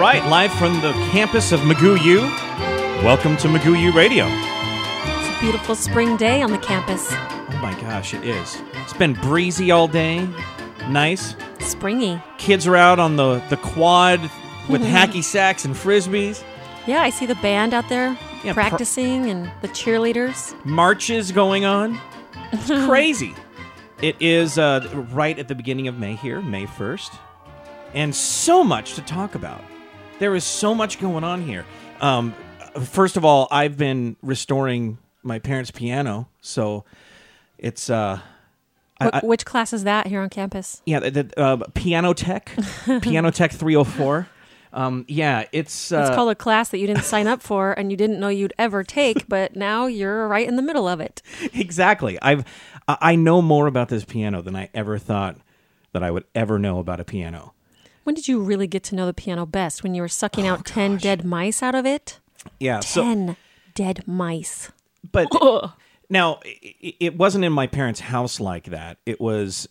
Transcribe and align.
right, 0.00 0.24
live 0.30 0.52
from 0.54 0.80
the 0.80 0.92
campus 1.10 1.52
of 1.52 1.60
Magoo 1.60 2.02
U. 2.02 2.20
Welcome 3.04 3.36
to 3.36 3.48
Magoo 3.48 3.78
U 3.78 3.92
Radio. 3.92 4.26
It's 4.28 5.36
a 5.36 5.40
beautiful 5.40 5.74
spring 5.74 6.16
day 6.16 6.40
on 6.40 6.50
the 6.50 6.58
campus. 6.58 7.08
Oh 7.10 7.58
my 7.60 7.78
gosh, 7.80 8.14
it 8.14 8.24
is. 8.24 8.60
It's 8.76 8.94
been 8.94 9.12
breezy 9.12 9.70
all 9.70 9.86
day. 9.88 10.26
Nice. 10.88 11.36
Springy. 11.58 12.18
Kids 12.38 12.66
are 12.66 12.76
out 12.76 12.98
on 12.98 13.16
the, 13.16 13.40
the 13.50 13.58
quad 13.58 14.20
with 14.70 14.80
hacky 14.80 15.22
sacks 15.22 15.66
and 15.66 15.74
frisbees. 15.74 16.42
Yeah, 16.86 17.02
I 17.02 17.10
see 17.10 17.26
the 17.26 17.34
band 17.36 17.74
out 17.74 17.88
there 17.90 18.16
Yeah, 18.42 18.54
pr- 18.54 18.60
practicing 18.60 19.28
and 19.28 19.52
the 19.60 19.68
cheerleaders. 19.68 20.54
Marches 20.64 21.30
going 21.30 21.66
on. 21.66 22.00
It's 22.52 22.66
crazy. 22.86 23.34
It 24.00 24.16
is 24.18 24.56
uh, 24.56 24.88
right 25.12 25.38
at 25.38 25.48
the 25.48 25.54
beginning 25.54 25.88
of 25.88 25.98
May 25.98 26.14
here, 26.14 26.40
May 26.40 26.64
1st. 26.64 27.18
And 27.92 28.14
so 28.14 28.64
much 28.64 28.94
to 28.94 29.02
talk 29.02 29.34
about. 29.34 29.62
There 30.20 30.34
is 30.36 30.44
so 30.44 30.74
much 30.74 31.00
going 31.00 31.24
on 31.24 31.42
here. 31.42 31.64
Um, 32.00 32.34
first 32.84 33.16
of 33.16 33.24
all, 33.24 33.48
I've 33.50 33.76
been 33.76 34.16
restoring 34.22 34.98
my 35.22 35.38
parents' 35.38 35.70
piano. 35.72 36.28
So 36.40 36.84
it's. 37.58 37.90
Uh, 37.90 38.20
I- 39.00 39.20
Wh- 39.20 39.24
which 39.24 39.44
class 39.46 39.72
is 39.72 39.84
that 39.84 40.06
here 40.06 40.20
on 40.20 40.28
campus? 40.28 40.82
Yeah, 40.84 41.00
the, 41.00 41.10
the, 41.10 41.40
uh, 41.40 41.56
Piano 41.74 42.12
Tech, 42.12 42.52
Piano 43.02 43.30
Tech 43.30 43.50
304. 43.52 44.28
Um, 44.72 45.04
yeah, 45.08 45.46
it's. 45.52 45.90
Uh, 45.90 46.04
It's 46.06 46.14
called 46.14 46.30
a 46.30 46.34
class 46.34 46.68
that 46.68 46.78
you 46.78 46.86
didn't 46.86 47.04
sign 47.04 47.26
up 47.26 47.40
for 47.42 47.72
and 47.72 47.90
you 47.90 47.96
didn't 47.96 48.20
know 48.20 48.28
you'd 48.28 48.52
ever 48.58 48.84
take, 48.84 49.26
but 49.26 49.56
now 49.56 49.86
you're 49.86 50.28
right 50.28 50.46
in 50.46 50.56
the 50.56 50.62
middle 50.62 50.86
of 50.86 51.00
it. 51.00 51.22
exactly. 51.54 52.18
I've 52.22 52.44
I 52.86 52.96
I 53.00 53.16
know 53.16 53.40
more 53.42 53.66
about 53.66 53.88
this 53.88 54.04
piano 54.04 54.42
than 54.42 54.54
I 54.54 54.68
ever 54.74 54.98
thought 54.98 55.38
that 55.92 56.02
I 56.04 56.10
would 56.10 56.24
ever 56.34 56.58
know 56.58 56.78
about 56.78 57.00
a 57.00 57.04
piano. 57.04 57.52
When 58.04 58.14
did 58.14 58.28
you 58.28 58.40
really 58.42 58.66
get 58.66 58.82
to 58.84 58.94
know 58.94 59.06
the 59.06 59.14
piano 59.14 59.46
best? 59.46 59.82
When 59.82 59.94
you 59.94 60.02
were 60.02 60.08
sucking 60.08 60.46
out 60.46 60.64
10 60.64 60.96
dead 60.98 61.24
mice 61.24 61.62
out 61.62 61.74
of 61.74 61.86
it? 61.86 62.18
Yeah. 62.58 62.80
So, 62.80 63.02
10 63.02 63.36
dead 63.74 64.06
mice. 64.06 64.70
but 65.12 65.28
now 66.10 66.40
it, 66.44 66.96
it 67.00 67.16
wasn't 67.16 67.44
in 67.44 67.52
my 67.52 67.66
parents' 67.66 68.00
house 68.00 68.40
like 68.40 68.64
that. 68.66 68.98
It 69.06 69.20
was 69.20 69.68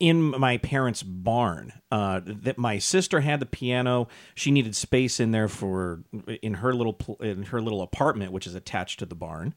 in 0.00 0.20
my 0.22 0.58
parents' 0.58 1.02
barn. 1.02 1.72
Uh, 1.90 2.20
that 2.24 2.58
my 2.58 2.78
sister 2.78 3.20
had 3.20 3.38
the 3.40 3.46
piano. 3.46 4.08
She 4.34 4.50
needed 4.50 4.74
space 4.74 5.20
in 5.20 5.30
there 5.30 5.48
for 5.48 6.02
in 6.42 6.54
her 6.54 6.74
little 6.74 6.92
pl- 6.94 7.16
in 7.20 7.44
her 7.44 7.60
little 7.62 7.80
apartment, 7.82 8.32
which 8.32 8.46
is 8.46 8.54
attached 8.54 8.98
to 8.98 9.06
the 9.06 9.14
barn. 9.14 9.54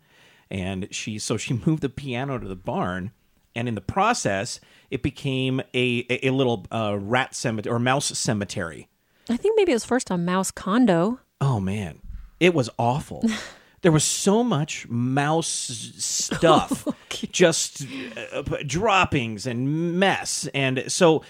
And 0.52 0.88
she 0.92 1.18
so 1.20 1.36
she 1.38 1.54
moved 1.66 1.82
the 1.82 1.90
piano 1.90 2.38
to 2.38 2.48
the 2.48 2.56
barn, 2.56 3.12
and 3.58 3.68
in 3.68 3.76
the 3.76 3.82
process, 3.82 4.60
it 4.90 5.02
became 5.04 5.60
a 5.74 6.06
a, 6.10 6.28
a 6.28 6.30
little 6.32 6.66
uh, 6.72 6.98
rat 7.00 7.36
cemetery 7.36 7.74
or 7.74 7.80
mouse 7.80 8.18
cemetery. 8.18 8.88
I 9.30 9.36
think 9.36 9.56
maybe 9.58 9.72
it 9.72 9.76
was 9.76 9.86
first 9.86 10.10
a 10.10 10.18
mouse 10.18 10.52
condo. 10.52 11.20
Oh 11.42 11.60
man, 11.60 12.00
it 12.40 12.54
was 12.54 12.70
awful. 12.78 13.24
there 13.82 13.92
was 13.92 14.04
so 14.04 14.44
much 14.44 14.88
mouse 14.88 15.48
stuff, 15.48 16.88
just 17.32 17.86
uh, 18.34 18.44
droppings 18.66 19.46
and 19.46 20.00
mess, 20.00 20.48
and 20.54 20.90
so 20.92 21.24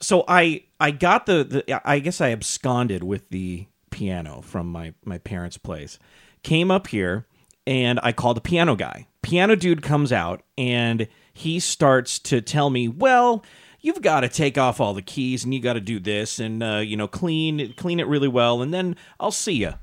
so 0.00 0.24
I 0.26 0.64
I 0.80 0.90
got 0.90 1.26
the, 1.26 1.44
the 1.44 1.88
I 1.88 1.98
guess 2.00 2.20
I 2.20 2.30
absconded 2.30 3.04
with 3.04 3.28
the 3.30 3.66
piano 3.90 4.40
from 4.42 4.70
my 4.70 4.94
my 5.04 5.18
parents' 5.18 5.58
place. 5.58 5.98
Came 6.42 6.70
up 6.70 6.88
here 6.88 7.26
and 7.66 7.98
I 8.02 8.12
called 8.12 8.36
the 8.36 8.42
piano 8.42 8.76
guy. 8.76 9.08
Piano 9.22 9.56
dude 9.56 9.82
comes 9.82 10.12
out 10.12 10.42
and 10.56 11.08
he 11.36 11.60
starts 11.60 12.18
to 12.20 12.40
tell 12.40 12.70
me, 12.70 12.88
well. 12.88 13.44
You've 13.82 14.02
got 14.02 14.22
to 14.22 14.28
take 14.28 14.58
off 14.58 14.80
all 14.80 14.94
the 14.94 15.02
keys, 15.02 15.44
and 15.44 15.54
you 15.54 15.60
got 15.60 15.74
to 15.74 15.80
do 15.80 16.00
this, 16.00 16.40
and 16.40 16.60
uh, 16.60 16.78
you 16.78 16.96
know, 16.96 17.06
clean 17.06 17.72
clean 17.74 18.00
it 18.00 18.08
really 18.08 18.26
well, 18.26 18.60
and 18.60 18.74
then 18.74 18.96
I'll 19.20 19.30
see 19.30 19.52
you 19.52 19.74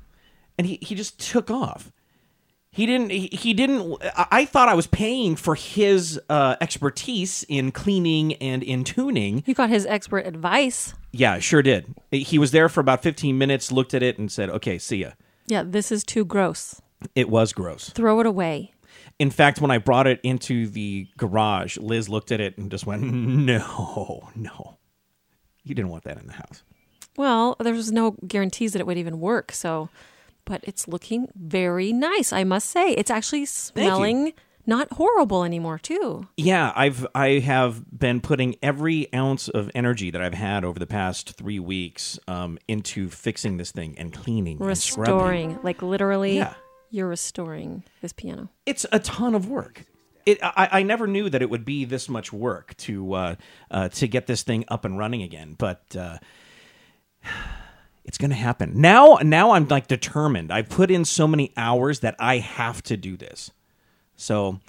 and 0.58 0.66
he, 0.66 0.78
he 0.82 0.94
just 0.94 1.18
took 1.18 1.50
off. 1.50 1.92
He 2.70 2.86
didn't. 2.86 3.10
He, 3.10 3.54
didn't. 3.54 3.98
I 4.02 4.26
I 4.32 4.44
thought 4.44 4.68
I 4.68 4.74
was 4.74 4.88
paying 4.88 5.36
for 5.36 5.54
his 5.54 6.20
uh, 6.28 6.56
expertise 6.60 7.44
in 7.48 7.70
cleaning 7.70 8.34
and 8.34 8.64
in 8.64 8.82
tuning. 8.82 9.44
You 9.46 9.54
got 9.54 9.70
his 9.70 9.86
expert 9.86 10.26
advice. 10.26 10.92
Yeah, 11.12 11.38
sure 11.38 11.62
did. 11.62 11.94
He 12.10 12.36
was 12.36 12.50
there 12.50 12.68
for 12.68 12.80
about 12.80 13.00
fifteen 13.00 13.38
minutes, 13.38 13.70
looked 13.70 13.94
at 13.94 14.02
it, 14.02 14.18
and 14.18 14.30
said, 14.30 14.50
"Okay, 14.50 14.78
see 14.78 14.96
ya." 14.96 15.10
Yeah, 15.46 15.62
this 15.64 15.92
is 15.92 16.02
too 16.02 16.24
gross. 16.24 16.82
It 17.14 17.28
was 17.28 17.52
gross. 17.52 17.90
Throw 17.90 18.18
it 18.18 18.26
away. 18.26 18.73
In 19.18 19.30
fact, 19.30 19.60
when 19.60 19.70
I 19.70 19.78
brought 19.78 20.06
it 20.06 20.20
into 20.22 20.66
the 20.66 21.06
garage, 21.16 21.78
Liz 21.78 22.08
looked 22.08 22.32
at 22.32 22.40
it 22.40 22.58
and 22.58 22.70
just 22.70 22.86
went, 22.86 23.02
"No, 23.02 24.28
no, 24.34 24.78
you 25.62 25.74
didn't 25.74 25.90
want 25.90 26.04
that 26.04 26.18
in 26.18 26.26
the 26.26 26.32
house." 26.32 26.62
Well, 27.16 27.56
there 27.60 27.74
was 27.74 27.92
no 27.92 28.16
guarantees 28.26 28.72
that 28.72 28.80
it 28.80 28.86
would 28.86 28.98
even 28.98 29.20
work. 29.20 29.52
So, 29.52 29.88
but 30.44 30.60
it's 30.64 30.88
looking 30.88 31.28
very 31.36 31.92
nice, 31.92 32.32
I 32.32 32.44
must 32.44 32.68
say. 32.70 32.90
It's 32.92 33.10
actually 33.10 33.44
smelling 33.46 34.32
not 34.66 34.90
horrible 34.94 35.44
anymore, 35.44 35.78
too. 35.78 36.26
Yeah, 36.36 36.72
I've 36.74 37.06
I 37.14 37.38
have 37.40 37.84
been 37.96 38.20
putting 38.20 38.56
every 38.62 39.12
ounce 39.14 39.48
of 39.48 39.70
energy 39.74 40.10
that 40.10 40.22
I've 40.22 40.34
had 40.34 40.64
over 40.64 40.78
the 40.78 40.86
past 40.86 41.36
three 41.36 41.58
weeks 41.60 42.18
um, 42.26 42.58
into 42.66 43.08
fixing 43.10 43.58
this 43.58 43.70
thing 43.72 43.94
and 43.98 44.12
cleaning, 44.12 44.60
and 44.60 44.78
scrubbing. 44.78 45.14
Restoring, 45.14 45.58
like 45.62 45.82
literally, 45.82 46.36
Yeah. 46.38 46.54
You're 46.94 47.08
restoring 47.08 47.82
this 48.00 48.12
piano. 48.12 48.48
It's 48.66 48.86
a 48.92 49.00
ton 49.00 49.34
of 49.34 49.48
work. 49.48 49.84
It, 50.24 50.38
I, 50.42 50.68
I 50.72 50.82
never 50.84 51.06
knew 51.06 51.28
that 51.28 51.42
it 51.42 51.50
would 51.50 51.64
be 51.64 51.84
this 51.84 52.08
much 52.08 52.32
work 52.32 52.76
to 52.78 53.12
uh, 53.12 53.34
uh, 53.70 53.88
to 53.90 54.06
get 54.08 54.26
this 54.26 54.42
thing 54.42 54.64
up 54.68 54.84
and 54.84 54.96
running 54.96 55.22
again, 55.22 55.54
but 55.58 55.94
uh, 55.98 56.18
it's 58.04 58.16
going 58.16 58.30
to 58.30 58.36
happen 58.36 58.80
now. 58.80 59.18
Now 59.22 59.50
I'm 59.50 59.66
like 59.68 59.88
determined. 59.88 60.52
I've 60.52 60.68
put 60.68 60.90
in 60.90 61.04
so 61.04 61.26
many 61.26 61.52
hours 61.56 62.00
that 62.00 62.14
I 62.18 62.38
have 62.38 62.82
to 62.84 62.96
do 62.96 63.16
this. 63.16 63.50
So 64.16 64.60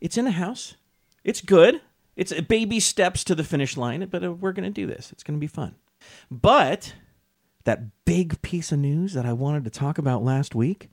it's 0.00 0.18
in 0.18 0.24
the 0.24 0.32
house. 0.32 0.74
It's 1.22 1.40
good. 1.40 1.80
It's 2.16 2.32
baby 2.42 2.80
steps 2.80 3.22
to 3.24 3.36
the 3.36 3.44
finish 3.44 3.76
line, 3.76 4.06
but 4.10 4.24
uh, 4.24 4.32
we're 4.32 4.52
going 4.52 4.64
to 4.64 4.70
do 4.70 4.86
this. 4.86 5.12
It's 5.12 5.22
going 5.22 5.38
to 5.38 5.40
be 5.40 5.46
fun. 5.46 5.76
But 6.30 6.94
that 7.64 8.04
big 8.04 8.42
piece 8.42 8.72
of 8.72 8.80
news 8.80 9.12
that 9.12 9.24
I 9.24 9.32
wanted 9.32 9.62
to 9.64 9.70
talk 9.70 9.98
about 9.98 10.24
last 10.24 10.54
week. 10.54 10.88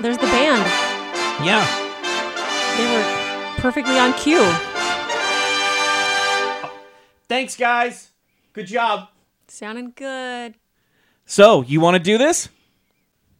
There's 0.00 0.16
the 0.18 0.26
band. 0.26 0.64
Yeah, 1.44 1.64
They 2.76 2.84
were 2.96 3.60
perfectly 3.60 3.98
on 3.98 4.12
cue. 4.14 4.44
Thanks, 7.28 7.56
guys. 7.56 8.10
Good 8.52 8.66
job. 8.66 9.08
Sounding 9.48 9.92
good. 9.94 10.54
So, 11.26 11.62
you 11.62 11.80
want 11.80 11.94
to 11.96 12.02
do 12.02 12.18
this? 12.18 12.48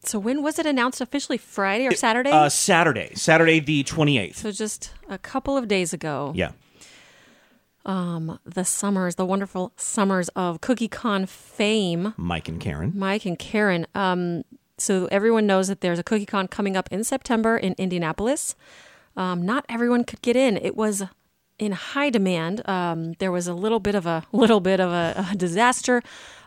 So, 0.03 0.17
when 0.17 0.41
was 0.43 0.57
it 0.59 0.65
announced 0.65 1.01
officially? 1.01 1.37
Friday 1.37 1.87
or 1.87 1.91
Saturday? 1.93 2.31
Uh, 2.31 2.47
Saturday. 2.49 3.11
Saturday 3.15 3.59
the 3.59 3.83
28th. 3.83 4.35
so, 4.35 4.51
just 4.51 4.91
a 5.09 5.17
couple 5.17 5.57
of 5.57 5.67
days 5.67 5.93
ago. 5.93 6.31
Yeah. 6.35 6.51
Um, 7.85 8.39
the 8.45 8.63
Summers, 8.63 9.15
the 9.15 9.25
wonderful 9.25 9.73
Summers 9.75 10.29
of 10.29 10.61
CookieCon 10.61 11.27
fame. 11.27 12.13
Mike 12.17 12.47
and 12.47 12.59
Karen. 12.61 12.93
Mike 12.95 13.25
and 13.25 13.37
Karen. 13.37 13.85
Um, 13.95 14.43
so 14.81 15.07
everyone 15.11 15.45
knows 15.47 15.67
that 15.67 15.81
there's 15.81 15.99
a 15.99 16.03
CookieCon 16.03 16.49
coming 16.49 16.75
up 16.75 16.89
in 16.91 17.03
September 17.03 17.57
in 17.57 17.73
Indianapolis. 17.77 18.55
Um, 19.15 19.45
not 19.45 19.65
everyone 19.69 20.03
could 20.03 20.21
get 20.21 20.35
in. 20.35 20.57
It 20.57 20.75
was 20.75 21.03
in 21.59 21.73
high 21.73 22.09
demand. 22.09 22.67
Um, 22.67 23.13
there 23.19 23.31
was 23.31 23.47
a 23.47 23.53
little 23.53 23.79
bit 23.79 23.95
of 23.95 24.05
a 24.05 24.23
little 24.31 24.59
bit 24.59 24.79
of 24.79 24.91
a, 24.91 25.27
a 25.31 25.35
disaster. 25.35 26.01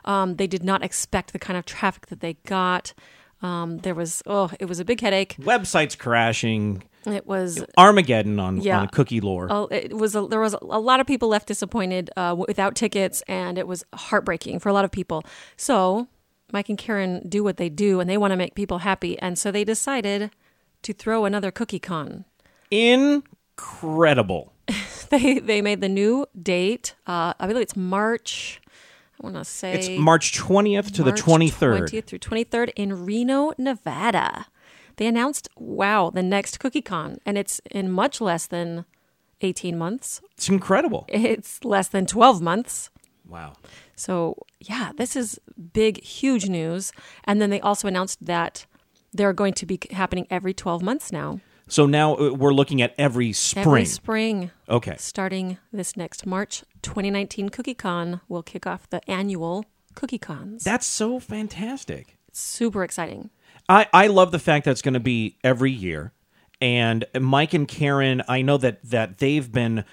Um, 0.04 0.36
they 0.36 0.46
did 0.46 0.64
not 0.64 0.82
expect 0.82 1.32
the 1.32 1.38
kind 1.38 1.56
of 1.56 1.64
traffic 1.64 2.06
that 2.06 2.20
they 2.20 2.34
got. 2.46 2.92
Um, 3.42 3.78
there 3.78 3.94
was 3.94 4.22
oh, 4.26 4.50
it 4.58 4.66
was 4.66 4.80
a 4.80 4.84
big 4.84 5.00
headache. 5.00 5.36
Websites 5.40 5.96
crashing. 5.96 6.82
It 7.06 7.26
was 7.26 7.62
Armageddon 7.76 8.40
on, 8.40 8.62
Yeah. 8.62 8.80
on 8.80 8.88
cookie 8.88 9.20
lore. 9.20 9.48
Oh, 9.50 9.66
it 9.70 9.92
was 9.94 10.16
a, 10.16 10.26
there 10.26 10.40
was 10.40 10.54
a 10.54 10.80
lot 10.80 11.00
of 11.00 11.06
people 11.06 11.28
left 11.28 11.46
disappointed 11.48 12.08
uh, 12.16 12.34
without 12.38 12.74
tickets, 12.74 13.22
and 13.28 13.58
it 13.58 13.66
was 13.68 13.84
heartbreaking 13.92 14.58
for 14.60 14.70
a 14.70 14.72
lot 14.72 14.86
of 14.86 14.90
people. 14.90 15.22
So 15.58 16.08
Mike 16.54 16.68
and 16.68 16.78
Karen 16.78 17.28
do 17.28 17.42
what 17.42 17.56
they 17.56 17.68
do, 17.68 17.98
and 17.98 18.08
they 18.08 18.16
want 18.16 18.30
to 18.30 18.36
make 18.36 18.54
people 18.54 18.78
happy, 18.78 19.18
and 19.18 19.36
so 19.36 19.50
they 19.50 19.64
decided 19.64 20.30
to 20.82 20.92
throw 20.92 21.24
another 21.24 21.50
cookie 21.50 21.80
con. 21.80 22.24
Incredible. 22.70 24.52
They 25.10 25.38
they 25.38 25.60
made 25.60 25.82
the 25.82 25.88
new 25.88 26.26
date. 26.40 26.94
Uh, 27.06 27.34
I 27.38 27.46
believe 27.46 27.62
it's 27.62 27.76
March. 27.76 28.62
I 29.20 29.26
want 29.26 29.36
to 29.36 29.44
say 29.44 29.74
It's 29.74 29.88
March 30.00 30.32
20th 30.32 30.92
to 30.94 31.04
March 31.04 31.20
the 31.20 31.30
23rd. 31.30 31.90
20th 31.90 32.04
through 32.06 32.18
23rd 32.20 32.72
in 32.74 33.04
Reno, 33.04 33.52
Nevada. 33.58 34.46
They 34.96 35.06
announced, 35.06 35.48
wow, 35.56 36.10
the 36.10 36.22
next 36.22 36.58
CookieCon, 36.58 37.18
and 37.26 37.36
it's 37.36 37.60
in 37.70 37.92
much 37.92 38.20
less 38.20 38.46
than 38.46 38.86
18 39.42 39.76
months. 39.76 40.22
It's 40.36 40.48
incredible. 40.48 41.04
It's 41.08 41.64
less 41.64 41.88
than 41.88 42.06
12 42.06 42.40
months. 42.40 42.90
Wow. 43.28 43.54
So, 43.96 44.36
yeah, 44.60 44.92
this 44.96 45.16
is 45.16 45.40
big, 45.72 46.02
huge 46.02 46.48
news. 46.48 46.92
And 47.24 47.40
then 47.40 47.50
they 47.50 47.60
also 47.60 47.88
announced 47.88 48.24
that 48.24 48.66
they're 49.12 49.32
going 49.32 49.54
to 49.54 49.66
be 49.66 49.78
happening 49.92 50.26
every 50.30 50.52
12 50.52 50.82
months 50.82 51.12
now. 51.12 51.40
So 51.66 51.86
now 51.86 52.16
uh, 52.16 52.32
we're 52.32 52.52
looking 52.52 52.82
at 52.82 52.94
every 52.98 53.32
spring. 53.32 53.66
Every 53.66 53.84
spring, 53.86 54.50
okay. 54.68 54.96
starting 54.98 55.58
this 55.72 55.96
next 55.96 56.26
March 56.26 56.62
2019 56.82 57.48
Cookie 57.48 57.74
Con, 57.74 58.20
will 58.28 58.42
kick 58.42 58.66
off 58.66 58.88
the 58.90 59.08
annual 59.10 59.64
Cookie 59.94 60.18
Cons. 60.18 60.62
That's 60.64 60.86
so 60.86 61.18
fantastic. 61.18 62.18
Super 62.32 62.84
exciting. 62.84 63.30
I, 63.68 63.86
I 63.94 64.08
love 64.08 64.30
the 64.30 64.38
fact 64.38 64.66
that 64.66 64.72
it's 64.72 64.82
going 64.82 64.94
to 64.94 65.00
be 65.00 65.38
every 65.42 65.70
year. 65.70 66.12
And 66.64 67.04
Mike 67.20 67.52
and 67.52 67.68
Karen, 67.68 68.22
I 68.26 68.40
know 68.40 68.56
that 68.56 68.82
that 68.84 69.18
they've 69.18 69.52
been 69.52 69.84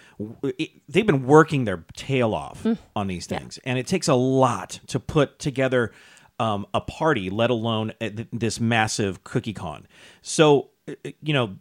they've 0.88 1.06
been 1.06 1.26
working 1.26 1.66
their 1.66 1.84
tail 1.98 2.34
off 2.34 2.66
on 2.96 3.08
these 3.08 3.26
things, 3.26 3.60
and 3.66 3.78
it 3.78 3.88
takes 3.88 4.08
a 4.08 4.14
lot 4.14 4.80
to 4.88 4.98
put 4.98 5.38
together 5.38 5.92
um, 6.40 6.66
a 6.74 6.80
party, 6.80 7.30
let 7.30 7.50
alone 7.50 7.92
uh, 8.00 8.10
this 8.32 8.62
massive 8.62 9.26
cookie 9.26 9.52
con. 9.52 9.86
So, 10.22 10.70
uh, 10.88 10.94
you 11.22 11.34
know, 11.34 11.58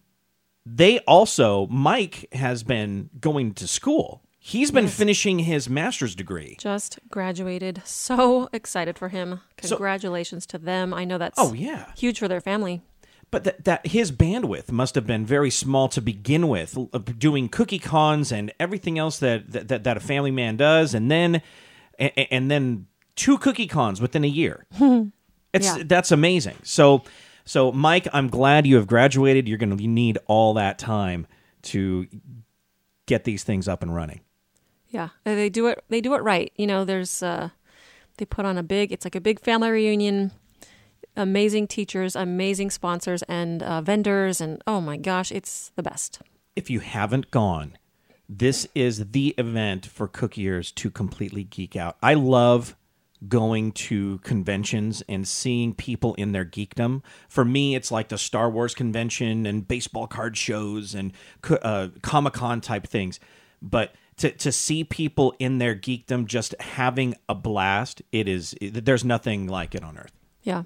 they 0.64 1.00
also 1.00 1.66
Mike 1.66 2.32
has 2.32 2.62
been 2.62 3.10
going 3.20 3.54
to 3.54 3.66
school. 3.66 4.22
He's 4.38 4.70
been 4.70 4.86
finishing 4.86 5.40
his 5.40 5.68
master's 5.68 6.14
degree. 6.14 6.56
Just 6.60 7.00
graduated. 7.10 7.82
So 7.84 8.48
excited 8.52 8.96
for 8.96 9.08
him. 9.08 9.40
Congratulations 9.56 10.46
to 10.46 10.58
them. 10.58 10.94
I 10.94 11.04
know 11.04 11.18
that's 11.18 11.38
Oh 11.38 11.52
yeah. 11.52 11.90
huge 11.96 12.20
for 12.20 12.28
their 12.28 12.40
family. 12.40 12.80
But 13.30 13.44
that, 13.44 13.64
that 13.64 13.86
his 13.86 14.10
bandwidth 14.10 14.72
must 14.72 14.96
have 14.96 15.06
been 15.06 15.24
very 15.24 15.50
small 15.50 15.88
to 15.90 16.00
begin 16.00 16.48
with, 16.48 16.76
doing 17.18 17.48
cookie 17.48 17.78
cons 17.78 18.32
and 18.32 18.52
everything 18.58 18.98
else 18.98 19.18
that 19.20 19.50
that, 19.52 19.84
that 19.84 19.96
a 19.96 20.00
family 20.00 20.32
man 20.32 20.56
does, 20.56 20.94
and 20.94 21.10
then 21.10 21.40
and, 21.98 22.12
and 22.16 22.50
then 22.50 22.86
two 23.14 23.38
cookie 23.38 23.68
cons 23.68 24.00
within 24.00 24.24
a 24.24 24.28
year. 24.28 24.66
it's 25.52 25.76
Yeah. 25.76 25.82
that's 25.84 26.10
amazing. 26.10 26.56
So 26.62 27.04
so 27.44 27.70
Mike, 27.72 28.08
I'm 28.12 28.28
glad 28.28 28.66
you 28.66 28.76
have 28.76 28.86
graduated. 28.86 29.46
You're 29.48 29.58
going 29.58 29.76
to 29.76 29.86
need 29.86 30.18
all 30.26 30.54
that 30.54 30.78
time 30.78 31.26
to 31.62 32.06
get 33.06 33.24
these 33.24 33.44
things 33.44 33.68
up 33.68 33.82
and 33.82 33.94
running. 33.94 34.20
Yeah, 34.88 35.10
they 35.24 35.48
do 35.48 35.68
it. 35.68 35.84
They 35.88 36.00
do 36.00 36.14
it 36.14 36.22
right. 36.22 36.52
You 36.56 36.66
know, 36.66 36.84
there's 36.84 37.22
uh, 37.22 37.50
they 38.16 38.24
put 38.24 38.44
on 38.44 38.58
a 38.58 38.62
big. 38.62 38.92
It's 38.92 39.04
like 39.04 39.14
a 39.14 39.20
big 39.20 39.40
family 39.40 39.70
reunion. 39.70 40.32
Amazing 41.16 41.66
teachers, 41.66 42.16
amazing 42.16 42.70
sponsors, 42.70 43.22
and 43.24 43.62
uh, 43.62 43.80
vendors, 43.80 44.40
and 44.40 44.62
oh 44.66 44.80
my 44.80 44.96
gosh, 44.96 45.30
it's 45.32 45.72
the 45.76 45.82
best. 45.82 46.20
if 46.56 46.68
you 46.70 46.80
haven't 46.80 47.30
gone, 47.30 47.76
this 48.28 48.66
is 48.74 49.10
the 49.10 49.34
event 49.38 49.86
for 49.86 50.06
cookiers 50.08 50.74
to 50.76 50.90
completely 50.90 51.44
geek 51.44 51.74
out. 51.76 51.96
I 52.02 52.14
love 52.14 52.76
going 53.28 53.72
to 53.72 54.18
conventions 54.18 55.02
and 55.08 55.26
seeing 55.28 55.74
people 55.74 56.14
in 56.14 56.32
their 56.32 56.44
geekdom. 56.44 57.02
For 57.28 57.44
me, 57.44 57.74
it's 57.74 57.90
like 57.90 58.08
the 58.08 58.18
Star 58.18 58.48
Wars 58.48 58.74
convention 58.74 59.46
and 59.46 59.66
baseball 59.66 60.06
card 60.06 60.36
shows 60.36 60.94
and 60.94 61.12
uh, 61.62 61.88
Comic 62.02 62.34
Con 62.34 62.60
type 62.60 62.86
things. 62.86 63.20
But 63.60 63.94
to, 64.18 64.30
to 64.30 64.52
see 64.52 64.84
people 64.84 65.34
in 65.38 65.58
their 65.58 65.74
geekdom 65.74 66.26
just 66.26 66.54
having 66.60 67.14
a 67.28 67.34
blast, 67.34 68.00
it 68.12 68.28
is, 68.28 68.54
it, 68.60 68.84
there's 68.84 69.04
nothing 69.04 69.46
like 69.46 69.74
it 69.74 69.82
on 69.82 69.98
earth. 69.98 70.12
Yeah. 70.42 70.62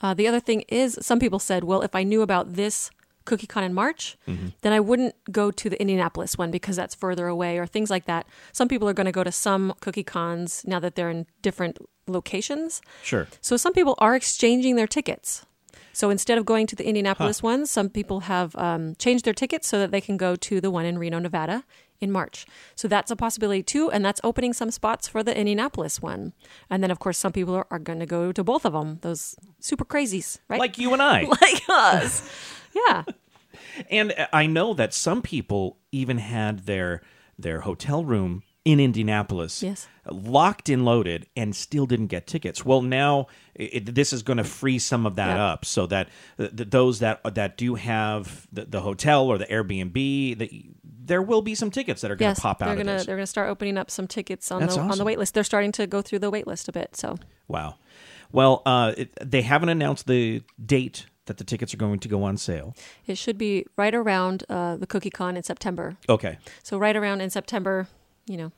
Uh, 0.00 0.14
the 0.14 0.26
other 0.26 0.40
thing 0.40 0.62
is, 0.68 0.98
some 1.02 1.18
people 1.18 1.38
said, 1.38 1.64
well, 1.64 1.82
if 1.82 1.94
I 1.94 2.02
knew 2.02 2.22
about 2.22 2.54
this 2.54 2.90
CookieCon 3.26 3.62
in 3.62 3.74
March, 3.74 4.16
then 4.62 4.72
I 4.72 4.80
wouldn't 4.80 5.14
go 5.30 5.50
to 5.50 5.70
the 5.70 5.80
Indianapolis 5.80 6.38
one 6.38 6.50
because 6.50 6.76
that's 6.76 6.94
further 6.94 7.26
away 7.26 7.58
or 7.58 7.66
things 7.66 7.90
like 7.90 8.06
that. 8.06 8.26
Some 8.52 8.66
people 8.66 8.88
are 8.88 8.94
going 8.94 9.06
to 9.06 9.12
go 9.12 9.24
to 9.24 9.32
some 9.32 9.74
Cookie 9.80 10.02
Cons 10.02 10.64
now 10.66 10.80
that 10.80 10.94
they're 10.94 11.10
in 11.10 11.26
different 11.42 11.78
locations. 12.06 12.80
Sure. 13.02 13.28
So 13.40 13.56
some 13.56 13.72
people 13.72 13.94
are 13.98 14.16
exchanging 14.16 14.76
their 14.76 14.86
tickets. 14.86 15.44
So 15.92 16.08
instead 16.08 16.38
of 16.38 16.46
going 16.46 16.66
to 16.68 16.76
the 16.76 16.86
Indianapolis 16.86 17.42
one, 17.42 17.66
some 17.66 17.90
people 17.90 18.20
have 18.20 18.56
um, 18.56 18.94
changed 18.96 19.24
their 19.24 19.34
tickets 19.34 19.68
so 19.68 19.78
that 19.78 19.90
they 19.90 20.00
can 20.00 20.16
go 20.16 20.34
to 20.36 20.60
the 20.60 20.70
one 20.70 20.86
in 20.86 20.98
Reno, 20.98 21.18
Nevada 21.18 21.64
in 22.00 22.10
March. 22.10 22.46
So 22.74 22.88
that's 22.88 23.10
a 23.10 23.16
possibility 23.16 23.62
too. 23.62 23.90
And 23.90 24.04
that's 24.04 24.20
opening 24.24 24.52
some 24.52 24.70
spots 24.70 25.06
for 25.08 25.22
the 25.22 25.36
Indianapolis 25.36 26.00
one. 26.00 26.32
And 26.70 26.82
then, 26.82 26.90
of 26.90 26.98
course, 26.98 27.18
some 27.18 27.32
people 27.32 27.54
are, 27.54 27.66
are 27.70 27.78
going 27.78 28.00
to 28.00 28.06
go 28.06 28.32
to 28.32 28.42
both 28.44 28.64
of 28.64 28.72
them, 28.72 28.98
those 29.02 29.36
super 29.60 29.84
crazies, 29.84 30.38
right? 30.48 30.58
Like 30.60 30.78
you 30.78 30.92
and 30.92 31.02
I. 31.02 31.22
like 31.40 31.62
us. 31.68 32.28
yeah. 32.74 33.04
And 33.90 34.12
I 34.32 34.46
know 34.46 34.74
that 34.74 34.92
some 34.92 35.22
people 35.22 35.78
even 35.92 36.18
had 36.18 36.60
their 36.66 37.02
their 37.38 37.60
hotel 37.60 38.04
room 38.04 38.42
in 38.64 38.78
Indianapolis 38.80 39.62
Yes. 39.62 39.88
locked 40.10 40.68
and 40.68 40.84
loaded 40.84 41.26
and 41.36 41.56
still 41.56 41.86
didn't 41.86 42.08
get 42.08 42.26
tickets. 42.26 42.64
Well, 42.64 42.82
now 42.82 43.28
it, 43.54 43.94
this 43.94 44.12
is 44.12 44.22
going 44.22 44.36
to 44.36 44.44
free 44.44 44.78
some 44.78 45.06
of 45.06 45.16
that 45.16 45.30
Yep. 45.30 45.38
up 45.38 45.64
so 45.64 45.86
that 45.86 46.08
uh, 46.38 46.48
th- 46.48 46.68
those 46.70 46.98
that 46.98 47.22
that 47.34 47.56
do 47.56 47.76
have 47.76 48.46
the, 48.52 48.66
the 48.66 48.80
hotel 48.82 49.26
or 49.28 49.38
the 49.38 49.46
Airbnb, 49.46 50.38
that 50.38 50.50
there 51.10 51.20
will 51.20 51.42
be 51.42 51.54
some 51.56 51.70
tickets 51.70 52.00
that 52.02 52.10
are 52.10 52.16
going 52.16 52.30
Yes. 52.30 52.36
to 52.38 52.42
pop 52.42 52.62
out 52.62 52.66
they're 52.66 52.76
gonna 52.84 53.02
they're 53.04 53.16
gonna 53.16 53.26
start 53.26 53.48
opening 53.50 53.76
up 53.76 53.90
some 53.90 54.06
tickets 54.06 54.50
on 54.52 54.60
That's 54.60 54.76
the 54.76 54.80
on 54.80 54.86
the 54.86 54.92
awesome. 54.94 55.06
wait 55.06 55.18
list. 55.18 55.34
They're 55.34 55.44
starting 55.44 55.72
to 55.72 55.86
go 55.86 56.00
through 56.02 56.20
the 56.20 56.30
wait 56.30 56.46
list 56.46 56.68
a 56.68 56.72
bit. 56.72 56.94
So 56.96 57.18
Wow. 57.48 57.74
Well, 58.32 58.62
uh, 58.64 58.94
it, 58.96 59.10
they 59.20 59.42
haven't 59.42 59.70
announced 59.70 60.06
the 60.06 60.42
date 60.64 61.06
that 61.26 61.36
the 61.38 61.44
tickets 61.44 61.74
are 61.74 61.76
going 61.76 61.98
to 61.98 62.08
go 62.08 62.22
on 62.22 62.36
sale. 62.36 62.74
it 63.06 63.18
should 63.18 63.36
be 63.38 63.66
right 63.76 63.94
around 63.94 64.44
uh, 64.48 64.76
the 64.76 64.86
Cookie 64.86 65.10
Con 65.10 65.36
in 65.36 65.42
September. 65.42 65.96
Okay, 66.08 66.38
So 66.62 66.78
right 66.78 66.94
around 66.96 67.20
in 67.22 67.30
September, 67.30 67.88
you 68.26 68.36
know, 68.36 68.52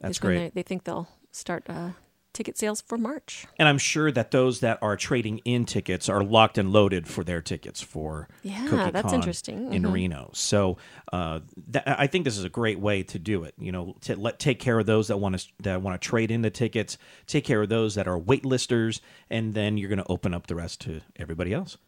that's 0.00 0.18
great. 0.18 0.38
They, 0.38 0.50
they 0.54 0.62
think 0.62 0.84
they'll 0.84 1.08
start 1.32 1.64
uh, 1.68 1.90
ticket 2.34 2.58
sales 2.58 2.82
for 2.82 2.98
March. 2.98 3.46
And 3.58 3.66
I'm 3.68 3.78
sure 3.78 4.12
that 4.12 4.30
those 4.30 4.60
that 4.60 4.78
are 4.82 4.96
trading 4.96 5.38
in 5.46 5.64
tickets 5.64 6.08
are 6.08 6.22
locked 6.22 6.58
and 6.58 6.70
loaded 6.72 7.08
for 7.08 7.24
their 7.24 7.40
tickets 7.40 7.80
for 7.80 8.28
Yeah, 8.42 8.66
Cookie 8.68 8.90
that's 8.90 9.06
Con 9.06 9.14
interesting. 9.14 9.72
in 9.72 9.82
Mhm. 9.84 9.92
Reno. 9.92 10.30
So 10.34 10.76
uh, 11.12 11.40
that, 11.68 11.84
I 11.98 12.06
think 12.06 12.24
this 12.24 12.36
is 12.36 12.44
a 12.44 12.48
great 12.50 12.78
way 12.80 13.02
to 13.04 13.18
do 13.18 13.44
it. 13.44 13.54
You 13.56 13.72
know, 13.72 13.94
to 14.02 14.16
let 14.16 14.38
take 14.38 14.58
care 14.60 14.78
of 14.78 14.84
those 14.86 15.08
that 15.08 15.16
want 15.16 15.38
to 15.38 15.46
that 15.60 15.80
want 15.80 15.98
to 16.00 16.06
trade 16.06 16.30
in 16.30 16.42
the 16.42 16.50
tickets, 16.50 16.98
take 17.26 17.44
care 17.44 17.62
of 17.62 17.68
those 17.70 17.94
that 17.94 18.06
are 18.06 18.18
waitlisters, 18.18 19.00
and 19.30 19.54
then 19.54 19.78
you're 19.78 19.88
going 19.88 19.98
to 19.98 20.06
open 20.10 20.34
up 20.34 20.48
the 20.48 20.56
rest 20.56 20.80
to 20.82 21.00
everybody 21.16 21.54
else. 21.54 21.78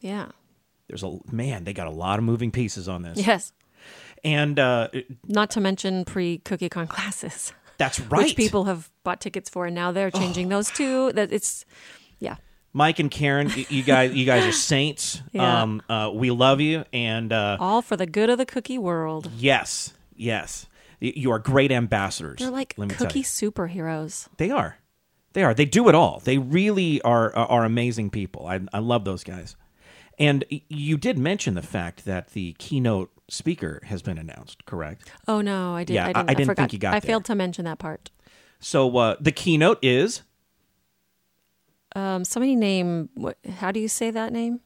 Yeah. 0.00 0.26
There's 0.88 1.02
a 1.02 1.18
man. 1.32 1.64
They 1.64 1.72
got 1.72 1.86
a 1.86 1.90
lot 1.92 2.18
of 2.18 2.24
moving 2.24 2.50
pieces 2.50 2.88
on 2.88 3.02
this, 3.02 3.18
Yes. 3.26 3.52
and 4.22 4.58
uh, 4.58 4.88
Not 5.26 5.50
to 5.52 5.60
mention 5.60 6.04
pre 6.04 6.38
Cookie 6.38 6.68
Con 6.68 6.86
classes, 6.86 7.52
that's 7.78 8.00
right. 8.00 8.24
which 8.24 8.36
people 8.36 8.64
have 8.64 8.90
bought 9.04 9.20
tickets 9.20 9.48
for, 9.48 9.66
and 9.66 9.74
now 9.74 9.92
they're 9.92 10.10
changing 10.10 10.48
those 10.48 10.70
too. 10.70 11.12
That 11.12 11.32
it's, 11.32 11.64
yeah. 12.18 12.36
Mike 12.72 12.98
and 12.98 13.10
Karen, 13.10 13.50
you 13.68 13.82
guys, 13.82 14.14
you 14.14 14.26
guys 14.26 14.44
are 14.44 14.52
saints. 14.72 15.22
Yeah. 15.32 15.62
Um, 15.62 15.82
uh, 15.88 16.10
we 16.12 16.30
love 16.30 16.60
you, 16.60 16.84
and 16.92 17.32
uh, 17.32 17.56
All 17.58 17.82
for 17.82 17.96
the 17.96 18.06
good 18.06 18.28
of 18.30 18.38
the 18.38 18.46
cookie 18.46 18.78
world. 18.78 19.30
yes, 19.36 19.94
yes, 20.14 20.66
you 21.00 21.30
are 21.30 21.38
great 21.38 21.72
ambassadors. 21.72 22.40
They're 22.40 22.50
like 22.50 22.74
let 22.76 22.88
me 22.88 22.94
tell 22.94 23.06
cookie 23.06 23.22
superheroes. 23.22 24.28
They 24.36 24.50
are, 24.50 24.76
they 25.32 25.42
are. 25.42 25.54
They 25.54 25.64
do 25.64 25.88
it 25.88 25.94
all. 25.94 26.20
They 26.24 26.38
really 26.38 27.00
are 27.02 27.34
are, 27.34 27.46
are 27.46 27.64
amazing 27.64 28.10
people. 28.10 28.46
I, 28.46 28.60
I 28.72 28.78
love 28.80 29.04
those 29.04 29.24
guys. 29.24 29.56
And 30.18 30.44
you 30.50 30.96
did 30.96 31.18
mention 31.18 31.54
the 31.54 31.62
fact 31.62 32.06
that 32.06 32.28
the 32.28 32.54
keynote 32.58 33.10
speaker 33.28 33.80
has 33.86 34.02
been 34.02 34.18
announced, 34.18 34.64
correct? 34.66 35.10
Oh 35.28 35.40
no, 35.40 35.74
I 35.74 35.84
did. 35.84 35.94
Yeah, 35.94 36.06
I 36.06 36.08
I- 36.08 36.12
didn't. 36.12 36.30
I 36.30 36.34
didn't 36.34 36.46
forgot. 36.46 36.62
think 36.62 36.72
you 36.74 36.78
got 36.78 36.94
I 36.94 37.00
there. 37.00 37.08
failed 37.08 37.24
to 37.26 37.34
mention 37.34 37.64
that 37.64 37.78
part. 37.78 38.10
So 38.60 38.96
uh, 38.96 39.16
the 39.20 39.32
keynote 39.32 39.78
is 39.82 40.22
Um, 41.94 42.24
somebody 42.24 42.56
name. 42.56 43.08
What? 43.14 43.38
How 43.58 43.72
do 43.72 43.80
you 43.80 43.88
say 43.88 44.10
that 44.10 44.32
name? 44.32 44.60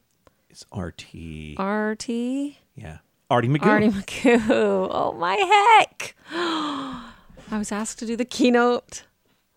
it's 0.49 0.65
RT. 0.75 1.57
RT. 1.57 2.09
yeah, 2.75 2.97
Artie 3.29 3.47
McGoo. 3.47 3.65
Artie 3.65 3.89
McHugh. 3.89 4.87
Oh 4.91 5.13
my 5.13 5.35
heck! 5.35 6.15
I 6.31 7.57
was 7.57 7.71
asked 7.71 7.99
to 7.99 8.05
do 8.05 8.15
the 8.17 8.25
keynote 8.25 9.03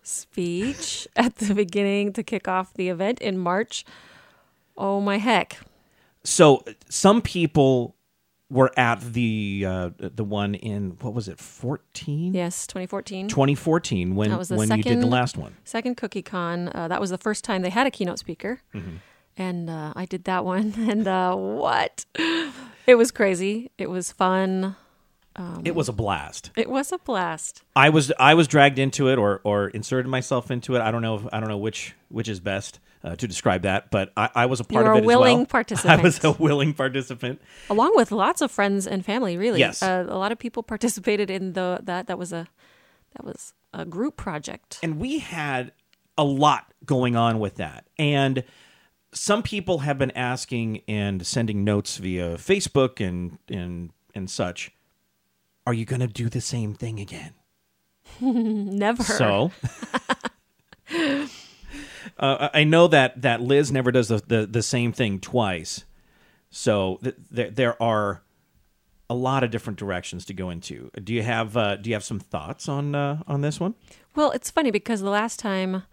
speech 0.03 1.07
at 1.15 1.35
the 1.37 1.53
beginning 1.53 2.13
to 2.13 2.23
kick 2.23 2.47
off 2.47 2.73
the 2.73 2.89
event 2.89 3.19
in 3.21 3.37
March. 3.37 3.85
Oh 4.77 4.99
my 5.01 5.17
heck! 5.17 5.57
so 6.23 6.63
some 6.89 7.21
people 7.21 7.94
were 8.49 8.71
at 8.77 9.01
the 9.13 9.65
uh, 9.67 9.89
the 9.97 10.23
one 10.23 10.53
in 10.55 10.91
what 11.01 11.13
was 11.13 11.27
it 11.27 11.39
14 11.39 12.33
Yes, 12.33 12.67
2014. 12.67 13.27
2014 13.27 14.15
when 14.15 14.29
That 14.29 14.37
was 14.37 14.49
the 14.49 14.55
when 14.55 14.69
you 14.69 14.77
did 14.83 14.85
the 14.85 15.01
second- 15.01 15.09
last 15.09 15.37
one 15.37 15.55
Second 15.63 15.95
Cookie 15.97 16.21
Con. 16.21 16.69
Uh, 16.73 16.87
that 16.87 17.01
was 17.01 17.09
the 17.09 17.17
first 17.17 17.43
time 17.43 17.61
they 17.63 17.69
had 17.71 17.87
a 17.87 17.91
keynote 17.91 18.19
speaker, 18.19 18.61
and 19.37 19.69
uh, 19.69 19.93
I 19.95 20.05
did 20.05 20.25
that 20.25 20.45
one. 20.45 20.73
And 20.89 21.07
uh, 21.07 21.35
what? 21.35 22.05
It 22.87 22.95
was 22.95 23.11
crazy. 23.11 23.71
It 23.79 23.89
was 23.89 24.11
fun. 24.11 24.75
it 25.65 25.75
was 25.75 25.89
a 25.89 25.93
blast 25.93 26.51
It 26.55 26.69
was 26.69 26.91
a 26.93 26.97
blast. 26.99 27.63
i 27.75 27.89
was 27.89 28.09
i 28.19 28.33
was 28.35 28.47
dragged 28.47 28.79
into 28.79 29.09
it 29.09 29.17
or 29.17 29.41
or 29.43 29.67
inserted 29.69 30.09
myself 30.09 30.49
into 30.49 30.75
it 30.75 30.81
i 30.81 30.91
don't 30.91 31.01
know 31.01 31.15
if, 31.15 31.23
i 31.33 31.39
don't 31.41 31.49
know 31.49 31.57
which 31.57 31.93
which 32.07 32.29
is 32.29 32.39
best 32.39 32.79
uh, 33.05 33.15
to 33.15 33.27
describe 33.27 33.61
that 33.61 33.89
but 33.91 34.11
i, 34.17 34.29
I 34.35 34.45
was 34.47 34.59
a 34.59 34.63
part 34.65 34.83
were 34.85 34.91
of 34.91 34.97
a 34.97 35.01
it 35.01 35.05
willing 35.05 35.33
as 35.33 35.37
well 35.39 35.45
participant. 35.45 35.99
i 35.99 36.03
was 36.03 36.23
a 36.23 36.31
willing 36.31 36.73
participant 36.73 37.39
along 37.69 37.93
with 37.95 38.11
lots 38.11 38.41
of 38.41 38.51
friends 38.51 38.85
and 38.87 39.05
family 39.05 39.37
really 39.37 39.59
Yes. 39.59 39.81
uh, 39.83 40.05
a 40.09 40.17
lot 40.17 40.31
of 40.31 40.39
people 40.39 40.63
participated 40.73 41.29
in 41.29 41.53
the 41.53 41.79
that 41.83 42.07
that 42.07 42.17
was 42.17 42.33
a 42.33 42.47
that 43.15 43.23
was 43.23 43.53
a 43.73 43.85
group 43.85 44.17
project 44.17 44.79
and 44.83 44.99
we 44.99 45.19
had 45.19 45.71
a 46.17 46.23
lot 46.23 46.73
going 46.85 47.15
on 47.15 47.39
with 47.39 47.55
that 47.55 47.85
and 47.99 48.43
some 49.13 49.41
people 49.43 49.79
have 49.79 49.97
been 49.97 50.11
asking 50.11 50.81
and 50.89 51.25
sending 51.25 51.63
notes 51.63 51.95
via 51.97 52.35
Facebook 52.35 52.99
and 52.99 53.37
and 53.47 53.91
and 54.13 54.29
such. 54.29 54.71
Are 55.65 55.73
you 55.73 55.85
going 55.85 56.01
to 56.01 56.07
do 56.07 56.27
the 56.27 56.41
same 56.41 56.73
thing 56.73 56.99
again? 56.99 57.33
Never. 58.19 59.03
So, 59.03 59.51
uh, 62.17 62.49
I 62.53 62.63
know 62.63 62.87
that 62.87 63.21
that 63.21 63.41
Liz 63.41 63.71
never 63.71 63.91
does 63.91 64.07
the 64.07 64.21
the, 64.25 64.45
the 64.45 64.63
same 64.63 64.91
thing 64.91 65.19
twice. 65.19 65.83
So 66.49 66.99
th- 67.03 67.15
th- 67.35 67.55
there 67.55 67.81
are 67.81 68.21
a 69.09 69.13
lot 69.13 69.43
of 69.43 69.51
different 69.51 69.77
directions 69.77 70.25
to 70.25 70.33
go 70.33 70.49
into. 70.49 70.89
Do 71.03 71.13
you 71.13 71.21
have 71.23 71.55
uh, 71.57 71.75
Do 71.75 71.89
you 71.89 71.95
have 71.95 72.03
some 72.03 72.19
thoughts 72.19 72.67
on 72.67 72.95
uh, 72.95 73.23
on 73.27 73.41
this 73.41 73.59
one? 73.59 73.75
Well, 74.15 74.31
it's 74.31 74.49
funny 74.49 74.71
because 74.71 75.01
the 75.01 75.09
last 75.09 75.39
time 75.39 75.83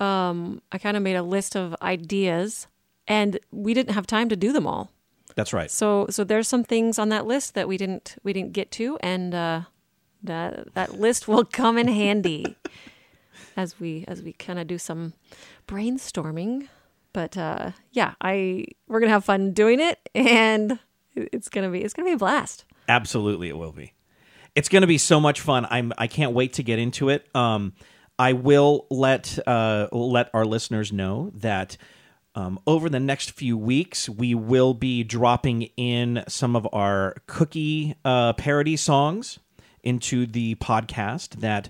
um, 0.00 0.60
I 0.72 0.78
kind 0.78 0.96
of 0.96 1.02
made 1.02 1.16
a 1.16 1.22
list 1.22 1.56
of 1.56 1.76
ideas 1.80 2.66
and 3.06 3.38
we 3.50 3.74
didn't 3.74 3.94
have 3.94 4.06
time 4.06 4.28
to 4.28 4.36
do 4.36 4.52
them 4.52 4.66
all. 4.66 4.90
That's 5.34 5.52
right. 5.52 5.70
So 5.70 6.06
so 6.10 6.24
there's 6.24 6.48
some 6.48 6.64
things 6.64 6.98
on 6.98 7.08
that 7.10 7.26
list 7.26 7.54
that 7.54 7.68
we 7.68 7.76
didn't 7.76 8.16
we 8.22 8.32
didn't 8.32 8.52
get 8.52 8.70
to 8.72 8.98
and 9.00 9.34
uh, 9.34 9.60
that 10.22 10.74
that 10.74 10.98
list 10.98 11.28
will 11.28 11.44
come 11.44 11.78
in 11.78 11.88
handy 11.88 12.56
as 13.56 13.78
we 13.80 14.04
as 14.08 14.22
we 14.22 14.32
kind 14.32 14.58
of 14.58 14.66
do 14.66 14.78
some 14.78 15.14
brainstorming. 15.66 16.68
But 17.12 17.36
uh, 17.36 17.72
yeah, 17.92 18.14
I 18.20 18.66
we're 18.88 19.00
gonna 19.00 19.12
have 19.12 19.24
fun 19.24 19.52
doing 19.52 19.80
it, 19.80 19.98
and 20.14 20.78
it's 21.14 21.48
gonna 21.48 21.70
be 21.70 21.82
it's 21.82 21.94
gonna 21.94 22.08
be 22.08 22.14
a 22.14 22.18
blast. 22.18 22.64
Absolutely, 22.88 23.48
it 23.48 23.56
will 23.56 23.72
be. 23.72 23.94
It's 24.54 24.68
to 24.68 24.86
be 24.86 24.98
so 24.98 25.20
much 25.20 25.40
fun. 25.40 25.66
I'm. 25.70 25.92
I 25.96 26.06
can't 26.06 26.32
wait 26.32 26.54
to 26.54 26.62
get 26.62 26.78
into 26.78 27.08
it. 27.08 27.26
Um, 27.34 27.72
I 28.18 28.34
will 28.34 28.86
let 28.90 29.38
uh, 29.46 29.88
let 29.92 30.30
our 30.34 30.44
listeners 30.44 30.92
know 30.92 31.30
that 31.34 31.76
um, 32.34 32.58
over 32.66 32.88
the 32.88 33.00
next 33.00 33.32
few 33.32 33.56
weeks 33.56 34.08
we 34.08 34.34
will 34.34 34.74
be 34.74 35.04
dropping 35.04 35.62
in 35.76 36.24
some 36.28 36.54
of 36.54 36.66
our 36.72 37.16
cookie 37.26 37.94
uh, 38.04 38.32
parody 38.34 38.76
songs 38.76 39.38
into 39.82 40.26
the 40.26 40.54
podcast 40.56 41.40
that 41.40 41.68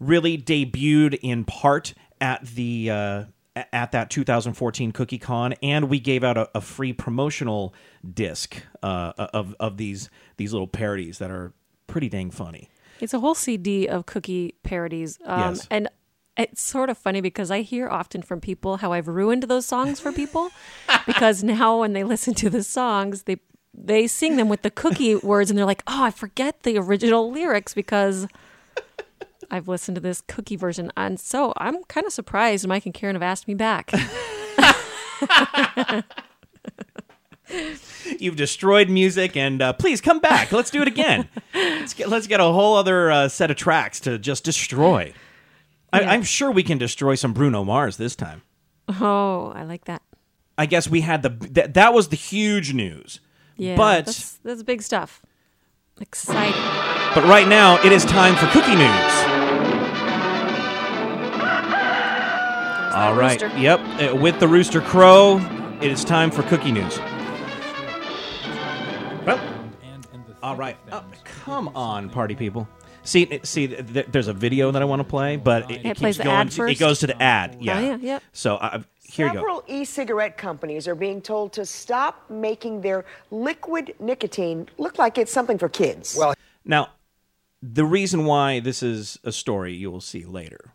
really 0.00 0.36
debuted 0.38 1.18
in 1.22 1.44
part 1.44 1.94
at 2.20 2.44
the 2.46 2.90
uh, 2.90 3.24
at 3.72 3.92
that 3.92 4.10
2014 4.10 4.92
Cookie 4.92 5.18
Con, 5.18 5.54
and 5.62 5.88
we 5.88 6.00
gave 6.00 6.24
out 6.24 6.36
a, 6.36 6.48
a 6.54 6.60
free 6.60 6.92
promotional 6.92 7.74
disc 8.12 8.56
uh, 8.82 9.12
of 9.18 9.54
of 9.60 9.76
these 9.76 10.10
these 10.36 10.52
little 10.52 10.66
parodies 10.68 11.18
that 11.18 11.30
are 11.30 11.52
pretty 11.86 12.08
dang 12.08 12.30
funny. 12.30 12.68
It's 13.00 13.14
a 13.14 13.20
whole 13.20 13.34
CD 13.34 13.86
of 13.88 14.06
cookie 14.06 14.54
parodies. 14.62 15.18
Um, 15.24 15.54
Yes. 15.54 15.66
And 15.70 15.88
it's 16.36 16.62
sort 16.62 16.90
of 16.90 16.98
funny 16.98 17.20
because 17.20 17.50
I 17.50 17.60
hear 17.62 17.88
often 17.88 18.22
from 18.22 18.40
people 18.40 18.78
how 18.78 18.92
I've 18.92 19.06
ruined 19.06 19.44
those 19.44 19.66
songs 19.66 20.00
for 20.00 20.10
people 20.10 20.50
because 21.06 21.44
now 21.44 21.78
when 21.80 21.92
they 21.92 22.02
listen 22.02 22.34
to 22.34 22.50
the 22.50 22.62
songs, 22.64 23.24
they 23.24 23.36
they 23.72 24.06
sing 24.06 24.36
them 24.36 24.48
with 24.48 24.62
the 24.62 24.70
cookie 24.70 25.16
words 25.16 25.50
and 25.50 25.58
they're 25.58 25.66
like, 25.66 25.82
"Oh, 25.86 26.04
I 26.04 26.10
forget 26.10 26.62
the 26.62 26.78
original 26.78 27.30
lyrics 27.30 27.74
because 27.74 28.26
I've 29.50 29.68
listened 29.68 29.94
to 29.96 30.00
this 30.00 30.20
cookie 30.22 30.56
version." 30.56 30.90
And 30.96 31.18
so 31.20 31.52
I'm 31.56 31.82
kind 31.84 32.06
of 32.06 32.12
surprised 32.12 32.66
Mike 32.66 32.86
and 32.86 32.94
Karen 32.94 33.14
have 33.16 33.22
asked 33.22 33.46
me 33.48 33.54
back. 33.54 33.90
You've 38.18 38.36
destroyed 38.36 38.88
music, 38.88 39.36
and 39.36 39.60
uh, 39.60 39.72
please 39.74 40.00
come 40.00 40.18
back. 40.18 40.50
Let's 40.50 40.70
do 40.70 40.82
it 40.82 40.88
again. 40.88 41.28
let's 41.54 41.94
get 41.94 42.08
let's 42.08 42.26
get 42.26 42.40
a 42.40 42.44
whole 42.44 42.76
other 42.76 43.10
uh, 43.10 43.28
set 43.28 43.50
of 43.50 43.56
tracks 43.56 44.00
to 44.00 44.18
just 44.18 44.44
destroy. 44.44 45.12
I, 45.92 46.00
Yeah. 46.00 46.10
I'm 46.12 46.22
sure 46.22 46.50
we 46.50 46.62
can 46.62 46.78
destroy 46.78 47.14
some 47.14 47.32
Bruno 47.32 47.62
Mars 47.62 47.96
this 47.98 48.16
time. 48.16 48.42
oh, 48.88 49.52
I 49.54 49.64
like 49.64 49.84
that. 49.84 50.02
I 50.56 50.66
guess 50.66 50.88
we 50.88 51.02
had 51.02 51.22
the 51.22 51.28
that, 51.52 51.74
that 51.74 51.92
was 51.94 52.08
the 52.08 52.16
huge 52.16 52.72
news. 52.72 53.20
Yeah, 53.56 53.76
But- 53.76 54.06
that's, 54.06 54.32
that's 54.44 54.62
big 54.62 54.82
stuff. 54.82 55.22
Exciting. 56.00 56.60
But 57.14 57.24
right 57.28 57.46
now, 57.46 57.80
it 57.84 57.92
is 57.92 58.04
time 58.04 58.34
for 58.34 58.46
cookie 58.48 58.74
news. 58.74 59.12
All 62.94 63.14
right. 63.14 63.40
rooster. 63.42 63.58
Yep. 63.58 63.80
Uh, 63.80 64.16
with 64.16 64.38
the 64.40 64.48
rooster 64.48 64.80
crow, 64.80 65.38
it 65.80 65.90
is 65.90 66.04
time 66.04 66.30
for 66.30 66.42
cookie 66.44 66.72
news. 66.72 66.98
Well, 69.26 69.40
all 70.42 70.56
right. 70.56 70.76
Oh, 70.92 71.04
come 71.24 71.68
on, 71.76 72.08
party 72.10 72.34
people. 72.34 72.68
See, 73.02 73.40
see, 73.42 73.66
th- 73.66 73.92
th- 73.92 74.06
there's 74.10 74.28
a 74.28 74.32
video 74.32 74.70
that 74.70 74.80
I 74.80 74.84
want 74.84 75.00
to 75.00 75.04
play, 75.04 75.36
but 75.36 75.70
it, 75.70 75.76
It 75.76 75.82
keeps 75.82 76.00
plays 76.00 76.16
the 76.18 76.24
going. 76.24 76.48
It 76.70 76.78
goes 76.78 77.00
to 77.00 77.06
the 77.06 77.20
ad. 77.22 77.58
Yeah. 77.60 77.80
yeah, 77.80 77.96
yep. 77.96 78.22
So 78.32 78.56
uh, 78.56 78.82
here. 79.14 79.28
Several 79.32 79.62
e-cigarette 79.66 80.36
companies 80.36 80.86
are 80.88 80.94
being 80.94 81.20
told 81.22 81.52
to 81.54 81.64
stop 81.64 82.28
making 82.30 82.80
their 82.80 83.04
liquid 83.30 83.94
nicotine 84.00 84.68
look 84.78 84.98
like 84.98 85.18
it's 85.18 85.32
something 85.32 85.58
for 85.58 85.68
kids. 85.68 86.16
Well, 86.18 86.34
Now, 86.64 86.88
the 87.62 87.84
reason 87.84 88.24
why 88.26 88.60
this 88.60 88.82
is 88.82 89.18
a 89.24 89.32
story 89.32 89.72
you 89.74 89.90
will 89.90 90.00
see 90.02 90.24
later, 90.24 90.70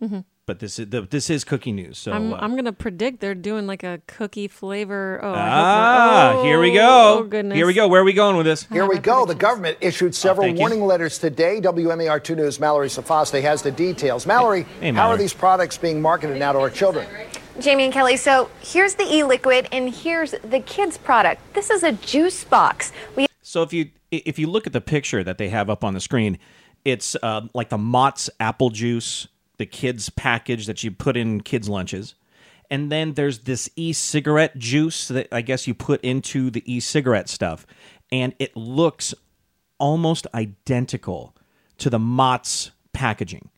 but 0.47 0.57
this 0.59 0.79
is 0.79 0.89
the, 0.89 1.01
this 1.01 1.29
is 1.29 1.43
cookie 1.43 1.71
news. 1.71 1.99
So 1.99 2.11
Mm-hmm. 2.11 2.33
I'm, 2.33 2.33
uh, 2.33 2.37
I'm 2.43 2.55
gonna 2.55 2.73
predict 2.73 3.19
they're 3.19 3.35
doing 3.35 3.67
like 3.67 3.83
a 3.83 4.01
cookie 4.07 4.47
flavor. 4.47 5.19
Oh, 5.21 5.31
ah, 5.35 6.31
not. 6.33 6.45
here 6.45 6.59
we 6.59 6.71
Oh, 6.71 6.73
go. 6.73 7.17
Oh 7.19 7.23
goodness. 7.25 7.55
Here 7.55 7.67
we 7.67 7.73
go. 7.75 7.87
Where 7.87 8.01
are 8.01 8.05
we 8.05 8.13
going 8.13 8.35
with 8.37 8.47
this? 8.47 8.63
Here 8.71 8.87
we 8.87 8.97
go. 8.97 9.25
The 9.27 9.35
government 9.35 9.77
issued 9.81 10.15
several 10.15 10.47
thank 10.47 10.57
you. 10.57 10.61
warning 10.61 10.81
letters 10.81 11.19
today. 11.19 11.61
WMAR 11.61 12.23
2 12.23 12.35
News' 12.35 12.59
Mallory 12.59 12.87
Sofastaii 12.87 13.43
has 13.43 13.61
the 13.61 13.69
details. 13.71 14.25
Mallory, 14.25 14.63
Hey, 14.79 14.87
how 14.87 14.93
Mallory. 14.93 15.15
are 15.15 15.17
these 15.19 15.33
products 15.35 15.77
being 15.77 16.01
marketed 16.01 16.37
now 16.39 16.53
to 16.53 16.59
our 16.59 16.71
children? 16.71 17.05
Jamie 17.61 17.85
and 17.85 17.93
Kelly, 17.93 18.17
so 18.17 18.49
here's 18.61 18.95
the 18.95 19.03
e-liquid 19.03 19.67
and 19.71 19.93
here's 19.93 20.31
the 20.43 20.59
kids 20.59 20.97
product. 20.97 21.53
This 21.53 21.69
is 21.69 21.83
a 21.83 21.91
juice 21.91 22.43
box. 22.43 22.91
We 23.15 23.27
So 23.41 23.63
if 23.63 23.73
you 23.73 23.89
if 24.11 24.39
you 24.39 24.47
look 24.47 24.65
at 24.65 24.73
the 24.73 24.81
picture 24.81 25.23
that 25.23 25.37
they 25.37 25.49
have 25.49 25.69
up 25.69 25.83
on 25.83 25.93
the 25.93 25.99
screen, 25.99 26.39
it's 26.85 27.15
uh, 27.21 27.41
like 27.53 27.69
the 27.69 27.77
Mott's 27.77 28.29
apple 28.39 28.69
juice, 28.69 29.27
the 29.57 29.65
kids 29.65 30.09
package 30.09 30.65
that 30.65 30.83
you 30.83 30.91
put 30.91 31.17
in 31.17 31.41
kids 31.41 31.69
lunches, 31.69 32.15
and 32.69 32.91
then 32.91 33.13
there's 33.13 33.39
this 33.39 33.69
e-cigarette 33.75 34.57
juice 34.57 35.07
that 35.09 35.27
I 35.31 35.41
guess 35.41 35.67
you 35.67 35.73
put 35.73 36.01
into 36.01 36.49
the 36.49 36.63
e-cigarette 36.71 37.29
stuff, 37.29 37.65
and 38.11 38.33
it 38.39 38.55
looks 38.55 39.13
almost 39.77 40.27
identical 40.33 41.35
to 41.77 41.89
the 41.89 41.99
Mott's 41.99 42.71
packaging. 42.93 43.49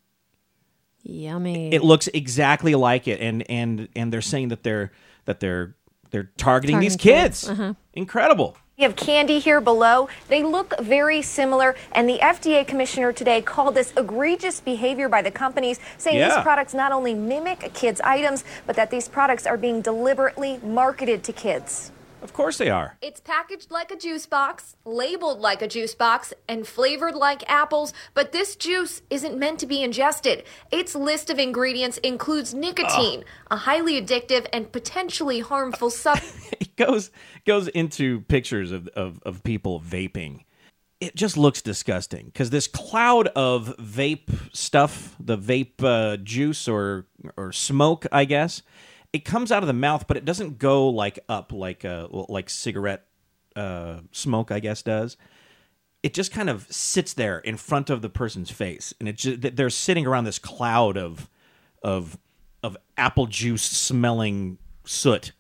Yummy. 1.03 1.74
It 1.74 1.84
looks 1.84 2.08
exactly 2.13 2.75
like 2.75 3.08
it, 3.08 3.20
and 3.22 3.50
and 3.50 3.88
and 3.96 4.12
they're 4.13 4.22
saying 4.22 4.50
that 4.50 4.63
they're 4.63 4.91
that 5.25 5.39
they're 5.39 5.75
they're 6.12 6.29
targeting, 6.38 6.79
these 6.79 6.96
Targeting 6.96 7.13
kids. 7.24 7.39
kids. 7.48 7.50
Uh-huh. 7.50 7.74
Incredible. 7.93 8.58
have 8.79 8.96
candy 8.96 9.38
here 9.39 9.62
below. 9.62 10.10
They 10.27 10.41
look 10.43 10.74
very 10.81 11.22
similar, 11.22 11.75
and 11.91 12.10
the 12.10 12.17
FDA 12.20 12.65
commissioner 12.65 13.13
today 13.13 13.39
called 13.41 13.75
this 13.75 13.93
egregious 13.96 14.60
behavior 14.60 15.08
by 15.08 15.22
the 15.22 15.29
companies, 15.31 15.79
saying 16.00 16.17
Yeah. 16.17 16.34
these 16.36 16.43
products 16.43 16.74
not 16.74 16.91
only 16.91 17.13
mimic 17.13 17.74
kids' 17.75 18.01
items, 18.01 18.43
but 18.65 18.75
that 18.75 18.89
these 18.89 19.08
products 19.08 19.46
are 19.46 19.55
being 19.58 19.81
deliberately 19.81 20.60
marketed 20.63 21.24
to 21.25 21.31
kids. 21.34 21.91
Of 22.22 22.34
course 22.34 22.58
they 22.58 22.70
are. 22.70 22.98
It's 23.01 23.20
packaged 23.20 23.72
like 23.72 23.90
a 23.90 23.96
juice 23.96 24.28
box, 24.28 24.75
labeled 24.86 25.40
like 25.40 25.62
a 25.62 25.68
juice 25.68 25.96
box, 25.96 26.34
and 26.48 26.68
flavored 26.68 27.16
like 27.16 27.50
apples, 27.50 27.94
but 28.13 28.32
this 28.32 28.56
juice 28.56 29.01
isn't 29.10 29.38
meant 29.38 29.60
to 29.60 29.66
be 29.66 29.82
ingested. 29.82 30.44
Its 30.72 30.94
list 30.94 31.32
of 31.32 31.40
ingredients 31.40 31.98
includes 32.00 32.54
nicotine, 32.54 33.24
a 33.50 33.58
highly 33.58 34.00
addictive 34.00 34.46
and 34.54 34.72
potentially 34.72 35.40
harmful 35.40 35.90
substance. 35.90 36.50
it 36.60 36.75
goes 36.75 37.10
goes 37.46 37.68
into 37.70 38.22
pictures 38.22 38.72
of, 38.72 38.88
of, 38.90 39.20
of 39.24 39.44
people 39.44 39.82
vaping. 39.82 40.46
It 41.00 41.16
just 41.16 41.36
looks 41.36 41.63
disgusting 41.63 42.28
because 42.28 42.51
this 42.51 42.68
cloud 42.68 43.28
of 43.30 43.75
vape 43.78 44.56
stuff, 44.56 45.16
the 45.20 45.38
vape 45.38 45.84
uh, 45.84 46.18
juice 46.18 46.68
or 46.68 47.08
or 47.36 47.51
smoke, 47.51 48.06
I 48.12 48.25
guess, 48.25 48.62
it 49.13 49.25
comes 49.25 49.51
out 49.51 49.63
of 49.63 49.68
the 49.68 49.74
mouth, 49.74 50.08
but 50.08 50.18
it 50.18 50.25
doesn't 50.25 50.58
go 50.58 50.88
like 50.89 51.20
up 51.27 51.51
like 51.51 51.84
uh, 51.86 52.08
like 52.12 52.50
cigarette 52.50 53.06
uh, 53.56 54.00
smoke, 54.12 54.51
I 54.51 54.60
guess, 54.60 54.82
does. 54.82 55.18
It 56.03 56.13
just 56.13 56.32
kind 56.32 56.50
of 56.50 56.65
sits 56.72 57.13
there 57.13 57.39
in 57.39 57.58
front 57.58 57.89
of 57.89 58.01
the 58.01 58.10
person's 58.10 58.50
face, 58.50 58.94
and 59.00 59.08
it 59.10 59.18
just, 59.18 59.56
they're 59.56 59.70
sitting 59.70 60.08
around 60.08 60.24
this 60.24 60.39
cloud 60.39 60.98
of 60.98 61.30
of 61.84 62.18
of 62.63 62.77
apple 62.98 63.25
juice 63.27 63.63
smelling 63.63 64.58
soot. 64.86 65.32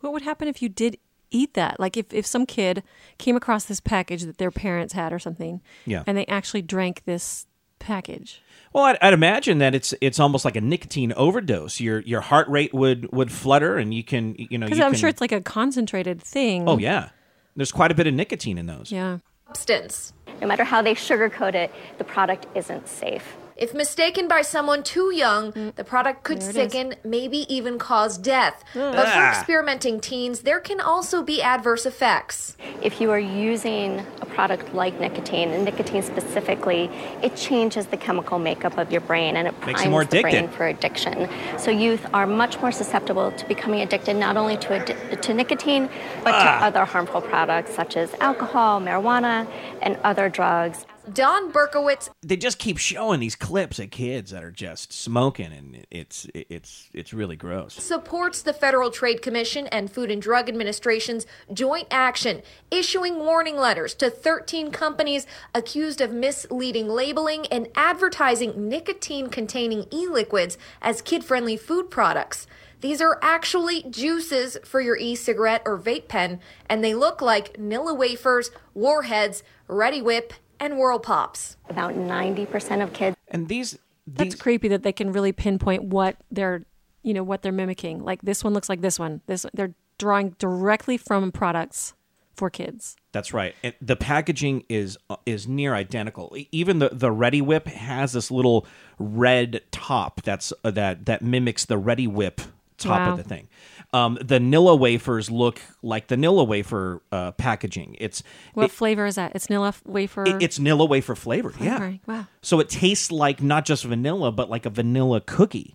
what 0.00 0.12
would 0.12 0.22
happen 0.22 0.46
if 0.48 0.62
you 0.62 0.68
did 0.68 0.96
eat 1.30 1.54
that? 1.54 1.78
Like 1.80 1.96
if, 1.96 2.12
if 2.14 2.24
some 2.24 2.46
kid 2.46 2.82
came 3.18 3.34
across 3.36 3.64
this 3.64 3.80
package 3.80 4.22
that 4.22 4.38
their 4.38 4.50
parents 4.52 4.92
had 4.94 5.12
or 5.12 5.18
something, 5.18 5.60
Yeah. 5.86 6.04
and 6.06 6.16
they 6.16 6.24
actually 6.26 6.62
drank 6.62 7.04
this 7.04 7.46
package. 7.78 8.42
Well, 8.72 8.84
I'd, 8.84 8.98
I'd 9.00 9.14
imagine 9.14 9.58
that 9.58 9.74
it's 9.74 9.94
it's 10.00 10.20
almost 10.20 10.44
like 10.44 10.56
a 10.56 10.60
nicotine 10.60 11.12
overdose. 11.14 11.80
Your 11.80 12.00
your 12.00 12.20
heart 12.20 12.48
rate 12.48 12.74
would 12.74 13.10
would 13.12 13.32
flutter, 13.32 13.78
and 13.78 13.94
you 13.94 14.04
can 14.04 14.34
you 14.36 14.58
know. 14.58 14.66
Because 14.66 14.80
I'm 14.80 14.92
can- 14.92 15.00
sure 15.00 15.08
it's 15.08 15.20
like 15.20 15.32
a 15.32 15.40
concentrated 15.40 16.22
thing. 16.22 16.68
Oh 16.68 16.76
yeah, 16.78 17.08
there's 17.56 17.72
quite 17.72 17.90
a 17.90 17.94
bit 17.94 18.06
of 18.06 18.12
nicotine 18.14 18.58
in 18.58 18.66
those. 18.66 18.92
Yeah. 18.92 19.18
substance. 19.46 20.12
No 20.42 20.46
matter 20.46 20.64
how 20.64 20.82
they 20.82 20.94
sugarcoat 20.94 21.54
it, 21.54 21.72
the 21.96 22.04
product 22.04 22.46
isn't 22.54 22.86
safe. 22.88 23.37
If 23.58 23.74
mistaken 23.74 24.28
by 24.28 24.42
someone 24.42 24.84
too 24.84 25.12
young, 25.12 25.72
the 25.74 25.82
product 25.82 26.22
could 26.22 26.40
There 26.40 26.50
it 26.50 26.56
is. 26.56 26.72
sicken, 26.72 26.94
maybe 27.02 27.38
even 27.52 27.76
cause 27.76 28.16
death. 28.16 28.62
But 28.72 28.94
for 28.94 29.18
Ah. 29.18 29.30
experimenting 29.30 29.98
teens, 29.98 30.40
there 30.42 30.60
can 30.60 30.80
also 30.80 31.22
be 31.22 31.42
adverse 31.42 31.84
effects. 31.84 32.56
If 32.82 33.00
you 33.00 33.10
are 33.10 33.18
using 33.18 34.06
a 34.22 34.26
product 34.26 34.72
like 34.74 35.00
nicotine, 35.00 35.50
and 35.50 35.64
nicotine 35.64 36.02
specifically, 36.02 36.88
it 37.20 37.34
changes 37.34 37.86
the 37.86 37.96
chemical 37.96 38.38
makeup 38.38 38.78
of 38.78 38.92
your 38.92 39.00
brain 39.00 39.36
and 39.36 39.48
it 39.48 39.54
Makes 39.66 39.66
you 39.66 39.74
primes 39.74 39.90
more 39.90 40.04
the 40.04 40.22
brain 40.22 40.48
for 40.48 40.66
addiction. 40.68 41.28
So 41.56 41.72
youth 41.72 42.06
are 42.14 42.28
much 42.28 42.60
more 42.60 42.70
susceptible 42.70 43.32
to 43.32 43.44
becoming 43.46 43.80
addicted 43.80 44.14
not 44.14 44.36
only 44.36 44.56
to 44.58 44.68
addi- 44.68 45.20
to 45.20 45.34
nicotine, 45.34 45.88
but 46.22 46.32
Ah. 46.34 46.42
to 46.60 46.64
other 46.66 46.84
harmful 46.84 47.20
products 47.22 47.74
such 47.74 47.96
as 47.96 48.14
alcohol, 48.20 48.80
marijuana, 48.80 49.48
and 49.82 49.98
other 50.04 50.28
drugs. 50.28 50.86
Don 51.12 51.52
Berkowitz 51.52 52.10
They 52.22 52.36
just 52.36 52.58
keep 52.58 52.78
showing 52.78 53.20
these 53.20 53.36
clips 53.36 53.78
of 53.78 53.90
kids 53.90 54.30
that 54.30 54.44
are 54.44 54.50
just 54.50 54.92
smoking, 54.92 55.52
and 55.52 55.86
it's 55.90 56.26
it's 56.34 56.88
it's 56.92 57.12
really 57.12 57.36
gross. 57.36 57.74
supports 57.74 58.42
the 58.42 58.52
Federal 58.52 58.90
Trade 58.90 59.22
Commission 59.22 59.66
and 59.68 59.90
Food 59.90 60.10
and 60.10 60.20
Drug 60.20 60.48
Administration's 60.48 61.26
joint 61.52 61.88
action, 61.90 62.42
issuing 62.70 63.18
warning 63.18 63.56
letters 63.56 63.94
to 63.94 64.10
13 64.10 64.70
companies 64.70 65.26
accused 65.54 66.00
of 66.00 66.12
misleading 66.12 66.88
labeling 66.88 67.46
and 67.46 67.68
advertising 67.74 68.68
nicotine 68.68 69.28
containing 69.28 69.86
e 69.92 70.06
liquids 70.06 70.58
as 70.82 71.02
kid 71.02 71.24
friendly 71.24 71.56
food 71.56 71.90
products. 71.90 72.46
These 72.80 73.00
are 73.00 73.18
actually 73.22 73.82
juices 73.90 74.56
for 74.64 74.80
your 74.80 74.96
e 74.96 75.16
cigarette 75.16 75.62
or 75.64 75.78
vape 75.78 76.08
pen, 76.08 76.40
and 76.68 76.84
they 76.84 76.94
look 76.94 77.20
like 77.20 77.54
Nilla 77.54 77.96
wafers, 77.96 78.50
warheads, 78.72 79.42
Reddi-wip, 79.68 80.32
and 80.60 80.78
Whirl 80.78 80.98
Pops. 80.98 81.56
About 81.68 81.94
90% 81.94 82.82
of 82.82 82.92
kids 82.92 83.16
And 83.28 83.48
these, 83.48 83.78
That's 84.06 84.34
creepy 84.34 84.68
that 84.68 84.82
they 84.82 84.92
can 84.92 85.12
really 85.12 85.32
pinpoint 85.32 85.84
what 85.84 86.16
they're, 86.30 86.64
you 87.02 87.14
know, 87.14 87.22
what 87.22 87.42
they're 87.42 87.52
mimicking. 87.52 88.02
Like 88.02 88.22
this 88.22 88.42
one 88.44 88.54
looks 88.54 88.68
like 88.68 88.80
this 88.80 88.98
one. 88.98 89.20
This 89.26 89.44
they're 89.54 89.74
drawing 89.98 90.30
directly 90.38 90.96
from 90.96 91.30
products 91.32 91.94
for 92.34 92.50
kids. 92.50 92.96
That's 93.12 93.34
right. 93.34 93.54
And 93.64 93.74
the 93.80 93.96
packaging 93.96 94.64
is 94.68 94.96
uh, 95.10 95.16
is 95.26 95.48
near 95.48 95.74
identical. 95.74 96.34
Even 96.52 96.78
the 96.78 96.90
the 96.92 97.08
Reddi-wip 97.08 97.66
has 97.66 98.12
this 98.12 98.30
little 98.30 98.66
red 98.98 99.62
top 99.70 100.22
that's 100.22 100.52
uh, 100.64 100.70
that 100.72 101.06
that 101.06 101.20
mimics 101.22 101.64
the 101.64 101.78
Reddi-wip 101.80 102.40
top 102.78 103.00
Wow. 103.00 103.10
of 103.12 103.16
the 103.16 103.24
thing. 103.24 103.48
Um, 103.94 104.18
the 104.20 104.38
Nilla 104.38 104.78
wafers 104.78 105.30
look 105.30 105.62
like 105.82 106.08
the 106.08 106.16
Nilla 106.16 106.46
wafer 106.46 107.02
uh, 107.10 107.32
packaging. 107.32 107.96
It's 107.98 108.22
What 108.52 108.66
it- 108.66 108.70
flavor 108.70 109.06
is 109.06 109.14
that? 109.14 109.32
It's 109.34 109.46
Nilla 109.46 109.74
wafer. 109.86 110.24
it- 110.26 110.42
it's 110.42 110.58
Nilla 110.58 110.86
wafer 110.86 111.14
flavored. 111.14 111.54
Yeah. 111.58 111.94
Wow. 112.06 112.26
So 112.42 112.60
it 112.60 112.68
tastes 112.68 113.10
like 113.10 113.42
not 113.42 113.64
just 113.64 113.84
vanilla, 113.84 114.30
but 114.30 114.50
like 114.50 114.66
a 114.66 114.70
vanilla 114.70 115.20
cookie. 115.22 115.74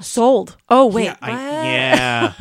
sold. 0.00 0.56
Oh 0.68 0.86
wait. 0.86 1.04
Yeah, 1.04 1.16
I- 1.22 1.30
yeah. 1.32 2.32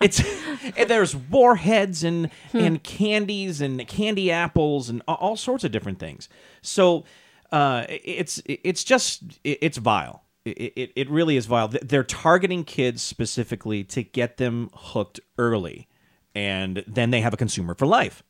it's 0.00 0.20
and 0.76 0.88
there's 0.90 1.14
warheads 1.14 2.02
and 2.04 2.30
Hmm. 2.52 2.58
and 2.58 2.82
candies 2.82 3.60
and 3.60 3.86
candy 3.88 4.30
apples 4.30 4.88
and 4.88 5.02
all 5.06 5.36
sorts 5.36 5.64
of 5.64 5.70
different 5.72 5.98
things. 5.98 6.28
So 6.62 7.04
uh, 7.52 7.84
it's 7.88 8.42
it's 8.46 8.84
just 8.84 9.22
it's 9.44 9.78
vile. 9.78 10.22
It, 10.44 10.72
it 10.76 10.92
it 10.96 11.10
really 11.10 11.36
is 11.36 11.46
vile. 11.46 11.68
They're 11.68 12.04
targeting 12.04 12.64
kids 12.64 13.02
specifically 13.02 13.84
to 13.84 14.02
get 14.02 14.36
them 14.36 14.70
hooked 14.72 15.20
early, 15.36 15.88
and 16.34 16.84
then 16.86 17.10
they 17.10 17.20
have 17.20 17.34
a 17.34 17.36
consumer 17.36 17.74
for 17.74 17.86
life. 17.86 18.22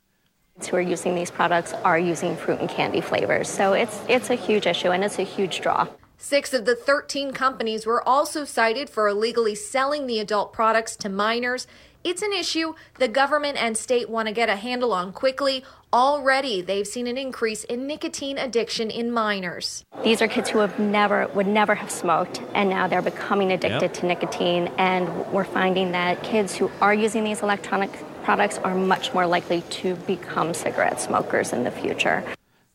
who 0.68 0.76
are 0.76 0.80
using 0.80 1.14
these 1.14 1.30
products 1.30 1.72
are 1.84 1.98
using 1.98 2.36
fruit 2.36 2.60
and 2.60 2.68
candy 2.68 3.00
flavors. 3.00 3.48
So 3.48 3.74
it's 3.74 4.00
it's 4.08 4.30
a 4.30 4.34
huge 4.34 4.66
issue 4.66 4.90
and 4.90 5.04
it's 5.04 5.18
a 5.18 5.22
huge 5.24 5.60
draw. 5.60 5.86
Six 6.20 6.52
of 6.52 6.64
the 6.64 6.74
13 6.74 7.32
companies 7.32 7.86
were 7.86 8.06
also 8.06 8.44
cited 8.44 8.90
for 8.90 9.06
illegally 9.06 9.54
selling 9.54 10.08
the 10.08 10.18
adult 10.18 10.52
products 10.52 10.96
to 10.96 11.08
minors. 11.08 11.68
It's 12.08 12.22
an 12.22 12.32
issue 12.32 12.72
the 12.94 13.06
government 13.06 13.62
and 13.62 13.76
state 13.76 14.08
want 14.08 14.28
to 14.28 14.34
get 14.34 14.48
a 14.48 14.56
handle 14.56 14.94
on 14.94 15.12
quickly. 15.12 15.62
Already, 15.92 16.62
they've 16.62 16.86
seen 16.86 17.06
an 17.06 17.18
increase 17.18 17.64
in 17.64 17.86
nicotine 17.86 18.38
addiction 18.38 18.90
in 18.90 19.12
minors. 19.12 19.84
These 20.02 20.22
are 20.22 20.26
kids 20.26 20.48
who 20.48 20.60
have 20.60 20.78
never 20.78 21.26
would 21.34 21.46
never 21.46 21.74
have 21.74 21.90
smoked 21.90 22.40
and 22.54 22.70
now 22.70 22.88
they're 22.88 23.02
becoming 23.02 23.52
addicted 23.52 23.82
Yep. 23.82 23.92
to 23.92 24.06
nicotine 24.06 24.72
and 24.78 25.06
we're 25.34 25.44
finding 25.44 25.92
that 25.92 26.22
kids 26.22 26.56
who 26.56 26.70
are 26.80 26.94
using 26.94 27.24
these 27.24 27.42
electronic 27.42 27.90
products 28.24 28.56
are 28.64 28.74
much 28.74 29.12
more 29.12 29.26
likely 29.26 29.60
to 29.68 29.94
become 30.06 30.54
cigarette 30.54 31.02
smokers 31.02 31.52
in 31.52 31.62
the 31.62 31.70
future. 31.70 32.24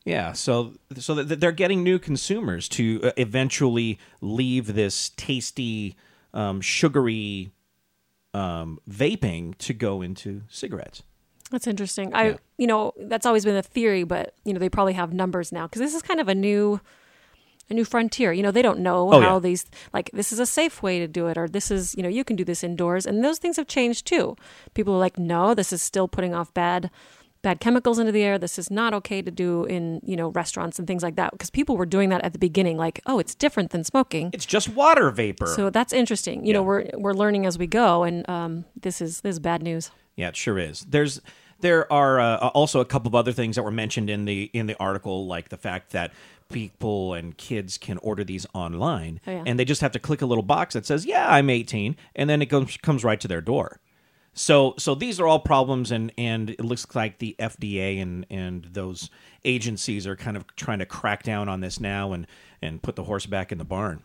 Yeah, 0.04 0.30
so 0.32 0.74
so 0.96 1.24
they're 1.24 1.50
getting 1.50 1.82
new 1.82 1.98
consumers 1.98 2.68
to 2.68 3.00
uh, 3.02 3.10
eventually 3.16 3.98
leave 4.20 4.74
this 4.74 5.10
tasty, 5.16 5.96
um, 6.32 6.60
sugary 6.60 7.50
um, 8.34 8.78
vaping 8.90 9.56
to 9.58 9.72
go 9.72 10.02
into 10.02 10.42
cigarettes. 10.48 11.02
That's 11.50 11.66
interesting. 11.66 12.14
I, 12.14 12.36
you 12.58 12.66
know, 12.66 12.92
that's 12.98 13.26
always 13.26 13.44
been 13.44 13.54
a 13.56 13.62
theory, 13.62 14.02
but 14.04 14.34
you 14.44 14.52
know, 14.52 14.58
they 14.58 14.68
probably 14.68 14.94
have 14.94 15.12
numbers 15.12 15.52
now 15.52 15.66
because 15.66 15.80
this 15.80 15.94
is 15.94 16.02
kind 16.02 16.18
of 16.18 16.28
a 16.28 16.34
new, 16.34 16.80
a 17.70 17.74
new 17.74 17.84
frontier. 17.84 18.32
You 18.32 18.42
know, 18.42 18.50
they 18.50 18.62
don't 18.62 18.80
know 18.80 19.12
Oh, 19.12 19.20
how 19.20 19.34
yeah. 19.34 19.38
these 19.40 19.66
like 19.92 20.10
this 20.12 20.32
is 20.32 20.40
a 20.40 20.46
safe 20.46 20.82
way 20.82 20.98
to 20.98 21.06
do 21.06 21.28
it, 21.28 21.38
or 21.38 21.46
this 21.48 21.70
is 21.70 21.94
you 21.94 22.02
know 22.02 22.08
you 22.08 22.24
can 22.24 22.34
do 22.34 22.44
this 22.44 22.64
indoors, 22.64 23.06
and 23.06 23.22
those 23.22 23.38
things 23.38 23.56
have 23.56 23.68
changed 23.68 24.06
too. 24.06 24.36
People 24.74 24.94
are 24.94 24.98
like, 24.98 25.18
no, 25.18 25.54
this 25.54 25.72
is 25.72 25.80
still 25.82 26.08
putting 26.08 26.34
off 26.34 26.52
bad, 26.54 26.90
bad 27.44 27.60
chemicals 27.60 28.00
into 28.00 28.10
the 28.10 28.22
air. 28.24 28.38
This 28.38 28.58
is 28.58 28.70
not 28.70 28.92
okay 28.94 29.22
to 29.22 29.30
do 29.30 29.64
in 29.66 30.00
you 30.02 30.16
know 30.16 30.28
restaurants 30.30 30.78
and 30.80 30.88
things 30.88 31.02
like 31.04 31.14
that 31.14 31.30
because 31.30 31.50
people 31.50 31.76
were 31.76 31.86
doing 31.86 32.08
that 32.08 32.22
at 32.24 32.32
the 32.32 32.38
beginning, 32.40 32.76
like, 32.76 33.00
oh, 33.06 33.20
it's 33.20 33.34
different 33.36 33.70
than 33.70 33.84
smoking. 33.84 34.30
It's 34.32 34.46
just 34.46 34.68
water 34.70 35.10
vapor. 35.12 35.46
So 35.46 35.70
that's 35.70 35.92
interesting. 35.92 36.44
You 36.44 36.52
know, 36.54 36.62
we're 36.64 36.90
we're 36.94 37.12
learning 37.14 37.46
as 37.46 37.56
we 37.58 37.68
go, 37.68 38.02
and 38.02 38.28
um, 38.28 38.64
this 38.80 39.00
is 39.00 39.20
this 39.20 39.34
is 39.36 39.40
bad 39.40 39.62
news. 39.62 39.92
Yeah, 40.16 40.28
it 40.28 40.36
sure 40.36 40.58
is. 40.58 40.80
There's 40.88 41.20
there 41.60 41.90
are 41.92 42.18
uh, 42.20 42.48
also 42.48 42.80
a 42.80 42.84
couple 42.84 43.08
of 43.08 43.14
other 43.14 43.32
things 43.32 43.54
that 43.56 43.62
were 43.62 43.70
mentioned 43.70 44.10
in 44.10 44.24
the 44.24 44.50
in 44.52 44.66
the 44.66 44.76
article, 44.80 45.26
like 45.26 45.50
the 45.50 45.56
fact 45.56 45.92
that 45.92 46.10
people 46.52 47.14
and 47.14 47.36
kids 47.36 47.78
can 47.78 47.98
order 47.98 48.22
these 48.22 48.46
online, 48.54 49.20
Oh, 49.26 49.30
yeah. 49.30 49.42
and 49.46 49.58
they 49.58 49.64
just 49.64 49.80
have 49.80 49.92
to 49.92 49.98
click 49.98 50.20
a 50.22 50.26
little 50.26 50.42
box 50.42 50.74
that 50.74 50.84
says, 50.86 51.06
"Yeah, 51.06 51.26
I'm 51.28 51.48
18," 51.50 51.96
and 52.14 52.28
then 52.30 52.42
it 52.42 52.46
comes 52.46 52.76
comes 52.78 53.02
right 53.04 53.20
to 53.20 53.28
their 53.28 53.40
door. 53.40 53.80
So 54.34 54.74
so 54.78 54.94
these 54.94 55.20
are 55.20 55.26
all 55.26 55.38
problems, 55.38 55.90
and 55.92 56.12
and 56.18 56.50
it 56.50 56.60
looks 56.64 56.86
like 56.94 57.18
the 57.18 57.36
FDA 57.38 58.02
and 58.02 58.26
and 58.30 58.64
those 58.72 59.08
agencies 59.44 60.06
are 60.06 60.16
kind 60.16 60.36
of 60.36 60.44
trying 60.56 60.80
to 60.80 60.86
crack 60.86 61.22
down 61.22 61.48
on 61.48 61.60
this 61.60 61.78
now 61.78 62.12
and 62.12 62.26
and 62.60 62.82
put 62.82 62.96
the 62.96 63.04
horse 63.04 63.26
back 63.26 63.52
in 63.52 63.58
the 63.58 63.64
barn. 63.64 64.02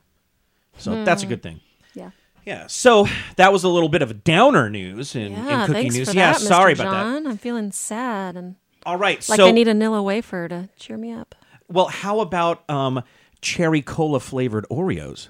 So 0.77 1.03
that's 1.03 1.23
a 1.23 1.25
good 1.25 1.41
thing. 1.43 1.61
Yeah. 1.93 2.11
Yeah. 2.45 2.67
So 2.67 3.07
that 3.35 3.51
was 3.51 3.63
a 3.63 3.69
little 3.69 3.89
bit 3.89 4.01
of 4.01 4.11
a 4.11 4.13
downer 4.13 4.69
news 4.69 5.15
in, 5.15 5.31
Yeah, 5.33 5.61
in 5.61 5.67
cooking 5.67 5.91
news. 5.93 6.09
for 6.09 6.15
yeah, 6.15 6.33
that, 6.33 6.39
sorry 6.41 6.73
about 6.73 6.91
that. 6.91 7.05
I'm 7.29 7.37
feeling 7.37 7.71
sad 7.71 8.37
and 8.37 8.55
All 8.85 8.95
right. 8.97 9.17
like 9.27 9.37
so, 9.37 9.47
I 9.47 9.51
need 9.51 9.67
a 9.67 9.73
Nilla 9.73 10.03
wafer 10.03 10.47
to 10.47 10.69
cheer 10.77 10.97
me 10.97 11.11
up. 11.11 11.35
well, 11.67 11.87
how 11.87 12.21
about 12.21 12.69
um, 12.69 13.03
cherry 13.41 13.81
cola 13.81 14.19
flavored 14.19 14.65
Oreos? 14.71 15.29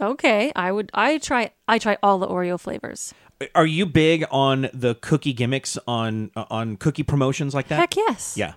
Okay, 0.00 0.52
I 0.56 0.72
would. 0.72 0.90
I 0.94 1.18
try. 1.18 1.52
I 1.68 1.78
try 1.78 1.98
all 2.02 2.18
the 2.18 2.26
Oreo 2.26 2.58
flavors. 2.58 3.12
Are 3.54 3.66
you 3.66 3.86
big 3.86 4.24
on 4.30 4.68
the 4.72 4.94
cookie 5.00 5.32
gimmicks 5.32 5.78
on 5.86 6.30
uh, 6.36 6.44
on 6.50 6.76
cookie 6.76 7.02
promotions 7.02 7.54
like 7.54 7.68
that? 7.68 7.78
Heck 7.78 7.96
yes. 7.96 8.36
Yeah, 8.36 8.54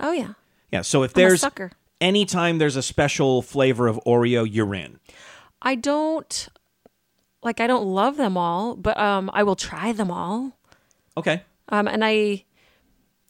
Oh 0.00 0.12
yeah. 0.12 0.34
yeah. 0.70 0.82
So 0.82 1.02
if 1.02 1.16
I'm 1.16 1.22
there's 1.22 1.44
anytime 2.00 2.58
there's 2.58 2.76
a 2.76 2.82
special 2.82 3.42
flavor 3.42 3.86
of 3.86 3.98
Oreo, 4.06 4.46
you're 4.50 4.74
in. 4.74 4.98
I 5.62 5.74
don't 5.74 6.48
like. 7.42 7.60
I 7.60 7.66
don't 7.66 7.86
love 7.86 8.16
them 8.16 8.36
all, 8.36 8.76
but 8.76 8.98
um, 8.98 9.30
I 9.32 9.42
will 9.42 9.56
try 9.56 9.92
them 9.92 10.10
all. 10.10 10.58
Okay. 11.16 11.42
Um, 11.70 11.88
and 11.88 12.04
I, 12.04 12.44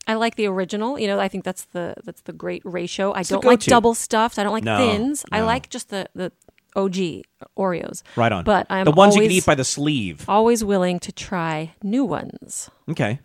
I 0.07 0.15
like 0.15 0.37
the 0.37 0.47
original. 0.47 0.99
You 0.99 1.07
know, 1.07 1.19
I 1.19 1.29
think 1.29 1.45
that's 1.45 1.65
the 1.65 1.95
that's 2.05 2.23
the 2.23 2.33
great 2.33 2.63
ratio. 2.65 3.13
I 3.13 3.23
the 3.23 3.35
don't 3.35 3.45
like 3.45 3.61
double 3.61 3.95
stuffed. 3.95 4.39
I 4.39 4.43
don't 4.43 4.53
like 4.53 4.65
No, 4.65 4.79
thins. 4.79 5.25
I 5.33 5.43
like 5.43 5.71
just 5.71 5.91
the 5.91 6.09
the 6.15 6.33
OG 6.77 7.23
Oreos. 7.57 8.03
Right 8.17 8.33
on. 8.33 8.45
But 8.45 8.67
I'm 8.71 8.85
the 8.85 8.91
ones 8.93 9.17
you 9.17 9.23
can 9.23 9.31
eat 9.31 9.47
by 9.47 9.55
the 9.55 9.65
sleeve. 9.65 10.25
Always 10.29 10.63
willing 10.65 11.01
to 11.01 11.13
try 11.13 11.75
new 11.83 12.05
ones. 12.05 12.71
Okay. 12.89 13.21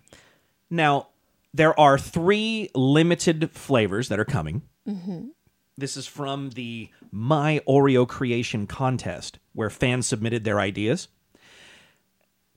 Now, 0.69 1.07
there 1.53 1.77
are 1.79 1.97
three 1.97 2.69
limited 2.73 3.51
flavors 3.51 4.09
that 4.09 4.19
are 4.19 4.25
coming. 4.25 4.63
Mm-hmm. 4.87 5.27
This 5.77 5.97
is 5.97 6.05
from 6.07 6.51
the 6.51 6.89
My 7.11 7.61
Oreo 7.67 8.07
Creation 8.07 8.67
contest, 8.67 9.39
where 9.53 9.69
fans 9.69 10.07
submitted 10.07 10.43
their 10.43 10.59
ideas. 10.59 11.07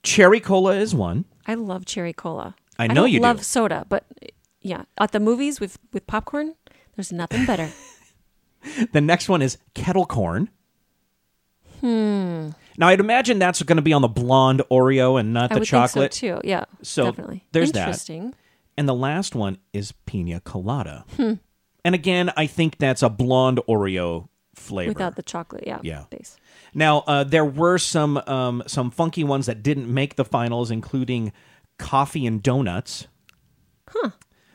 Cherry 0.02 0.40
Cola 0.40 0.76
is 0.76 0.94
one. 0.94 1.24
I 1.46 1.54
love 1.54 1.84
cherry 1.84 2.12
cola. 2.12 2.54
I 2.78 2.86
know 2.86 2.94
don't 3.02 3.10
you 3.12 3.18
do. 3.18 3.22
love 3.22 3.44
soda, 3.44 3.86
but 3.88 4.04
yeah, 4.60 4.82
at 4.98 5.12
the 5.12 5.20
movies 5.20 5.60
with 5.60 5.78
with 5.92 6.06
popcorn, 6.06 6.54
there's 6.94 7.12
nothing 7.12 7.44
better. 7.46 7.70
The 8.92 9.00
next 9.00 9.28
one 9.28 9.42
is 9.42 9.58
Kettle 9.74 10.06
Corn. 10.06 10.48
Hmm. 11.80 12.50
Now, 12.78 12.88
I'd 12.88 13.00
imagine 13.00 13.38
that's 13.38 13.62
going 13.62 13.76
to 13.76 13.82
be 13.82 13.92
on 13.92 14.02
the 14.02 14.08
blonde 14.08 14.62
Oreo 14.70 15.18
and 15.18 15.32
not 15.32 15.50
I 15.50 15.54
the 15.54 15.60
would 15.60 15.66
chocolate. 15.68 16.12
think 16.14 16.32
so 16.34 16.40
too. 16.40 16.48
Yeah, 16.48 16.64
So, 16.82 17.06
definitely. 17.06 17.44
there's 17.52 17.72
that. 17.72 17.80
Interesting. 17.88 18.34
And 18.76 18.88
the 18.88 18.94
last 18.94 19.34
one 19.34 19.58
is 19.72 19.92
Pina 20.04 20.40
Colada. 20.40 21.04
Hmm. 21.16 21.34
And 21.84 21.94
again, 21.94 22.30
I 22.36 22.46
think 22.46 22.78
that's 22.78 23.02
a 23.02 23.08
blonde 23.08 23.60
Oreo 23.68 24.28
flavor. 24.54 24.90
without 24.90 25.16
the 25.16 25.22
chocolate. 25.22 25.64
Yeah. 25.66 25.78
Yeah. 25.82 26.04
Base. 26.10 26.36
Now, 26.74 26.98
uh, 27.06 27.24
there 27.24 27.44
were 27.44 27.78
some 27.78 28.18
um, 28.26 28.62
some 28.66 28.90
funky 28.90 29.24
ones 29.24 29.46
that 29.46 29.62
didn't 29.62 29.88
make 29.92 30.16
the 30.16 30.24
finals, 30.24 30.70
including 30.70 31.32
coffee 31.78 32.26
and 32.26 32.42
donuts. 32.42 33.06
Huh. 33.88 34.10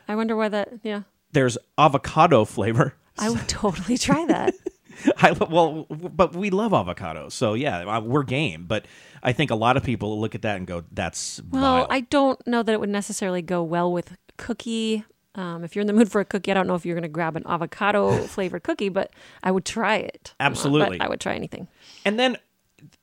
I 0.08 0.16
wonder 0.16 0.36
why 0.36 0.50
that. 0.50 0.70
Yeah. 0.84 1.04
There's 1.32 1.58
avocado 1.78 2.46
flavor. 2.46 2.94
I 3.18 3.30
would 3.30 3.48
totally 3.48 3.98
try 3.98 4.26
that. 4.28 4.54
I, 5.18 5.32
well, 5.32 5.86
but 5.90 6.36
we 6.36 6.50
love 6.50 6.72
avocados, 6.72 7.32
so 7.34 7.54
yeah, 7.54 7.80
uh, 7.80 8.02
we're 8.02 8.24
game. 8.24 8.66
But 8.68 8.86
I 9.24 9.32
think 9.34 9.52
a 9.52 9.56
lot 9.56 9.78
of 9.78 9.84
people 9.84 10.20
look 10.20 10.36
at 10.36 10.42
that 10.44 10.58
and 10.58 10.68
go, 10.68 10.84
"That's 10.92 11.42
Well, 11.52 11.62
vile." 11.62 11.88
I 11.90 12.02
don't 12.02 12.46
know 12.48 12.64
that 12.64 12.72
it 12.72 12.80
would 12.80 12.90
necessarily 12.90 13.42
go 13.42 13.64
well 13.64 13.92
with 13.92 14.18
cookie. 14.38 15.06
Um, 15.36 15.64
if 15.64 15.76
you're 15.76 15.82
in 15.82 15.88
the 15.88 15.94
mood 15.94 16.12
for 16.12 16.20
a 16.20 16.26
cookie, 16.26 16.52
I 16.52 16.54
don't 16.54 16.68
know 16.68 16.76
if 16.76 16.86
you're 16.86 16.96
going 16.96 17.04
to 17.04 17.08
grab 17.08 17.36
an 17.38 17.44
avocado 17.46 18.18
flavored 18.28 18.64
cookie, 18.64 18.90
but 18.90 19.12
I 19.44 19.52
would 19.52 19.64
try 19.66 19.96
it. 19.98 20.34
Uh, 20.40 20.44
Absolutely. 20.44 20.98
but 20.98 21.06
I 21.06 21.10
would 21.10 21.22
try 21.22 21.36
anything. 21.36 21.68
And 22.04 22.20
then 22.20 22.38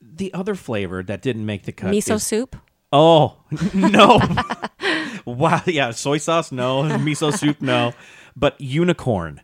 the 0.02 0.32
other 0.34 0.54
flavor 0.54 1.02
that 1.02 1.22
didn't 1.22 1.46
make 1.46 1.64
the 1.64 1.72
cut. 1.72 1.90
Miso 1.92 2.16
is- 2.16 2.26
soup. 2.26 2.56
Oh 2.90 3.36
no! 3.74 4.18
wow, 5.26 5.60
yeah, 5.66 5.90
soy 5.90 6.16
sauce 6.16 6.50
no, 6.50 6.84
miso 6.84 7.36
soup 7.36 7.60
no, 7.60 7.92
but 8.34 8.58
unicorn. 8.60 9.42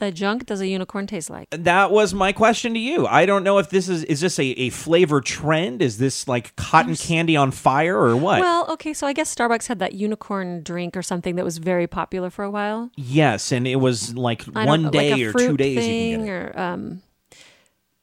The 0.00 0.10
junk 0.10 0.46
does 0.46 0.60
a 0.60 0.66
unicorn 0.66 1.06
taste 1.06 1.28
like? 1.28 1.48
That 1.50 1.90
was 1.90 2.14
my 2.14 2.32
question 2.32 2.72
to 2.72 2.80
you. 2.80 3.06
I 3.06 3.26
don't 3.26 3.44
know 3.44 3.58
if 3.58 3.68
this 3.68 3.88
is 3.88 4.02
is 4.04 4.20
this 4.20 4.38
a, 4.38 4.44
a 4.46 4.70
flavor 4.70 5.20
trend? 5.20 5.82
Is 5.82 5.98
this 5.98 6.26
like 6.26 6.56
cotton 6.56 6.96
candy 6.96 7.36
on 7.36 7.50
fire 7.50 7.96
or 7.96 8.16
what? 8.16 8.40
Well, 8.40 8.66
okay, 8.72 8.94
so 8.94 9.06
I 9.06 9.12
guess 9.12 9.32
Starbucks 9.34 9.66
had 9.68 9.78
that 9.78 9.92
unicorn 9.92 10.62
drink 10.62 10.96
or 10.96 11.02
something 11.02 11.36
that 11.36 11.44
was 11.44 11.58
very 11.58 11.86
popular 11.86 12.30
for 12.30 12.44
a 12.44 12.50
while. 12.50 12.90
yes, 12.96 13.52
and 13.52 13.68
it 13.68 13.76
was 13.76 14.14
like 14.16 14.42
I 14.48 14.64
don't 14.64 14.66
one 14.66 14.82
know, 14.84 14.90
day 14.90 15.10
like 15.12 15.20
a 15.20 15.24
or 15.26 15.32
fruit 15.32 15.46
two 15.48 15.56
days 15.58 15.86
you 15.86 16.16
can 16.16 16.24
get 16.24 16.32
it. 16.32 16.32
or 16.32 16.58
um, 16.58 17.02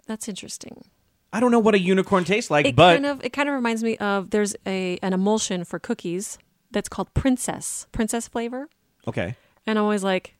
that's 0.05 0.29
interesting. 0.29 0.85
I 1.33 1.39
don't 1.39 1.51
know 1.51 1.59
what 1.59 1.73
a 1.75 1.79
unicorn 1.79 2.23
tastes 2.23 2.49
like, 2.51 2.67
It 2.67 2.75
but 2.75 2.93
kind 2.93 3.05
of 3.07 3.25
it 3.25 3.33
kind 3.33 3.49
of 3.49 3.55
reminds 3.55 3.83
me 3.83 3.97
of 3.97 4.29
there's 4.29 4.55
a 4.65 4.99
an 5.01 5.13
emulsion 5.13 5.63
for 5.65 5.79
cookies 5.79 6.37
that's 6.71 6.89
called 6.89 7.11
Princess 7.15 7.87
Princess 7.91 8.27
flavor, 8.27 8.69
okay. 9.07 9.35
and 9.65 9.77
I'm 9.79 9.83
always 9.83 10.03
like, 10.03 10.35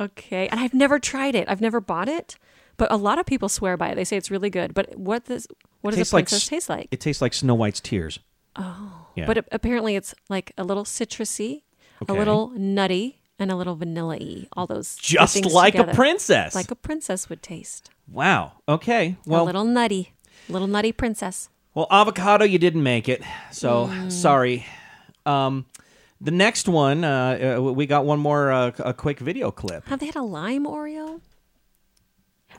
okay, 0.00 0.48
and 0.48 0.60
I've 0.60 0.74
never 0.74 0.98
tried 0.98 1.34
it. 1.34 1.48
I've 1.48 1.60
never 1.60 1.80
bought 1.80 2.08
it, 2.08 2.36
but 2.76 2.90
a 2.92 2.96
lot 2.96 3.18
of 3.18 3.26
people 3.26 3.48
swear 3.48 3.76
by 3.76 3.88
it. 3.90 3.94
They 3.94 4.04
say 4.04 4.16
it's 4.16 4.30
really 4.30 4.50
good. 4.50 4.74
But 4.74 4.96
what 4.98 5.24
does 5.24 5.46
what 5.80 5.94
does 5.94 6.08
a 6.08 6.14
princess 6.14 6.42
s- 6.42 6.48
taste 6.48 6.68
like? 6.68 6.88
It 6.90 7.00
tastes 7.00 7.22
like 7.22 7.34
Snow 7.34 7.54
White's 7.54 7.80
tears. 7.80 8.18
Oh, 8.56 9.06
yeah. 9.14 9.26
But 9.26 9.38
it, 9.38 9.48
apparently, 9.52 9.96
it's 9.96 10.14
like 10.28 10.52
a 10.56 10.64
little 10.64 10.84
citrusy, 10.84 11.62
Okay. 12.02 12.14
a 12.14 12.18
little 12.18 12.50
nutty, 12.56 13.20
and 13.38 13.50
a 13.50 13.56
little 13.56 13.76
vanilla-y. 13.76 14.46
All 14.56 14.66
those 14.66 14.96
just 14.96 15.44
like 15.46 15.74
a 15.74 15.84
princess. 15.92 16.54
like 16.54 16.70
a 16.70 16.74
princess 16.76 17.28
would 17.28 17.42
taste. 17.42 17.90
wow. 18.10 18.52
Okay. 18.68 19.16
Well, 19.26 19.42
a 19.42 19.44
little 19.44 19.64
nutty, 19.64 20.12
little 20.48 20.68
nutty 20.68 20.92
princess. 20.92 21.48
Well, 21.74 21.86
avocado, 21.90 22.46
you 22.46 22.58
didn't 22.58 22.82
make 22.82 23.06
it, 23.08 23.22
so 23.52 23.88
Mm. 23.88 24.10
sorry. 24.10 24.64
Um, 25.26 25.66
the 26.20 26.30
next 26.30 26.68
one, 26.68 27.04
uh, 27.04 27.56
uh, 27.58 27.62
we 27.62 27.86
got 27.86 28.04
one 28.04 28.18
more 28.18 28.50
uh, 28.50 28.72
a 28.78 28.94
quick 28.94 29.18
video 29.18 29.50
clip. 29.50 29.86
Have 29.86 30.00
they 30.00 30.06
had 30.06 30.16
a 30.16 30.22
lime 30.22 30.64
Oreo? 30.64 31.20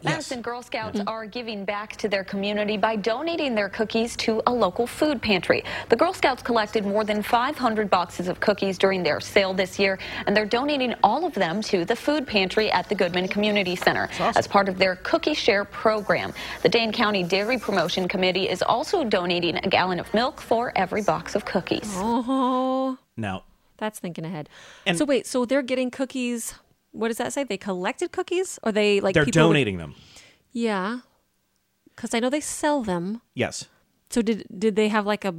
Madison 0.03 0.41
Girl 0.41 0.61
Scouts 0.61 0.99
are 1.07 1.25
giving 1.25 1.65
back 1.65 1.95
to 1.97 2.07
their 2.07 2.23
community 2.23 2.77
by 2.77 2.95
donating 2.95 3.55
their 3.55 3.69
cookies 3.69 4.15
to 4.17 4.41
a 4.45 4.53
local 4.53 4.85
food 4.85 5.21
pantry. 5.21 5.63
The 5.89 5.95
Girl 5.95 6.13
Scouts 6.13 6.43
collected 6.43 6.85
more 6.85 7.03
than 7.03 7.23
500 7.23 7.89
boxes 7.89 8.27
of 8.27 8.39
cookies 8.39 8.77
during 8.77 9.03
their 9.03 9.19
sale 9.19 9.53
this 9.53 9.79
year, 9.79 9.97
and 10.25 10.37
they're 10.37 10.45
donating 10.45 10.93
all 11.03 11.25
of 11.25 11.33
them 11.33 11.61
to 11.63 11.85
the 11.85 11.95
food 11.95 12.27
pantry 12.27 12.71
at 12.71 12.87
the 12.89 12.95
Goodman 12.95 13.27
Community 13.27 13.75
Center 13.75 14.09
as 14.19 14.47
part 14.47 14.69
of 14.69 14.77
their 14.77 14.97
Cookie 14.97 15.33
Share 15.33 15.65
program. 15.65 16.33
The 16.61 16.69
Dane 16.69 16.91
County 16.91 17.23
Dairy 17.23 17.57
Promotion 17.57 18.07
Committee 18.07 18.49
is 18.49 18.61
also 18.61 19.03
donating 19.03 19.57
a 19.57 19.67
gallon 19.67 19.99
of 19.99 20.13
milk 20.13 20.39
for 20.41 20.71
every 20.75 21.01
box 21.01 21.35
of 21.35 21.45
cookies. 21.45 21.91
Oh, 21.95 22.97
Now, 23.17 23.43
that's 23.77 23.99
thinking 23.99 24.23
ahead. 24.25 24.47
And- 24.85 24.97
so 24.97 25.03
wait, 25.05 25.25
so 25.27 25.43
they're 25.45 25.61
getting 25.63 25.91
cookies. 25.91 26.53
What 26.91 27.09
does 27.09 27.17
that 27.17 27.33
say? 27.33 27.43
They 27.43 27.57
collected 27.57 28.11
cookies, 28.11 28.57
or 28.63 28.71
they 28.71 28.99
like 29.01 29.13
they're 29.13 29.25
people 29.25 29.41
would- 29.47 29.53
donating 29.53 29.77
them. 29.77 29.95
yeah, 30.51 30.99
because 31.95 32.13
I 32.13 32.19
know 32.19 32.29
they 32.29 32.39
sell 32.41 32.81
them. 32.83 33.21
Yes. 33.33 33.65
So 34.09 34.21
did 34.21 34.45
did 34.57 34.75
they 34.75 34.87
have 34.87 35.05
like 35.05 35.25
a 35.25 35.35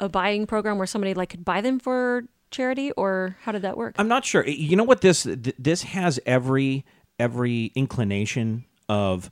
a 0.00 0.08
buying 0.08 0.46
program 0.46 0.78
where 0.78 0.86
somebody 0.86 1.14
like 1.14 1.30
could 1.30 1.44
buy 1.44 1.60
them 1.60 1.78
for 1.80 2.24
charity, 2.50 2.92
or 2.92 3.36
how 3.42 3.52
did 3.52 3.62
that 3.62 3.76
work? 3.76 3.94
I'm 3.98 4.08
not 4.08 4.24
sure. 4.24 4.46
You 4.46 4.76
know 4.76 4.84
what 4.84 5.00
this 5.00 5.22
th- 5.24 5.54
this 5.58 5.82
has 5.82 6.20
every 6.26 6.84
every 7.18 7.72
inclination 7.74 8.64
of 8.88 9.30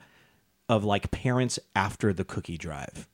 of 0.68 0.82
like 0.84 1.10
parents 1.12 1.58
after 1.76 2.12
the 2.12 2.24
cookie 2.24 2.58
drive. 2.58 3.06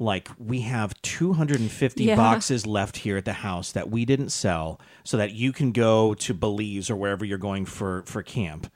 Like 0.00 0.28
we 0.38 0.60
have 0.60 0.94
250 1.02 2.04
Yeah. 2.04 2.14
boxes 2.16 2.66
left 2.66 2.98
here 2.98 3.16
at 3.16 3.24
the 3.24 3.32
house 3.32 3.72
that 3.72 3.90
we 3.90 4.04
didn't 4.04 4.28
sell 4.30 4.80
so 5.02 5.16
that 5.16 5.32
you 5.32 5.52
can 5.52 5.72
go 5.72 6.14
to 6.14 6.34
Belize 6.34 6.88
or 6.88 6.96
wherever 6.96 7.24
you're 7.24 7.38
going 7.38 7.64
for 7.66 8.02
for 8.06 8.22
camp. 8.22 8.70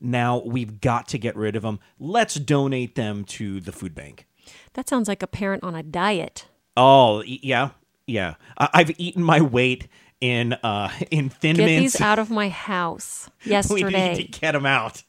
Now 0.00 0.38
we've 0.44 0.80
got 0.80 1.08
to 1.08 1.18
get 1.18 1.34
rid 1.34 1.56
of 1.56 1.62
them. 1.62 1.80
Let's 1.98 2.36
donate 2.36 2.94
them 2.94 3.24
to 3.24 3.60
the 3.60 3.72
food 3.72 3.94
bank. 3.94 4.26
that 4.74 4.88
sounds 4.88 5.08
like 5.08 5.22
a 5.22 5.26
parent 5.26 5.64
on 5.64 5.74
a 5.74 5.82
diet. 5.82 6.46
Oh, 6.76 7.22
yeah. 7.26 7.70
Yeah. 8.06 8.34
I- 8.56 8.70
I've 8.74 8.92
eaten 9.00 9.22
my 9.22 9.40
weight 9.40 9.88
in 10.20 10.52
uh 10.62 10.90
in 11.10 11.28
thin 11.28 11.56
Get 11.56 11.64
mints. 11.66 11.92
these 11.94 12.00
out 12.00 12.18
of 12.20 12.30
my 12.30 12.48
house 12.48 13.28
Yes. 13.44 13.68
we 13.72 13.80
yesterday. 13.80 14.14
need 14.14 14.32
to 14.32 14.40
get 14.40 14.52
them 14.52 14.66
out. 14.66 15.02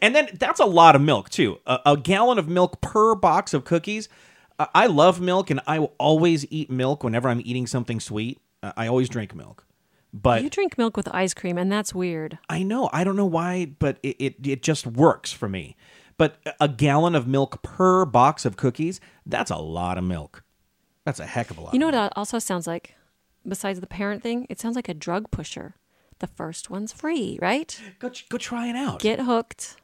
And 0.00 0.14
then 0.14 0.28
that's 0.38 0.60
a 0.60 0.64
lot 0.64 0.94
of 0.96 1.02
milk 1.02 1.28
too. 1.30 1.58
A, 1.66 1.80
a 1.86 1.96
gallon 1.96 2.38
of 2.38 2.48
milk 2.48 2.80
per 2.80 3.14
box 3.16 3.52
of 3.54 3.64
cookies. 3.64 4.08
I- 4.58 4.86
love 4.86 5.20
milk, 5.20 5.50
and 5.50 5.60
I 5.66 5.78
will 5.78 5.94
always 5.98 6.46
eat 6.50 6.70
milk 6.70 7.04
whenever 7.04 7.28
I'm 7.28 7.40
eating 7.44 7.66
something 7.66 8.00
sweet. 8.00 8.38
Uh, 8.62 8.72
I 8.76 8.86
always 8.86 9.08
drink 9.08 9.34
milk, 9.34 9.66
but 10.12 10.42
you 10.42 10.50
drink 10.50 10.78
milk 10.78 10.96
with 10.96 11.08
ice 11.14 11.34
cream, 11.34 11.58
and 11.58 11.70
that's 11.70 11.94
weird. 11.94 12.38
I 12.48 12.62
know 12.62 12.88
I 12.92 13.04
don't 13.04 13.16
know 13.16 13.26
why, 13.26 13.66
but 13.78 13.98
it, 14.02 14.16
it 14.18 14.46
it 14.46 14.62
just 14.62 14.86
works 14.86 15.32
for 15.32 15.48
me. 15.48 15.76
But 16.18 16.38
a 16.60 16.68
gallon 16.68 17.14
of 17.14 17.26
milk 17.26 17.62
per 17.62 18.06
box 18.06 18.44
of 18.46 18.56
cookies—that's 18.56 19.50
a 19.50 19.56
lot 19.56 19.98
of 19.98 20.04
milk. 20.04 20.42
That's 21.04 21.20
a 21.20 21.26
heck 21.26 21.50
of 21.50 21.58
a 21.58 21.60
lot. 21.60 21.74
You 21.74 21.78
know 21.78 21.86
what 21.86 21.94
it 21.94 22.12
also 22.16 22.38
sounds 22.38 22.66
like? 22.66 22.94
Besides 23.46 23.80
the 23.80 23.86
parent 23.86 24.22
thing, 24.22 24.46
it 24.48 24.58
sounds 24.58 24.74
like 24.74 24.88
a 24.88 24.94
drug 24.94 25.30
pusher. 25.30 25.74
The 26.18 26.26
first 26.26 26.70
one's 26.70 26.92
free, 26.92 27.38
right? 27.42 27.78
Go 27.98 28.10
go 28.30 28.38
try 28.38 28.68
it 28.68 28.76
out. 28.76 29.00
Get 29.00 29.20
hooked. 29.20 29.76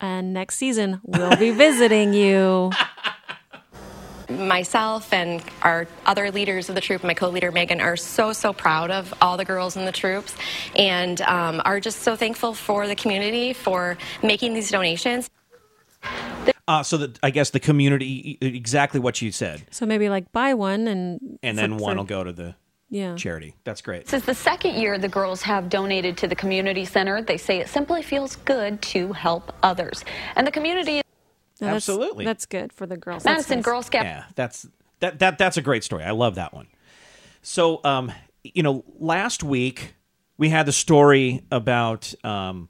And 0.00 0.32
next 0.34 0.56
season, 0.56 1.00
we'll 1.04 1.36
be 1.36 1.50
visiting 1.66 2.14
you. 2.14 2.72
Myself 4.38 5.12
and 5.12 5.42
our 5.62 5.86
other 6.06 6.30
leaders 6.30 6.68
of 6.68 6.74
the 6.74 6.80
troop, 6.80 7.02
my 7.04 7.14
co-leader 7.14 7.50
Megan, 7.52 7.80
are 7.80 7.96
so 7.96 8.32
so 8.32 8.52
proud 8.52 8.90
of 8.90 9.12
all 9.20 9.36
the 9.36 9.44
girls 9.44 9.76
in 9.76 9.84
the 9.84 9.92
troops, 9.92 10.34
and 10.76 11.20
um, 11.22 11.60
are 11.64 11.80
just 11.80 12.00
so 12.02 12.16
thankful 12.16 12.54
for 12.54 12.86
the 12.86 12.94
community 12.96 13.52
for 13.52 13.96
making 14.22 14.54
these 14.54 14.70
donations. 14.70 15.28
Uh, 16.66 16.82
so 16.82 16.96
that 16.98 17.18
I 17.22 17.30
guess 17.30 17.50
the 17.50 17.60
community 17.60 18.38
exactly 18.40 18.98
what 19.00 19.20
you 19.20 19.32
said, 19.32 19.64
So 19.70 19.84
maybe 19.86 20.08
like 20.08 20.32
buy 20.32 20.54
one 20.54 20.88
and 20.88 21.38
and 21.42 21.56
for- 21.56 21.60
then 21.62 21.76
one 21.76 21.94
for- 21.94 21.98
will 21.98 22.04
go 22.04 22.24
to 22.24 22.32
the 22.32 22.54
Yeah. 22.90 23.16
charity. 23.16 23.54
That's 23.64 23.80
great. 23.82 24.04
This 24.06 24.14
is 24.20 24.24
the 24.24 24.34
second 24.34 24.74
year 24.76 24.96
the 24.98 25.08
girls 25.08 25.42
have 25.42 25.68
donated 25.68 26.16
to 26.18 26.26
the 26.28 26.34
community 26.36 26.84
center. 26.84 27.20
They 27.22 27.36
say 27.38 27.58
it 27.58 27.68
simply 27.68 28.02
feels 28.02 28.36
good 28.36 28.80
to 28.82 29.12
help 29.12 29.52
others. 29.62 30.04
And 30.36 30.46
the 30.46 30.50
community 30.52 31.02
No, 31.60 31.66
that's- 31.68 31.88
Absolutely. 31.88 32.24
That's 32.24 32.46
good 32.46 32.72
for 32.72 32.86
the 32.86 32.96
girls. 32.96 33.22
That's 33.22 33.36
Madison 33.38 33.58
nice. 33.58 33.64
Girl 33.64 33.82
Scout 33.82 34.04
Yeah, 34.04 34.24
that's 34.34 34.66
that 35.00 35.18
that 35.20 35.38
that's 35.38 35.56
a 35.56 35.62
great 35.62 35.84
story. 35.84 36.04
I 36.04 36.10
love 36.10 36.34
that 36.36 36.52
one. 36.52 36.66
So, 37.42 37.80
um, 37.84 38.10
you 38.42 38.62
know, 38.62 38.84
last 38.98 39.42
week 39.42 39.94
we 40.36 40.48
had 40.48 40.66
the 40.66 40.72
story 40.72 41.42
about 41.52 42.12
um, 42.24 42.68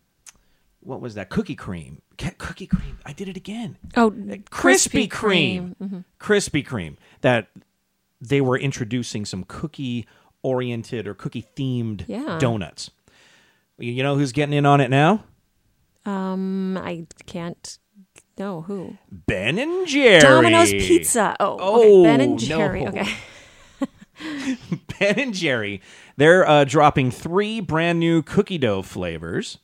what 0.80 1.00
was 1.00 1.14
that? 1.14 1.30
Cookie 1.30 1.54
cream. 1.54 2.02
Ca- 2.18 2.32
Cookie 2.38 2.66
cream. 2.66 2.98
I 3.06 3.12
did 3.12 3.28
it 3.28 3.36
again. 3.36 3.76
Oh, 3.96 4.10
Krispy 4.10 4.44
Krispy 4.48 5.08
Kreme. 5.08 5.74
Kreme. 5.76 6.04
Krispy 6.20 6.66
Kreme. 6.66 6.96
That 7.22 7.48
they 8.20 8.40
were 8.40 8.58
introducing 8.58 9.24
some 9.24 9.44
cookie 9.44 10.06
oriented 10.42 11.06
or 11.08 11.14
cookie 11.14 11.46
themed 11.56 12.04
Yeah. 12.06 12.38
donuts. 12.38 12.90
You 13.78 13.92
you 13.92 14.02
know 14.02 14.16
who's 14.16 14.32
getting 14.32 14.52
in 14.52 14.66
on 14.66 14.80
it 14.80 14.90
now? 14.90 15.24
Um, 16.04 16.76
I 16.76 17.06
can't. 17.26 17.78
No, 18.38 18.62
who? 18.62 18.96
Ben 19.10 19.58
and 19.58 19.86
Jerry. 19.86 20.20
Domino's 20.20 20.70
Pizza. 20.72 21.36
Oh, 21.38 21.56
Oh, 21.60 22.00
okay. 22.00 22.02
Ben 22.10 22.20
and 22.20 22.38
Jerry. 22.38 22.84
no. 22.84 22.88
Okay. 22.90 23.06
Ben 24.98 25.18
and 25.18 25.34
Jerry, 25.34 25.80
they're 26.16 26.48
uh, 26.48 26.64
dropping 26.64 27.10
three 27.10 27.60
brand 27.60 27.98
new 27.98 28.22
cookie 28.22 28.58
dough 28.58 28.82
flavors. 28.82 29.58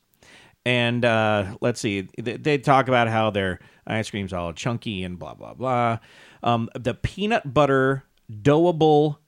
And 0.67 1.05
uh, 1.05 1.57
let's 1.61 1.81
see, 1.81 2.09
they, 2.19 2.37
they 2.37 2.59
talk 2.59 2.89
about 2.89 3.09
how 3.09 3.31
their 3.31 3.61
ice 3.87 4.11
cream's 4.11 4.33
all 4.33 4.53
chunky 4.53 5.05
and 5.05 5.19
blah, 5.19 5.35
blah, 5.35 5.55
blah. 5.55 5.99
Um, 6.43 6.69
the 6.79 6.95
peanut 6.95 7.55
butter 7.55 8.05
doughable, 8.43 9.21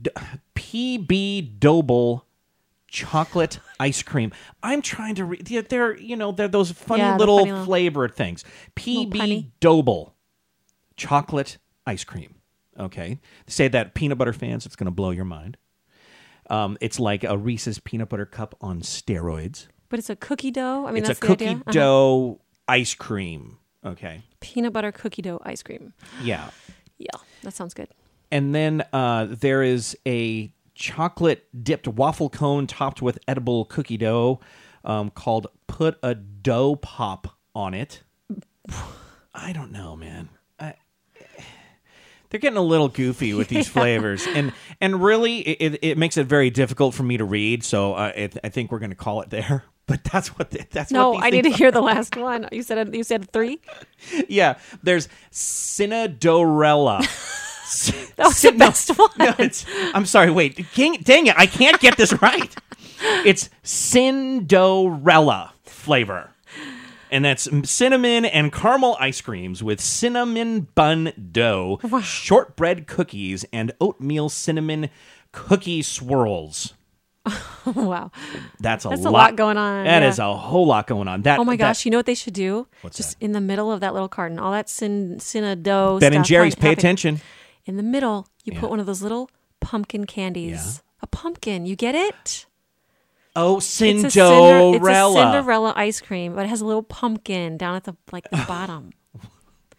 d- 0.00 0.10
PB 0.54 1.58
doughable 1.58 2.26
chocolate 2.90 3.58
ice 3.78 4.02
cream. 4.02 4.32
I'm 4.62 4.82
trying 4.82 5.14
to 5.14 5.24
read. 5.24 5.46
They're, 5.46 5.62
they're 5.62 5.96
you 5.96 6.16
know 6.16 6.32
they're 6.32 6.48
those 6.48 6.70
funny 6.72 7.02
Yeah, 7.02 7.16
little 7.16 7.38
funny 7.38 7.52
little- 7.52 7.64
flavored 7.66 8.14
things. 8.14 8.44
PB. 8.76 9.50
Doble 9.60 10.14
chocolate 10.96 11.58
ice 11.86 12.04
cream. 12.04 12.34
Okay, 12.78 13.18
say 13.46 13.68
that 13.68 13.94
peanut 13.94 14.16
butter 14.18 14.32
fans, 14.32 14.64
it's 14.66 14.76
going 14.76 14.86
to 14.86 14.90
blow 14.90 15.10
your 15.10 15.24
mind. 15.24 15.56
Um, 16.48 16.78
it's 16.80 16.98
like 16.98 17.24
a 17.24 17.36
Reese's 17.36 17.78
peanut 17.78 18.08
butter 18.08 18.26
cup 18.26 18.54
on 18.60 18.80
steroids. 18.80 19.66
But 19.88 19.98
it's 19.98 20.10
a 20.10 20.16
cookie 20.16 20.50
dough. 20.50 20.86
I 20.86 20.90
mean, 20.92 20.98
it's 20.98 21.08
that's 21.08 21.18
a 21.18 21.26
cookie 21.26 21.44
idea. 21.46 21.56
Uh-huh. 21.58 21.72
dough 21.72 22.40
ice 22.68 22.94
cream. 22.94 23.58
Okay, 23.84 24.22
Peanut 24.40 24.72
butter 24.72 24.92
cookie 24.92 25.22
dough 25.22 25.40
ice 25.44 25.62
cream. 25.62 25.92
yeah. 26.22 26.50
Yeah, 26.98 27.18
that 27.42 27.54
sounds 27.54 27.72
good. 27.72 27.88
And 28.30 28.54
then 28.54 28.84
uh, 28.92 29.26
there 29.30 29.62
is 29.62 29.96
a 30.06 30.52
chocolate 30.80 31.46
dipped 31.62 31.86
waffle 31.86 32.30
cone 32.30 32.66
topped 32.66 33.02
with 33.02 33.18
edible 33.28 33.66
cookie 33.66 33.98
dough 33.98 34.40
um, 34.82 35.10
called 35.10 35.46
Put 35.66 35.98
a 36.02 36.14
Dough 36.14 36.74
Pop 36.76 37.36
on 37.54 37.74
It. 37.74 38.02
I 39.34 39.52
don't 39.52 39.70
know, 39.70 39.94
man. 39.94 40.30
I, 40.58 40.74
they're 42.30 42.40
getting 42.40 42.56
a 42.56 42.62
little 42.62 42.88
goofy 42.88 43.34
with 43.34 43.48
these 43.48 43.68
flavors, 43.76 44.26
and 44.26 44.52
and 44.80 45.02
really, 45.02 45.38
it, 45.40 45.78
it 45.82 45.98
makes 45.98 46.16
it 46.16 46.26
very 46.26 46.50
difficult 46.50 46.94
for 46.94 47.02
me 47.02 47.18
to 47.18 47.24
read. 47.24 47.62
So 47.62 47.94
uh, 47.94 48.12
it, 48.16 48.38
I 48.42 48.48
think 48.48 48.72
we're 48.72 48.78
going 48.80 48.90
to 48.90 48.96
call 48.96 49.20
it 49.22 49.30
there. 49.30 49.64
But 49.86 50.04
that's 50.04 50.28
what 50.38 50.52
the, 50.52 50.64
that's 50.70 50.92
No, 50.92 51.10
what 51.10 51.16
these 51.16 51.24
I 51.24 51.30
need 51.30 51.42
to 51.42 51.48
things 51.48 51.56
hear 51.56 51.72
the 51.72 51.80
last 51.80 52.14
one. 52.14 52.48
You 52.52 52.62
said 52.62 52.94
you 52.94 53.02
said 53.02 53.28
three. 53.32 53.60
Yeah, 54.28 54.56
there's 54.84 55.08
Cinnadorella. 55.32 57.04
That 58.16 58.26
was 58.26 58.42
the 58.42 58.52
best 58.52 58.90
one. 58.98 59.08
No, 59.18 59.34
it's, 59.38 59.64
I'm 59.94 60.04
sorry. 60.06 60.30
Wait, 60.30 60.66
dang, 60.74 60.94
dang 61.02 61.26
it! 61.26 61.34
I 61.38 61.46
can't 61.46 61.80
get 61.80 61.96
this 61.96 62.12
right. 62.20 62.54
It's 63.24 63.48
Cinderella 63.62 65.52
flavor, 65.62 66.30
and 67.10 67.24
that's 67.24 67.48
cinnamon 67.70 68.24
and 68.24 68.52
caramel 68.52 68.96
ice 69.00 69.20
creams 69.20 69.62
with 69.62 69.80
cinnamon 69.80 70.68
bun 70.74 71.12
dough, 71.32 71.78
shortbread 72.02 72.86
cookies, 72.86 73.44
and 73.52 73.72
oatmeal 73.80 74.28
cinnamon 74.28 74.90
cookie 75.32 75.82
swirls. 75.82 76.74
wow. 77.66 78.10
That's 78.60 78.86
a 78.86 78.88
That's 78.88 79.02
lot, 79.02 79.10
a 79.10 79.12
lot 79.12 79.36
going 79.36 79.58
on, 79.58 79.84
That 79.84 80.02
yeah. 80.02 80.08
is 80.08 80.18
a 80.18 80.34
whole 80.34 80.66
lot 80.66 80.86
going 80.86 81.06
on. 81.06 81.22
That 81.22 81.38
Oh 81.38 81.44
my 81.44 81.52
that- 81.54 81.58
gosh! 81.58 81.84
You 81.84 81.90
know 81.90 81.98
what 81.98 82.06
they 82.06 82.14
should 82.14 82.32
do? 82.34 82.66
What's 82.82 82.96
Just 82.96 83.16
in 83.20 83.32
the 83.32 83.40
middle 83.40 83.70
of 83.70 83.80
that 83.80 83.92
little 83.92 84.08
carton, 84.08 84.38
all 84.38 84.52
that 84.52 84.68
cin 84.68 85.18
dough. 85.62 85.98
Ben 86.00 86.14
and 86.14 86.24
Jerry's, 86.24 86.54
pay 86.54 86.68
happen- 86.68 86.78
attention. 86.78 87.20
In 87.66 87.76
the 87.76 87.82
middle, 87.82 88.26
you 88.44 88.52
Yeah. 88.54 88.60
put 88.60 88.70
one 88.70 88.80
of 88.80 88.86
those 88.86 89.02
little 89.02 89.30
pumpkin 89.60 90.06
candies. 90.06 90.82
A 91.02 91.06
pumpkin. 91.06 91.66
You 91.66 91.76
get 91.76 91.94
it? 91.94 92.46
Oh, 93.36 93.58
It's 93.58 93.66
a, 93.66 93.70
cinder- 93.70 94.06
it's 94.08 94.16
a 94.16 94.28
Cinderella. 94.28 95.14
Cinderella 95.14 95.72
ice 95.76 96.00
cream, 96.00 96.34
but 96.34 96.44
it 96.46 96.48
has 96.48 96.60
a 96.60 96.66
little 96.66 96.82
pumpkin 96.82 97.56
down 97.56 97.76
at 97.76 97.84
the 97.84 97.94
like 98.12 98.28
the 98.30 98.44
bottom. 98.48 98.90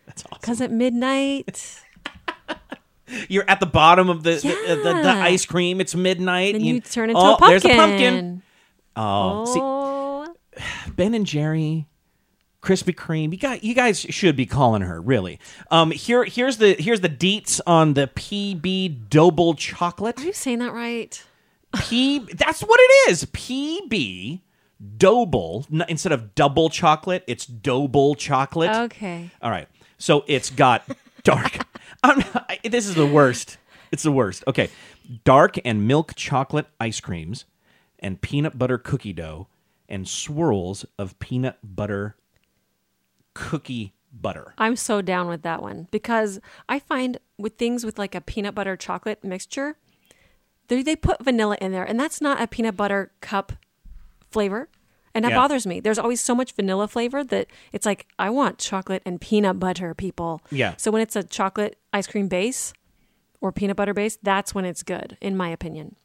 That's 0.05 0.23
awesome. 0.25 0.37
Because 0.39 0.61
at 0.61 0.71
midnight, 0.71 1.81
You're 3.27 3.43
at 3.49 3.59
the 3.59 3.65
bottom 3.65 4.09
of 4.09 4.23
the 4.23 4.35
the, 4.35 4.75
the, 4.75 4.75
the, 4.83 4.93
the 5.01 5.09
ice 5.09 5.45
cream. 5.45 5.81
It's 5.81 5.93
midnight. 5.95 6.53
then 6.53 6.63
you 6.63 6.79
turn 6.79 7.09
into 7.09 7.19
oh, 7.21 7.35
a 7.35 7.37
pumpkin. 7.37 7.49
There's 7.49 7.65
a 7.65 7.77
pumpkin. 7.77 8.41
Oh, 8.95 9.45
see, 9.53 9.59
Oh, 9.61 10.35
Ben 10.95 11.13
and 11.13 11.25
Jerry, 11.25 11.87
Krispy 12.61 12.93
Kreme. 12.95 13.31
You 13.31 13.37
got 13.37 13.63
you 13.63 13.73
guys 13.73 13.99
should 13.99 14.35
be 14.35 14.45
calling 14.45 14.81
her 14.83 15.01
really. 15.01 15.39
Um, 15.71 15.91
here 15.91 16.23
here's 16.23 16.57
the 16.57 16.75
here's 16.77 17.01
the 17.01 17.09
deets 17.09 17.59
on 17.65 17.93
the 17.95 18.07
PB 18.07 19.09
Double 19.09 19.55
Chocolate. 19.55 20.19
are 20.19 20.23
you 20.23 20.33
saying 20.33 20.59
that 20.59 20.73
right? 20.73 21.23
P. 21.83 22.19
That's 22.19 22.61
what 22.61 22.79
it 22.81 23.11
is. 23.11 23.25
PB 23.25 24.41
Double 24.97 25.65
instead 25.87 26.11
of 26.11 26.35
double 26.35 26.69
chocolate. 26.69 27.23
It's 27.27 27.45
Double 27.45 28.15
chocolate. 28.15 28.71
Okay. 28.71 29.29
All 29.41 29.51
right. 29.51 29.67
So 29.97 30.23
it's 30.27 30.49
got 30.49 30.83
dark. 31.23 31.65
This 32.63 32.87
is 32.87 32.95
the 32.95 33.05
worst. 33.05 33.57
It's 33.91 34.01
the 34.03 34.11
worst. 34.11 34.43
Okay. 34.47 34.69
Dark 35.23 35.57
and 35.63 35.87
milk 35.87 36.13
chocolate 36.15 36.65
ice 36.79 36.99
creams 36.99 37.45
and 37.99 38.19
peanut 38.21 38.57
butter 38.57 38.77
cookie 38.79 39.13
dough 39.13 39.47
and 39.87 40.07
swirls 40.07 40.85
of 40.97 41.17
peanut 41.19 41.57
butter 41.63 42.15
cookie 43.33 43.93
butter. 44.13 44.53
I'm 44.57 44.75
so 44.75 45.01
down 45.01 45.27
with 45.27 45.41
that 45.43 45.61
one 45.61 45.87
because 45.91 46.39
I 46.67 46.79
find 46.79 47.17
with 47.37 47.57
things 47.57 47.85
with 47.85 47.97
like 47.97 48.13
a 48.15 48.21
peanut 48.21 48.53
butter 48.55 48.75
chocolate 48.75 49.23
mixture, 49.23 49.77
they, 50.67 50.81
they 50.83 50.95
put 50.95 51.23
vanilla 51.23 51.57
in 51.61 51.71
there, 51.71 51.83
and 51.83 51.99
that's 51.99 52.21
not 52.21 52.41
a 52.41 52.47
peanut 52.47 52.75
butter 52.77 53.11
cup 53.21 53.53
flavor. 54.29 54.69
And 55.13 55.25
that 55.25 55.31
Yeah. 55.31 55.39
bothers 55.39 55.67
me. 55.67 55.81
There's 55.81 55.99
always 55.99 56.21
so 56.21 56.33
much 56.33 56.53
vanilla 56.53 56.87
flavor 56.87 57.21
that 57.25 57.47
it's 57.73 57.85
like, 57.85 58.07
I 58.17 58.29
want 58.29 58.57
chocolate 58.59 59.01
and 59.05 59.19
peanut 59.19 59.59
butter, 59.59 59.93
people. 59.93 60.41
Yeah. 60.51 60.75
So 60.77 60.89
when 60.89 61.01
it's 61.01 61.17
a 61.17 61.23
chocolate 61.23 61.77
ice 61.91 62.07
cream 62.07 62.29
base 62.29 62.71
or 63.41 63.51
peanut 63.51 63.75
butter 63.75 63.93
base, 63.93 64.17
that's 64.23 64.55
when 64.55 64.63
it's 64.63 64.83
good, 64.83 65.17
in 65.19 65.35
my 65.35 65.49
opinion. 65.49 65.97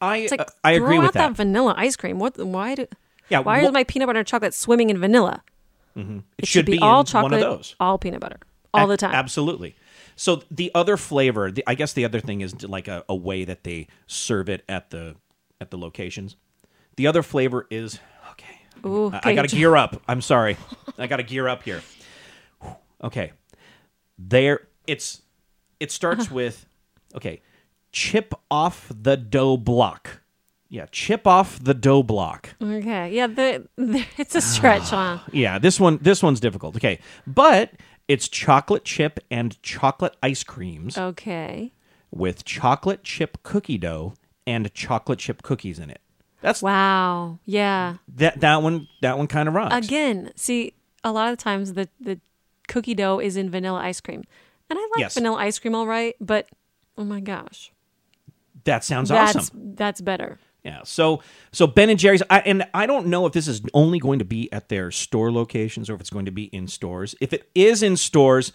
I 0.00 0.28
like, 0.30 0.40
uh, 0.42 0.44
I 0.62 0.72
agree 0.72 0.86
throw 0.94 0.98
with 0.98 1.06
out 1.08 1.14
that. 1.14 1.32
vanilla 1.32 1.74
ice 1.76 1.96
cream. 1.96 2.20
What? 2.20 2.38
Why 2.38 2.76
do? 2.76 2.86
Yeah, 3.30 3.40
Why 3.40 3.62
wha- 3.62 3.66
is 3.68 3.72
my 3.72 3.82
peanut 3.82 4.06
butter 4.06 4.20
and 4.20 4.28
chocolate 4.28 4.54
swimming 4.54 4.90
in 4.90 4.98
vanilla? 5.00 5.42
Mm-hmm. 5.96 6.18
It, 6.38 6.46
should, 6.46 6.66
be, 6.66 6.76
in 6.76 6.82
all 6.82 6.98
one 6.98 7.06
chocolate, 7.06 7.32
of 7.34 7.40
those. 7.40 7.74
all 7.80 7.98
peanut 7.98 8.20
butter, 8.20 8.38
all 8.74 8.84
Ac- 8.84 8.90
the 8.90 8.96
time. 8.98 9.14
Absolutely. 9.14 9.76
So 10.16 10.42
the 10.50 10.70
other 10.74 10.96
flavor, 10.96 11.50
the, 11.50 11.64
I 11.66 11.74
guess 11.74 11.92
the 11.92 12.04
other 12.04 12.20
thing 12.20 12.40
is 12.40 12.62
like 12.64 12.88
a, 12.88 13.04
a 13.08 13.14
way 13.14 13.44
that 13.44 13.64
they 13.64 13.88
serve 14.06 14.48
it 14.48 14.64
at 14.68 14.90
the 14.90 15.16
at 15.60 15.70
the 15.70 15.78
locations. 15.78 16.36
The 16.96 17.06
other 17.06 17.22
flavor 17.22 17.66
is 17.70 17.98
okay. 18.32 18.60
Ooh, 18.84 19.10
I, 19.12 19.18
okay, 19.18 19.34
got 19.34 19.48
to 19.48 19.56
gear 19.56 19.76
up. 19.76 20.02
I'm 20.08 20.20
sorry. 20.20 20.56
I 20.98 21.06
got 21.06 21.16
to 21.16 21.22
gear 21.22 21.48
up 21.48 21.62
here. 21.62 21.82
Okay. 23.02 23.32
There 24.18 24.68
it's 24.86 25.22
it 25.80 25.90
starts 25.92 26.26
uh-huh. 26.26 26.34
with 26.34 26.66
okay, 27.14 27.42
chip 27.92 28.34
off 28.50 28.90
the 28.94 29.16
dough 29.16 29.56
block. 29.56 30.22
Yeah, 30.68 30.86
chip 30.90 31.26
off 31.26 31.62
the 31.62 31.74
dough 31.74 32.02
block. 32.02 32.54
Okay. 32.60 33.12
Yeah, 33.14 33.28
the, 33.28 33.68
the 33.76 34.04
it's 34.18 34.34
a 34.34 34.40
stretch, 34.40 34.90
huh? 34.90 35.18
Yeah, 35.32 35.58
this 35.58 35.78
one 35.78 35.98
this 36.02 36.22
one's 36.22 36.40
difficult. 36.40 36.76
Okay. 36.76 36.98
But 37.26 37.72
it's 38.08 38.28
chocolate 38.28 38.84
chip 38.84 39.20
and 39.30 39.60
chocolate 39.62 40.16
ice 40.22 40.42
creams 40.44 40.96
Okay. 40.98 41.72
with 42.10 42.44
chocolate 42.44 43.02
chip 43.04 43.38
cookie 43.42 43.78
dough 43.78 44.14
and 44.46 44.72
chocolate 44.74 45.18
chip 45.20 45.42
cookies 45.42 45.78
in 45.78 45.90
it. 45.90 46.00
That's 46.40 46.62
Wow. 46.62 47.38
Yeah. 47.44 47.96
that 48.16 48.40
that 48.40 48.62
one 48.62 48.88
that 49.02 49.18
one 49.18 49.26
kind 49.28 49.48
of 49.48 49.54
rocks. 49.54 49.86
Again, 49.86 50.32
see, 50.36 50.74
a 51.04 51.12
lot 51.12 51.32
of 51.32 51.38
times 51.38 51.74
the 51.74 51.88
the 52.00 52.20
cookie 52.68 52.94
dough 52.94 53.20
is 53.20 53.36
in 53.36 53.50
vanilla 53.50 53.78
ice 53.80 54.00
cream. 54.00 54.24
And 54.68 54.78
I 54.78 54.82
like 54.82 54.98
Yes. 54.98 55.14
vanilla 55.14 55.36
ice 55.38 55.58
cream 55.60 55.76
all 55.76 55.86
right, 55.86 56.16
but 56.20 56.48
oh 56.98 57.04
my 57.04 57.20
gosh. 57.20 57.70
That 58.64 58.82
sounds 58.82 59.08
That's 59.10 59.36
awesome. 59.36 59.74
that's 59.76 60.00
better. 60.00 60.38
Yeah. 60.66 60.80
So 60.82 61.22
so 61.52 61.68
Ben 61.68 61.90
and 61.90 61.98
Jerry's 61.98 62.24
I, 62.28 62.40
and 62.40 62.66
I 62.74 62.86
don't 62.86 63.06
know 63.06 63.24
if 63.24 63.32
this 63.32 63.46
is 63.46 63.62
only 63.72 64.00
going 64.00 64.18
to 64.18 64.24
be 64.24 64.52
at 64.52 64.68
their 64.68 64.90
store 64.90 65.30
locations 65.30 65.88
or 65.88 65.94
if 65.94 66.00
it's 66.00 66.10
going 66.10 66.24
to 66.24 66.32
be 66.32 66.44
in 66.46 66.66
stores. 66.66 67.14
If 67.20 67.32
it 67.32 67.48
is 67.54 67.84
in 67.84 67.96
stores, 67.96 68.52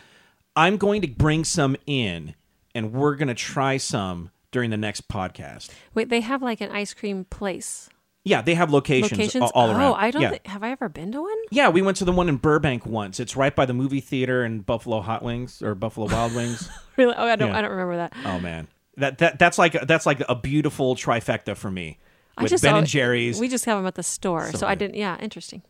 I'm 0.56 0.76
going 0.76 1.02
to 1.04 1.08
bring 1.08 1.46
some 1.46 1.78
in 1.88 2.36
and 2.76 2.92
we're 2.92 3.16
going 3.16 3.30
to 3.30 3.34
try 3.34 3.78
some 3.78 4.30
during 4.52 4.72
the 4.72 4.78
next 4.78 5.08
podcast. 5.08 5.70
Wait, 5.94 6.10
they 6.10 6.20
have 6.20 6.42
like 6.42 6.60
an 6.60 6.70
ice 6.72 6.94
cream 6.94 7.24
place. 7.24 7.90
Yeah, 8.24 8.42
they 8.42 8.54
have 8.56 8.72
locations, 8.72 9.14
Locations? 9.14 9.42
all, 9.42 9.52
all 9.56 9.70
oh, 9.70 9.78
around. 9.78 9.96
I 9.96 10.12
don't 10.12 10.22
yeah. 10.22 10.32
thi- 10.32 10.42
have 10.46 10.62
I 10.62 10.72
ever 10.72 10.90
been 10.90 11.12
to 11.14 11.22
one? 11.22 11.38
Yeah, 11.50 11.70
we 11.70 11.82
went 11.82 11.98
to 11.98 12.06
the 12.06 12.12
one 12.12 12.30
in 12.30 12.38
Burbank 12.38 12.86
once. 12.86 13.20
It's 13.20 13.36
right 13.36 13.56
by 13.56 13.66
the 13.66 13.74
movie 13.74 14.02
theater 14.02 14.44
and 14.44 14.64
Buffalo 14.64 15.02
Hot 15.02 15.24
Wings 15.24 15.62
or 15.62 15.74
Buffalo 15.76 16.08
Wild 16.08 16.36
Wings. 16.36 16.70
Really? 16.98 17.16
Oh, 17.18 17.26
I 17.26 17.38
don't 17.38 17.48
Yeah. 17.48 17.58
I 17.58 17.62
don't 17.62 17.72
remember 17.72 17.96
that. 17.96 18.14
Oh 18.26 18.38
man, 18.40 18.68
that 18.98 19.18
that 19.20 19.40
that's 19.40 19.58
like 19.58 19.74
that's 19.88 20.06
like 20.06 20.22
a 20.28 20.36
beautiful 20.36 20.96
trifecta 20.96 21.56
for 21.56 21.72
me 21.72 21.98
I 22.38 22.44
with 22.44 22.52
just 22.52 22.64
Ben 22.64 22.74
saw- 22.74 22.78
and 22.80 22.88
Jerry's. 22.88 23.40
We 23.40 23.48
just 23.48 23.66
have 23.66 23.78
them 23.78 23.86
at 23.88 23.96
the 23.96 24.04
store. 24.04 24.52
So 24.52 24.60
So, 24.60 24.68
I 24.68 24.76
didn't 24.76 24.96
yeah, 24.96 25.18
interesting. 25.20 25.62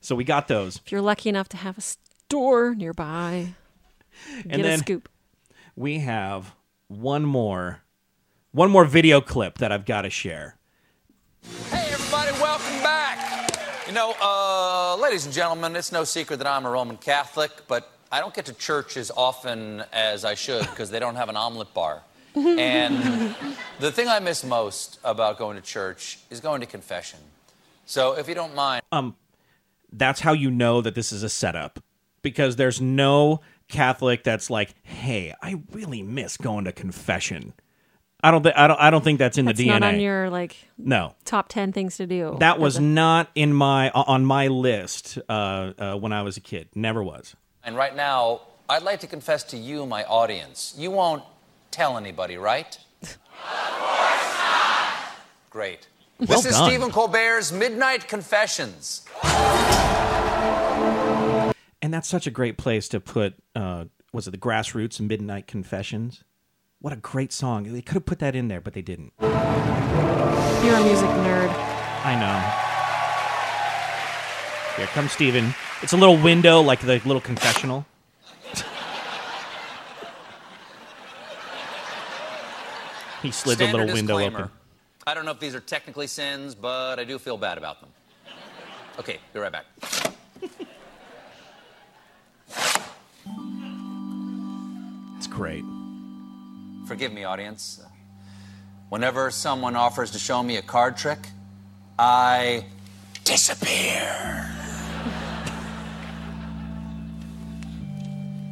so 0.00 0.14
we 0.14 0.24
got 0.24 0.48
those, 0.48 0.76
If 0.84 0.92
you're 0.92 1.00
lucky 1.00 1.28
enough 1.28 1.48
to 1.50 1.56
have 1.56 1.78
a 1.78 1.80
store 1.80 2.74
nearby, 2.74 3.54
and 4.42 4.50
get 4.52 4.62
then 4.62 4.74
a 4.74 4.78
scoop. 4.78 5.08
we 5.76 5.98
have 6.00 6.54
one 6.88 7.24
more, 7.24 7.80
one 8.52 8.70
more 8.70 8.84
video 8.84 9.20
clip 9.20 9.58
that 9.58 9.70
I've 9.72 9.84
got 9.84 10.02
to 10.02 10.10
share. 10.10 10.56
Hey, 11.70 11.88
everybody, 11.92 12.32
welcome 12.40 12.82
back. 12.82 13.56
You 13.86 13.92
know, 13.94 14.14
uh, 14.20 14.96
ladies 14.96 15.24
and 15.24 15.32
gentlemen, 15.34 15.74
it's 15.76 15.92
no 15.92 16.04
secret 16.04 16.38
that 16.38 16.46
I'm 16.46 16.66
a 16.66 16.70
Roman 16.70 16.96
Catholic, 16.96 17.50
but 17.68 17.90
I 18.10 18.20
don't 18.20 18.34
get 18.34 18.46
to 18.46 18.52
church 18.54 18.96
as 18.96 19.10
often 19.16 19.84
as 19.92 20.24
I 20.24 20.34
should 20.34 20.62
because 20.62 20.90
they 20.90 20.98
don't 20.98 21.16
have 21.16 21.28
an 21.28 21.36
omelet 21.36 21.72
bar. 21.74 22.02
And 22.34 23.34
the 23.80 23.90
thing 23.90 24.08
I 24.08 24.20
miss 24.20 24.44
most 24.44 24.98
about 25.04 25.38
going 25.38 25.56
to 25.56 25.62
church 25.62 26.18
is 26.30 26.40
going 26.40 26.60
to 26.60 26.66
confession. 26.66 27.18
So 27.86 28.16
if 28.16 28.28
you 28.28 28.34
don't 28.34 28.54
mind. 28.54 28.82
Um, 28.92 29.16
that's 29.92 30.20
how 30.20 30.32
you 30.32 30.50
know 30.50 30.80
that 30.82 30.94
this 30.94 31.12
is 31.12 31.22
a 31.22 31.28
setup 31.28 31.82
because 32.22 32.56
there's 32.56 32.80
no 32.80 33.40
Catholic 33.68 34.24
that's 34.24 34.50
like, 34.50 34.74
"Hey, 34.82 35.34
I 35.42 35.62
really 35.72 36.02
miss 36.02 36.36
going 36.36 36.64
to 36.66 36.72
confession." 36.72 37.54
I 38.22 38.30
don't 38.32 38.42
think 38.42 38.56
I 38.56 38.66
don't 38.66 38.80
I 38.80 38.90
don't 38.90 39.04
think 39.04 39.18
that's 39.18 39.38
in 39.38 39.44
That's 39.44 39.58
the 39.58 39.68
DNA. 39.68 39.80
not 39.80 39.94
on 39.94 40.00
your 40.00 40.28
like 40.28 40.56
no. 40.76 41.14
top 41.24 41.48
ten 41.48 41.72
things 41.72 41.96
to 41.98 42.06
do. 42.06 42.36
That 42.40 42.58
was 42.58 42.76
a- 42.76 42.82
not 42.82 43.30
in 43.34 43.52
my 43.54 43.90
on 43.90 44.24
my 44.24 44.48
list 44.48 45.18
uh, 45.28 45.72
uh, 45.78 45.94
when 45.96 46.12
I 46.12 46.22
was 46.22 46.36
a 46.36 46.40
kid. 46.40 46.68
Never 46.74 47.02
was. 47.02 47.36
And 47.62 47.76
right 47.76 47.94
now, 47.94 48.40
I'd 48.68 48.82
like 48.82 49.00
to 49.00 49.06
confess 49.06 49.44
to 49.44 49.56
you, 49.56 49.86
my 49.86 50.04
audience. 50.04 50.74
You 50.76 50.90
won't 50.90 51.22
tell 51.70 51.96
anybody, 51.96 52.36
right? 52.36 52.78
of 53.02 53.08
course 53.08 54.38
not. 54.38 54.94
Great. 55.50 55.88
Well 56.18 56.26
this 56.28 56.46
is 56.46 56.52
done. 56.56 56.68
Stephen 56.68 56.90
Colbert's 56.90 57.52
Midnight 57.52 58.08
Confessions. 58.08 59.04
And 61.80 61.94
that's 61.94 62.08
such 62.08 62.26
a 62.26 62.30
great 62.30 62.58
place 62.58 62.88
to 62.88 63.00
put. 63.00 63.34
Uh, 63.54 63.84
was 64.12 64.26
it 64.26 64.32
the 64.32 64.38
Grassroots 64.38 65.00
Midnight 65.00 65.46
Confessions? 65.46 66.24
What 66.80 66.92
a 66.92 66.96
great 66.96 67.32
song! 67.32 67.64
They 67.64 67.82
could 67.82 67.94
have 67.94 68.06
put 68.06 68.18
that 68.20 68.36
in 68.36 68.48
there, 68.48 68.60
but 68.60 68.72
they 68.72 68.82
didn't. 68.82 69.12
You're 69.20 69.30
a 69.30 70.84
music 70.84 71.08
nerd. 71.08 71.50
I 72.04 72.14
know. 72.18 72.64
Here 74.76 74.86
comes 74.88 75.12
Stephen. 75.12 75.54
It's 75.82 75.92
a 75.92 75.96
little 75.96 76.16
window, 76.16 76.60
like 76.60 76.80
the 76.80 77.00
little 77.04 77.20
confessional. 77.20 77.84
He 83.22 83.30
slid 83.30 83.58
the 83.58 83.66
little 83.66 83.86
window 83.86 84.18
disclaimer. 84.18 84.38
open. 84.38 84.50
I 85.06 85.14
don't 85.14 85.24
know 85.24 85.30
if 85.30 85.40
these 85.40 85.54
are 85.54 85.60
technically 85.60 86.06
sins, 86.06 86.54
but 86.54 86.98
I 86.98 87.04
do 87.04 87.18
feel 87.18 87.36
bad 87.36 87.58
about 87.58 87.80
them. 87.80 87.90
Okay, 88.98 89.18
be 89.32 89.40
right 89.40 89.52
back. 89.52 89.64
It's 95.16 95.26
great. 95.26 95.64
Forgive 96.86 97.12
me, 97.12 97.24
audience. 97.24 97.80
Whenever 98.88 99.30
someone 99.30 99.76
offers 99.76 100.10
to 100.12 100.18
show 100.18 100.42
me 100.42 100.56
a 100.56 100.62
card 100.62 100.96
trick, 100.96 101.18
I 101.98 102.64
disappear. 103.24 104.54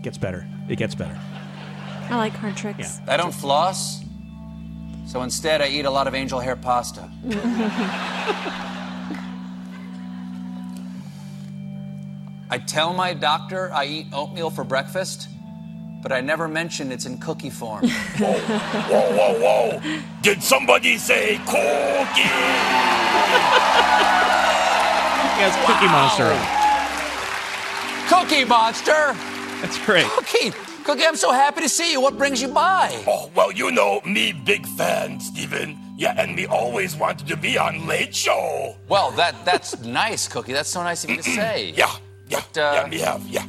Gets 0.02 0.18
better. 0.18 0.46
It 0.68 0.76
gets 0.76 0.94
better. 0.94 1.18
I 2.09 2.16
like 2.16 2.35
card 2.35 2.57
tricks. 2.57 3.00
I 3.09 3.16
don't 3.16 3.35
floss, 3.35 4.02
so 5.06 5.22
instead 5.22 5.62
I 5.62 5.68
eat 5.68 5.84
a 5.84 5.90
lot 5.90 6.06
of 6.06 6.14
angel 6.14 6.40
hair 6.40 6.56
pasta. 6.56 7.10
I 12.48 12.58
tell 12.58 12.92
my 12.92 13.14
doctor 13.14 13.72
I 13.72 13.86
eat 13.86 14.06
oatmeal 14.12 14.50
for 14.50 14.64
breakfast, 14.64 15.28
but 16.02 16.12
I 16.12 16.20
never 16.20 16.46
mention 16.48 16.92
it's 16.92 17.06
in 17.06 17.18
cookie 17.18 17.50
form. 17.50 17.88
Whoa, 18.18 18.32
whoa, 18.32 19.12
whoa! 19.16 19.80
whoa. 19.80 20.02
Did 20.22 20.42
somebody 20.42 20.98
say 20.98 21.38
cookie? 21.46 22.30
He 25.36 25.42
has 25.42 25.54
Cookie 25.66 25.88
Monster 25.92 26.32
on. 26.32 26.66
Cookie 28.08 28.44
Monster! 28.46 29.14
That's 29.60 29.78
great. 29.84 30.06
Cookie! 30.06 30.65
Cookie, 30.87 31.05
I'm 31.05 31.16
so 31.16 31.33
happy 31.33 31.62
to 31.62 31.68
see 31.68 31.90
you. 31.90 32.01
What 32.01 32.16
brings 32.16 32.40
you 32.40 32.46
by? 32.46 33.03
Oh, 33.09 33.29
well, 33.35 33.51
you 33.51 33.72
know, 33.72 34.01
me 34.07 34.33
big 34.33 34.64
fan, 34.64 35.18
Stephen. 35.18 35.77
Yeah, 35.99 36.14
and 36.16 36.37
me 36.37 36.46
always 36.46 36.94
wanted 36.94 37.27
to 37.27 37.37
be 37.37 37.59
on 37.59 37.88
Late 37.88 38.14
Show. 38.14 38.77
Well, 38.88 39.11
that 39.12 39.35
that's 39.44 39.81
nice, 39.81 40.29
Cookie. 40.29 40.53
That's 40.53 40.68
so 40.68 40.85
nice 40.85 41.03
of 41.03 41.11
you 41.11 41.16
to 41.16 41.22
say. 41.25 41.72
Yeah, 41.77 41.90
yeah, 42.29 42.40
But, 42.53 42.59
uh, 42.59 42.72
yeah, 42.77 42.88
me 42.88 42.99
have, 43.01 43.27
yeah. 43.27 43.44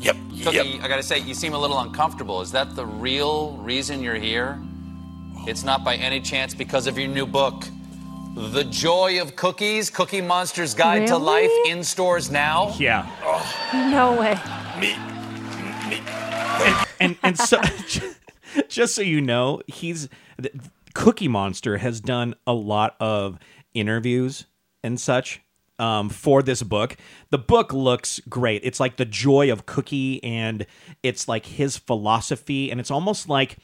Yep, 0.00 0.16
Cookie, 0.42 0.56
yep. 0.56 0.66
I 0.82 0.88
gotta 0.88 1.04
say, 1.04 1.20
you 1.20 1.34
seem 1.34 1.54
a 1.54 1.58
little 1.58 1.78
uncomfortable. 1.78 2.40
Is 2.40 2.50
that 2.50 2.74
the 2.74 2.84
real 2.84 3.52
reason 3.58 4.02
you're 4.02 4.16
here? 4.16 4.60
It's 5.46 5.62
not 5.62 5.84
by 5.84 5.94
any 5.94 6.20
chance 6.20 6.52
because 6.52 6.88
of 6.88 6.98
your 6.98 7.06
new 7.06 7.26
book, 7.26 7.62
The 8.34 8.64
Joy 8.64 9.22
of 9.22 9.36
Cookies 9.36 9.88
Cookie 9.88 10.20
Monster's 10.20 10.74
Guide 10.74 11.06
to 11.06 11.16
Life, 11.16 11.52
in 11.68 11.84
stores 11.84 12.28
now. 12.28 12.74
Yeah. 12.76 13.08
Oh. 13.22 13.88
No 13.88 14.20
way. 14.20 14.34
Me, 14.80 14.96
me. 15.88 16.25
and 17.00 17.16
and 17.22 17.38
so 17.38 17.60
just 18.68 18.94
so 18.94 19.02
you 19.02 19.20
know, 19.20 19.60
he's 19.66 20.08
Cookie 20.94 21.28
Monster 21.28 21.78
has 21.78 22.00
done 22.00 22.34
a 22.46 22.52
lot 22.52 22.96
of 23.00 23.38
interviews 23.74 24.46
and 24.82 24.98
such 25.00 25.42
um, 25.78 26.08
for 26.08 26.42
this 26.42 26.62
book. 26.62 26.96
The 27.30 27.38
book 27.38 27.72
looks 27.72 28.20
great. 28.28 28.62
It's 28.64 28.80
like 28.80 28.96
the 28.96 29.04
joy 29.04 29.52
of 29.52 29.66
Cookie, 29.66 30.22
and 30.24 30.66
it's 31.02 31.28
like 31.28 31.46
his 31.46 31.76
philosophy, 31.76 32.70
and 32.70 32.80
it's 32.80 32.90
almost 32.90 33.28
like 33.28 33.58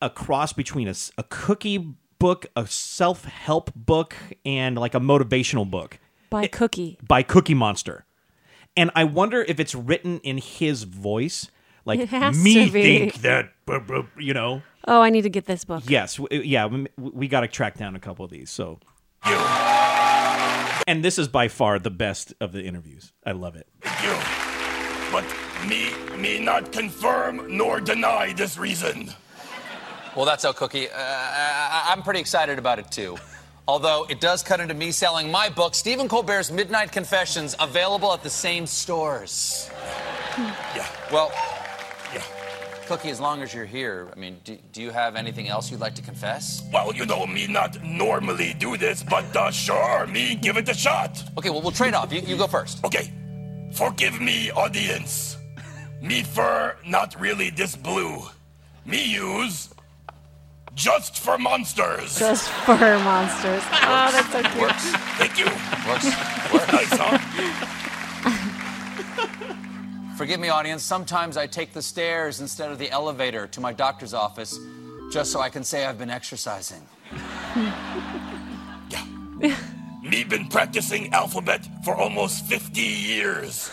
a 0.00 0.10
cross 0.10 0.52
between 0.52 0.88
a, 0.88 0.94
a 1.18 1.24
cookie 1.24 1.94
book, 2.18 2.46
a 2.56 2.66
self 2.66 3.24
help 3.24 3.72
book, 3.74 4.14
and 4.44 4.76
like 4.76 4.94
a 4.94 5.00
motivational 5.00 5.68
book 5.68 5.98
By 6.30 6.46
Cookie. 6.46 6.98
by 7.06 7.22
Cookie 7.22 7.54
Monster. 7.54 8.04
And 8.76 8.90
I 8.94 9.04
wonder 9.04 9.42
if 9.42 9.58
it's 9.58 9.74
written 9.74 10.20
in 10.20 10.38
his 10.38 10.84
voice, 10.84 11.50
like 11.84 12.00
It 12.00 12.08
has 12.10 12.42
me 12.42 12.66
to 12.66 12.72
be. 12.72 12.82
think 12.82 13.14
that, 13.22 13.52
buh, 13.66 13.78
buh," 13.80 14.02
you 14.18 14.34
know. 14.34 14.62
Oh, 14.88 15.00
I 15.02 15.10
need 15.10 15.22
to 15.22 15.30
get 15.30 15.46
this 15.46 15.64
book. 15.64 15.82
Yes, 15.86 16.16
w- 16.16 16.40
yeah, 16.42 16.66
we, 16.66 16.86
we 16.96 17.28
got 17.28 17.40
to 17.40 17.48
track 17.48 17.76
down 17.76 17.94
a 17.96 18.00
couple 18.00 18.24
of 18.24 18.30
these. 18.30 18.50
So, 18.50 18.78
You, 19.26 19.36
and 20.86 21.04
this 21.04 21.18
is 21.18 21.28
by 21.28 21.48
far 21.48 21.78
the 21.78 21.90
best 21.90 22.32
of 22.40 22.52
the 22.52 22.64
interviews. 22.64 23.12
I 23.24 23.32
love 23.32 23.56
it. 23.56 23.66
you. 24.02 24.16
But 25.12 25.24
me, 25.68 25.90
me 26.16 26.38
not 26.40 26.72
confirm 26.72 27.56
nor 27.56 27.80
deny 27.80 28.32
this 28.32 28.56
reason. 28.56 29.10
Well, 30.16 30.24
that's 30.24 30.42
how 30.44 30.52
Cookie. 30.52 30.88
Uh, 30.88 30.94
I, 30.96 31.88
I'm 31.90 32.02
pretty 32.02 32.20
excited 32.20 32.58
about 32.58 32.78
it 32.78 32.90
too. 32.90 33.16
Although 33.68 34.06
it 34.08 34.20
does 34.20 34.42
cut 34.42 34.58
into 34.58 34.74
me 34.74 34.90
selling 34.90 35.30
my 35.30 35.48
book, 35.48 35.74
Stephen 35.74 36.08
Colbert's 36.08 36.50
Midnight 36.50 36.90
Confessions, 36.90 37.54
available 37.60 38.12
at 38.12 38.22
the 38.22 38.30
same 38.30 38.66
stores. 38.66 39.70
Yeah, 40.74 40.86
Well, 41.12 41.30
yeah. 42.14 42.22
Cookie, 42.86 43.10
as 43.10 43.20
long 43.20 43.40
as 43.40 43.54
you're 43.54 43.66
here, 43.66 44.08
I 44.12 44.18
mean, 44.18 44.38
do, 44.42 44.58
do 44.72 44.82
you 44.82 44.90
have 44.90 45.14
anything 45.14 45.46
else 45.48 45.70
you'd 45.70 45.78
like 45.80 45.94
to 45.94 46.02
confess? 46.02 46.64
Well, 46.72 46.92
you 46.92 47.06
know, 47.06 47.24
me 47.24 47.46
not 47.46 47.80
normally 47.84 48.54
do 48.58 48.76
this, 48.76 49.04
but 49.04 49.24
uh, 49.36 49.52
sure, 49.52 50.06
me 50.08 50.34
give 50.34 50.56
it 50.56 50.68
a 50.68 50.74
shot. 50.74 51.22
Okay, 51.38 51.50
well, 51.50 51.62
we'll 51.62 51.70
trade 51.70 51.94
off. 51.94 52.12
You, 52.12 52.20
you 52.20 52.36
go 52.36 52.48
first. 52.48 52.84
Okay, 52.84 53.12
forgive 53.72 54.20
me, 54.20 54.50
audience. 54.50 55.36
Me 56.02 56.22
fur 56.22 56.76
not 56.84 57.14
really 57.20 57.50
this 57.50 57.76
blue. 57.76 58.22
Me 58.84 59.04
use 59.04 59.68
just 60.74 61.18
for 61.18 61.38
monsters. 61.38 62.18
Just 62.18 62.48
for 62.48 62.74
monsters. 62.76 63.62
Oh, 63.70 64.10
that's 64.10 64.32
so 64.32 64.42
cute. 64.42 64.60
Works. 64.60 64.84
Thank 65.16 65.38
you. 65.38 65.46
Works. 65.88 66.10
Nice, 66.72 66.88
huh? 66.92 67.79
Forgive 70.20 70.38
me, 70.38 70.50
audience. 70.50 70.82
Sometimes 70.82 71.38
I 71.38 71.46
take 71.46 71.72
the 71.72 71.80
stairs 71.80 72.42
instead 72.42 72.70
of 72.70 72.78
the 72.78 72.90
elevator 72.90 73.46
to 73.46 73.58
my 73.58 73.72
doctor's 73.72 74.12
office 74.12 74.58
just 75.10 75.32
so 75.32 75.40
I 75.40 75.48
can 75.48 75.64
say 75.64 75.86
I've 75.86 75.96
been 75.96 76.10
exercising. 76.10 76.86
Yeah. 78.90 79.56
Me 80.02 80.22
been 80.24 80.46
practicing 80.48 81.10
alphabet 81.14 81.66
for 81.82 81.94
almost 81.94 82.44
50 82.44 82.82
years. 82.82 83.70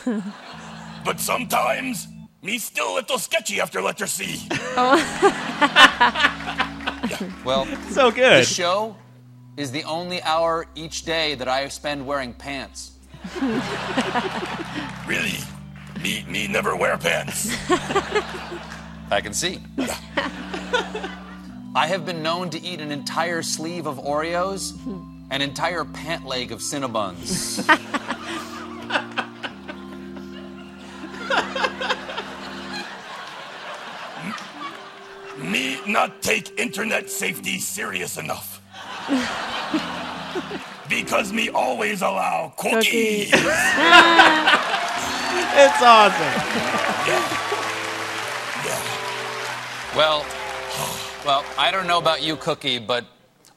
but 1.03 1.19
sometimes 1.19 2.07
me 2.41 2.57
still 2.59 2.93
a 2.93 2.95
little 2.95 3.19
sketchy 3.19 3.59
after 3.59 3.81
letter 3.81 4.07
C. 4.07 4.47
Oh. 4.77 4.95
Well, 7.43 7.65
So 7.89 8.09
good. 8.09 8.43
The 8.43 8.45
show 8.45 8.95
is 9.57 9.69
the 9.71 9.83
only 9.83 10.21
hour 10.21 10.65
each 10.75 11.03
day 11.03 11.35
that 11.35 11.49
I 11.49 11.67
spend 11.67 12.07
wearing 12.07 12.33
pants. 12.33 12.91
Really? 15.05 15.39
Me 16.01 16.25
me 16.27 16.47
never 16.47 16.75
wear 16.75 16.97
pants. 16.97 17.55
I 19.11 19.21
can 19.21 19.33
see. 19.33 19.59
I 21.75 21.87
have 21.87 22.05
been 22.05 22.21
known 22.23 22.49
to 22.51 22.61
eat 22.61 22.81
an 22.81 22.91
entire 22.91 23.41
sleeve 23.41 23.85
of 23.87 23.97
Oreos, 23.97 24.73
an 25.31 25.41
entire 25.41 25.85
pant 25.85 26.25
leg 26.25 26.51
of 26.51 26.59
Cinnabons. 26.59 27.63
Me 35.37 35.79
not 35.85 36.21
take 36.21 36.59
internet 36.59 37.09
safety 37.09 37.59
serious 37.59 38.17
enough. 38.17 38.61
because 40.89 41.31
me 41.31 41.49
always 41.49 42.01
allow 42.01 42.53
cookies. 42.57 43.31
Cookies. 43.31 44.76
It's 45.59 45.81
awesome. 45.81 46.33
well, 49.95 50.25
well, 51.25 51.45
I 51.57 51.71
don't 51.71 51.87
know 51.87 51.97
about 51.97 52.21
you, 52.21 52.35
Cookie, 52.35 52.79
but 52.79 53.05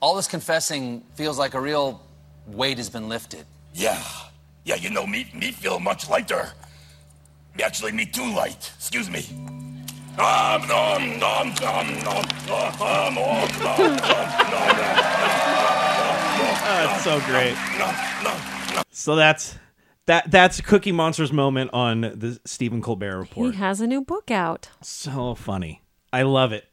all 0.00 0.14
this 0.16 0.26
confessing 0.26 1.02
feels 1.14 1.38
like 1.38 1.54
a 1.54 1.60
real 1.60 2.00
weight 2.46 2.78
has 2.78 2.88
been 2.90 3.08
lifted. 3.08 3.44
Yeah. 3.74 4.02
Yeah, 4.64 4.76
you 4.76 4.90
know, 4.90 5.06
me 5.06 5.30
me 5.34 5.52
feel 5.52 5.80
much 5.80 6.08
lighter. 6.08 6.52
Actually, 7.62 7.92
me 7.92 8.06
too 8.06 8.32
light. 8.34 8.70
Excuse 8.76 9.10
me. 9.10 9.26
Nom, 10.16 10.66
nom, 10.68 11.18
nom, 11.18 11.54
nom, 11.54 11.86
nom, 12.04 12.26
nom, 12.46 12.74
nom, 12.78 13.14
nom, 13.14 13.78
That's 16.62 17.04
so 17.04 17.20
great. 17.20 17.56
So 18.90 19.16
that's 19.16 19.56
that 20.10 20.28
that's 20.28 20.60
Cookie 20.60 20.90
Monster's 20.90 21.32
moment 21.32 21.70
on 21.72 22.00
the 22.00 22.40
Stephen 22.44 22.82
Colbert 22.82 23.16
Report. 23.16 23.54
He 23.54 23.60
has 23.60 23.80
a 23.80 23.86
new 23.86 24.02
book 24.02 24.28
out. 24.28 24.68
So 24.82 25.36
funny. 25.36 25.82
I 26.12 26.22
love 26.22 26.52
it. 26.52 26.64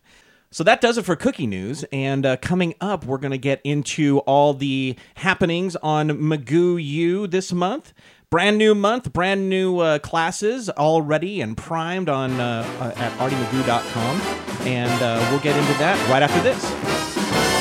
So 0.49 0.63
that 0.63 0.81
does 0.81 0.97
it 0.97 1.05
for 1.05 1.15
cookie 1.15 1.45
news. 1.45 1.85
And 1.91 2.25
uh, 2.25 2.37
coming 2.37 2.73
up, 2.81 3.05
we're 3.05 3.19
going 3.19 3.31
to 3.31 3.37
get 3.37 3.61
into 3.63 4.19
all 4.19 4.55
the 4.55 4.95
happenings 5.17 5.75
on 5.75 6.09
McGoo 6.09 6.83
U 6.83 7.27
this 7.27 7.53
month. 7.53 7.93
Brand 8.31 8.57
new 8.57 8.73
month, 8.73 9.13
brand 9.13 9.47
new 9.49 9.79
uh, 9.81 9.99
classes 9.99 10.69
all 10.69 11.03
ready 11.03 11.39
and 11.39 11.55
primed 11.55 12.09
on 12.09 12.39
uh, 12.39 12.65
uh, 12.79 12.99
at 12.99 13.11
artymcgoo.com. 13.19 14.21
And 14.67 15.03
uh, 15.03 15.27
we'll 15.29 15.41
get 15.41 15.55
into 15.55 15.77
that 15.77 16.09
right 16.09 16.23
after 16.23 16.41
this. 16.41 17.56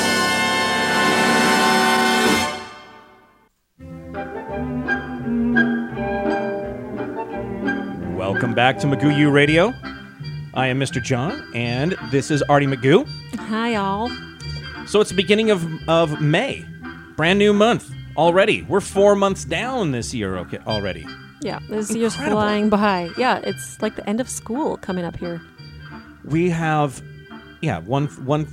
Welcome 8.37 8.53
back 8.53 8.77
to 8.81 8.85
McGoo 8.85 9.17
U 9.17 9.31
Radio. 9.31 9.73
I 10.53 10.67
am 10.67 10.79
Mr. 10.79 11.01
John, 11.01 11.43
and 11.55 11.95
this 12.11 12.29
is 12.29 12.43
Arty 12.43 12.67
McGoo. 12.67 13.07
Hi, 13.35 13.73
y'all. 13.73 14.11
So 14.85 15.01
it's 15.01 15.09
the 15.09 15.15
beginning 15.15 15.49
of, 15.49 15.65
of 15.89 16.21
May. 16.21 16.63
Brand 17.15 17.39
new 17.39 17.51
month 17.51 17.89
already. 18.15 18.61
We're 18.61 18.79
four 18.79 19.15
months 19.15 19.43
down 19.43 19.89
this 19.89 20.13
year 20.13 20.37
okay, 20.37 20.59
already. 20.67 21.07
Yeah, 21.41 21.57
this 21.67 21.89
year's 21.95 22.13
Incredible. 22.13 22.39
flying 22.39 22.69
by. 22.69 23.09
Yeah, 23.17 23.39
it's 23.43 23.81
like 23.81 23.95
the 23.95 24.07
end 24.07 24.21
of 24.21 24.29
school 24.29 24.77
coming 24.77 25.03
up 25.03 25.17
here. 25.17 25.41
We 26.23 26.51
have, 26.51 27.01
yeah, 27.61 27.79
one 27.79 28.05
one 28.23 28.45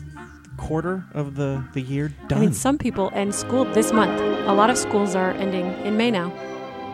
quarter 0.56 1.04
of 1.12 1.34
the, 1.34 1.62
the 1.74 1.82
year 1.82 2.08
done. 2.28 2.38
I 2.38 2.40
mean, 2.40 2.54
some 2.54 2.78
people 2.78 3.10
end 3.12 3.34
school 3.34 3.66
this 3.66 3.92
month. 3.92 4.18
A 4.48 4.54
lot 4.54 4.70
of 4.70 4.78
schools 4.78 5.14
are 5.14 5.32
ending 5.32 5.66
in 5.84 5.98
May 5.98 6.10
now. 6.10 6.32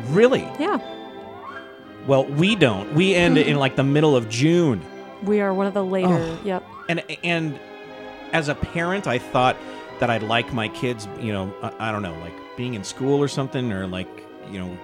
really? 0.08 0.40
Yeah, 0.58 0.78
Well, 2.10 2.24
we 2.24 2.56
don't. 2.56 2.92
We 2.92 3.14
end 3.14 3.38
in 3.38 3.46
mm-hmm. 3.46 3.58
like 3.58 3.76
the 3.76 3.84
middle 3.84 4.16
of 4.16 4.28
June. 4.28 4.84
we 5.22 5.40
are 5.40 5.54
one 5.54 5.68
of 5.68 5.74
the 5.74 5.84
later. 5.84 6.08
Oh. 6.08 6.40
Yep. 6.42 6.66
And 6.88 7.04
and 7.22 7.60
as 8.32 8.48
a 8.48 8.56
parent, 8.56 9.06
I 9.06 9.18
thought 9.18 9.56
that 10.00 10.10
I'd 10.10 10.24
like 10.24 10.52
my 10.52 10.66
kids, 10.66 11.06
you 11.20 11.32
know, 11.32 11.54
I, 11.62 11.88
I 11.88 11.92
don't 11.92 12.02
know, 12.02 12.18
like 12.18 12.32
being 12.56 12.74
in 12.74 12.82
school 12.82 13.22
or 13.22 13.28
something, 13.28 13.70
or 13.70 13.86
like 13.86 14.08
you 14.50 14.58
know, 14.58 14.76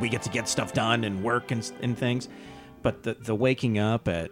we 0.00 0.08
get 0.08 0.22
to 0.22 0.30
get 0.30 0.48
stuff 0.48 0.72
done 0.72 1.02
and 1.02 1.24
work 1.24 1.50
and, 1.50 1.68
and 1.82 1.98
things. 1.98 2.28
But 2.82 3.02
the 3.02 3.14
the 3.14 3.34
waking 3.34 3.80
up 3.80 4.06
at 4.06 4.30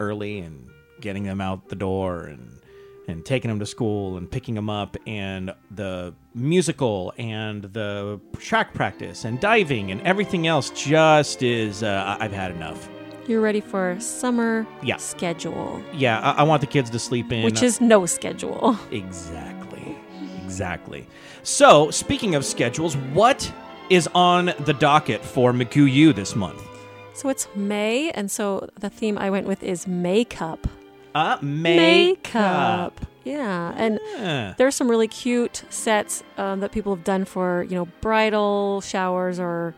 early 0.00 0.38
and 0.38 0.70
getting 1.02 1.24
them 1.24 1.42
out 1.42 1.68
the 1.68 1.76
door 1.76 2.22
and 2.22 2.62
and 3.08 3.26
taking 3.26 3.50
them 3.50 3.58
to 3.58 3.66
school 3.66 4.16
and 4.16 4.30
picking 4.30 4.54
them 4.54 4.70
up 4.70 4.96
and 5.06 5.52
the 5.70 6.14
musical 6.36 7.12
and 7.18 7.62
the 7.72 8.20
track 8.38 8.74
practice 8.74 9.24
and 9.24 9.40
diving 9.40 9.90
and 9.90 10.00
everything 10.02 10.46
else 10.46 10.70
just 10.70 11.42
is 11.42 11.82
uh, 11.82 12.16
I've 12.20 12.32
had 12.32 12.50
enough. 12.52 12.88
You're 13.26 13.40
ready 13.40 13.60
for 13.60 13.96
summer 13.98 14.66
Yeah. 14.82 14.98
schedule, 14.98 15.82
Yeah, 15.92 16.20
I, 16.20 16.40
I 16.40 16.42
want 16.44 16.60
the 16.60 16.66
kids 16.68 16.90
to 16.90 16.98
sleep 16.98 17.32
in. 17.32 17.42
which 17.44 17.62
is 17.62 17.80
no 17.80 18.06
schedule. 18.06 18.78
Exactly. 18.92 19.96
Exactly. 20.44 21.06
So, 21.42 21.90
speaking 21.90 22.34
of 22.36 22.44
schedules, 22.44 22.96
what 23.14 23.50
is 23.90 24.08
on 24.14 24.52
the 24.60 24.72
docket 24.74 25.24
for 25.24 25.52
McGoo 25.52 25.90
U 25.92 26.12
this 26.12 26.36
month? 26.36 26.62
So 27.14 27.28
it's 27.30 27.48
May, 27.56 28.10
and 28.10 28.30
so 28.30 28.68
the 28.78 28.90
theme 28.90 29.16
I 29.18 29.30
went 29.30 29.46
with 29.48 29.62
is 29.62 29.86
makeup. 29.88 30.68
Uh, 31.14 31.38
makeup. 31.42 33.00
Yeah, 33.26 33.72
and 33.76 33.98
Yeah. 34.18 34.54
there's 34.56 34.74
some 34.76 34.88
really 34.88 35.08
cute 35.08 35.64
sets 35.68 36.22
um, 36.38 36.60
that 36.60 36.70
people 36.72 36.94
have 36.94 37.04
done 37.04 37.24
for 37.24 37.64
you 37.68 37.74
know 37.74 37.86
bridal 38.00 38.80
showers 38.82 39.40
or 39.40 39.74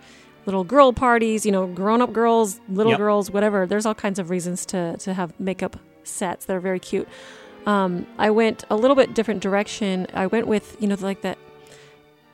little 0.46 0.64
girl 0.64 0.92
parties. 0.92 1.46
You 1.46 1.52
know, 1.52 1.66
grown-up 1.66 2.12
girls, 2.12 2.60
little 2.68 2.92
Yep. 2.92 2.98
girls, 2.98 3.30
whatever. 3.30 3.66
There's 3.66 3.86
all 3.86 3.94
kinds 3.94 4.18
of 4.18 4.28
reasons 4.30 4.66
to 4.66 4.96
to 4.98 5.14
have 5.14 5.32
makeup 5.40 5.76
sets 6.04 6.44
that 6.46 6.54
are 6.56 6.60
very 6.60 6.78
cute. 6.80 7.08
Um, 7.66 8.06
I 8.18 8.30
went 8.30 8.64
a 8.70 8.76
little 8.76 8.94
bit 8.96 9.14
different 9.14 9.40
direction. 9.42 10.06
I 10.14 10.26
went 10.26 10.46
with 10.46 10.76
you 10.80 10.86
know 10.88 10.96
like 11.00 11.22
that 11.22 11.38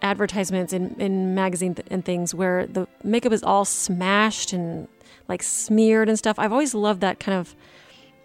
advertisements 0.03 0.73
in 0.73 0.95
in 0.99 1.35
magazine 1.35 1.75
th- 1.77 1.87
and 1.91 2.05
things 2.05 2.35
where 2.35 2.67
the 2.67 2.87
makeup 3.03 3.33
is 3.33 3.43
all 3.43 3.65
smashed 3.65 4.53
and 4.53 4.89
like 5.29 5.43
smeared 5.43 6.09
and 6.09 6.19
stuff. 6.19 6.39
I've 6.39 6.53
always 6.53 6.75
loved 6.75 7.01
that 7.01 7.19
kind 7.21 7.39
of 7.39 7.55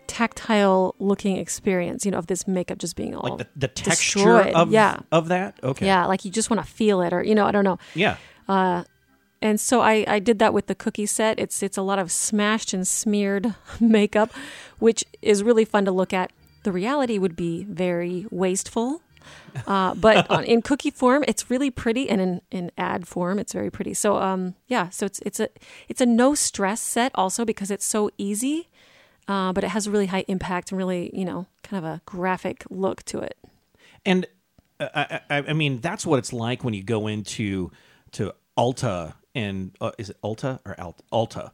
tactile 0.09 0.95
looking 0.99 1.37
experience, 1.37 2.05
you 2.05 2.11
know, 2.11 2.17
of 2.17 2.27
this 2.27 2.47
makeup 2.47 2.77
just 2.79 2.95
being 2.95 3.15
all 3.15 3.29
Like 3.29 3.37
the, 3.39 3.47
the 3.55 3.67
texture 3.67 4.19
destroyed. 4.19 4.53
of, 4.53 4.71
yeah. 4.71 4.99
of 5.11 5.27
that? 5.29 5.55
Okay. 5.63 5.85
Yeah, 5.85 6.05
like 6.05 6.25
you 6.25 6.31
just 6.31 6.49
want 6.49 6.63
to 6.63 6.69
feel 6.69 7.01
it 7.01 7.13
or 7.13 7.23
you 7.23 7.35
know, 7.35 7.45
I 7.45 7.51
don't 7.51 7.63
know. 7.63 7.77
Yeah. 7.95 8.17
Uh 8.47 8.83
and 9.41 9.59
so 9.59 9.79
I, 9.79 10.03
I 10.05 10.19
did 10.19 10.39
that 10.39 10.53
with 10.53 10.67
the 10.67 10.75
cookie 10.75 11.05
set. 11.05 11.39
It's 11.39 11.63
it's 11.63 11.77
a 11.77 11.81
lot 11.81 11.99
of 11.99 12.11
smashed 12.11 12.73
and 12.73 12.85
smeared 12.87 13.55
makeup, 13.79 14.31
which 14.79 15.05
is 15.21 15.43
really 15.43 15.65
fun 15.65 15.85
to 15.85 15.91
look 15.91 16.11
at. 16.13 16.31
The 16.63 16.71
reality 16.73 17.17
would 17.17 17.35
be 17.35 17.63
very 17.63 18.25
wasteful. 18.31 19.01
Uh, 19.65 19.93
but 19.95 20.29
on, 20.35 20.43
in 20.43 20.61
cookie 20.61 20.91
form, 20.91 21.23
it's 21.27 21.49
really 21.49 21.71
pretty, 21.71 22.09
and 22.09 22.19
in, 22.19 22.41
in 22.51 22.71
ad 22.77 23.07
form, 23.07 23.39
it's 23.39 23.53
very 23.53 23.69
pretty. 23.69 23.93
So, 23.93 24.17
um, 24.17 24.55
yeah, 24.67 24.89
so 24.89 25.05
it's 25.05 25.19
it's 25.19 25.39
a 25.39 25.47
it's 25.87 26.01
a 26.01 26.05
no 26.05 26.35
stress 26.35 26.81
set 26.81 27.11
also 27.15 27.45
because 27.45 27.71
it's 27.71 27.85
so 27.85 28.09
easy, 28.17 28.67
uh, 29.29 29.53
but 29.53 29.63
it 29.63 29.69
has 29.69 29.87
a 29.87 29.91
really 29.91 30.07
high 30.07 30.25
impact 30.27 30.71
and 30.71 30.77
really 30.77 31.11
you 31.13 31.23
know 31.23 31.45
kind 31.63 31.85
of 31.85 31.89
a 31.89 32.01
graphic 32.05 32.65
look 32.69 33.03
to 33.03 33.19
it. 33.19 33.37
And 34.05 34.25
uh, 34.79 34.89
I, 34.93 35.21
I, 35.29 35.37
I 35.49 35.53
mean, 35.53 35.79
that's 35.79 36.05
what 36.05 36.19
it's 36.19 36.33
like 36.33 36.63
when 36.63 36.73
you 36.73 36.83
go 36.83 37.07
into 37.07 37.71
to 38.11 38.33
Alta 38.57 39.15
and 39.35 39.71
uh, 39.79 39.91
is 39.97 40.09
it 40.09 40.17
Alta 40.21 40.59
or 40.65 40.79
Alt, 40.79 41.01
Ulta? 41.13 41.51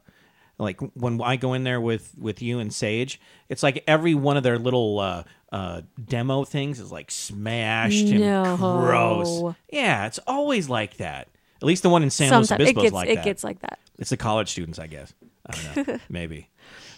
Like 0.58 0.80
when 0.94 1.20
I 1.20 1.36
go 1.36 1.52
in 1.52 1.64
there 1.64 1.80
with 1.80 2.14
with 2.18 2.40
you 2.40 2.58
and 2.60 2.72
Sage, 2.72 3.20
it's 3.50 3.62
like 3.62 3.84
every 3.86 4.14
one 4.14 4.38
of 4.38 4.42
their 4.42 4.58
little 4.58 4.98
uh, 4.98 5.24
uh, 5.52 5.82
demo 6.02 6.44
things 6.44 6.80
is 6.80 6.90
like 6.90 7.10
smashed 7.10 8.06
and 8.06 8.58
gross. 8.58 9.54
Yeah, 9.70 10.06
it's 10.06 10.18
always 10.26 10.70
like 10.70 10.96
that. 10.96 11.28
At 11.56 11.62
least 11.62 11.82
the 11.82 11.90
one 11.90 12.02
in 12.02 12.08
San 12.08 12.32
Luis 12.32 12.48
Sometimes 12.48 12.68
it 12.68 12.76
Obispo 12.76 12.80
gets 12.80 12.86
is 12.86 12.92
like 12.94 13.08
it 13.08 13.14
that. 13.16 13.20
It 13.20 13.24
gets 13.24 13.44
like 13.44 13.60
that. 13.60 13.78
It's 13.98 14.10
the 14.10 14.16
college 14.16 14.50
students, 14.50 14.78
I 14.78 14.86
guess. 14.86 15.12
I 15.44 15.72
don't 15.74 15.88
know. 15.88 15.98
Maybe. 16.08 16.48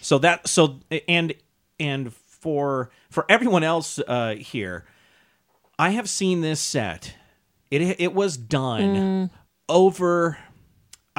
So 0.09 0.17
that 0.17 0.47
so 0.47 0.79
and 1.07 1.35
and 1.79 2.11
for 2.11 2.89
for 3.11 3.27
everyone 3.29 3.63
else 3.63 3.99
uh, 4.07 4.33
here, 4.39 4.83
I 5.77 5.91
have 5.91 6.09
seen 6.09 6.41
this 6.41 6.59
set. 6.59 7.13
It 7.69 7.83
it 8.01 8.15
was 8.15 8.35
done 8.35 8.95
Mm. 8.95 9.29
over. 9.69 10.39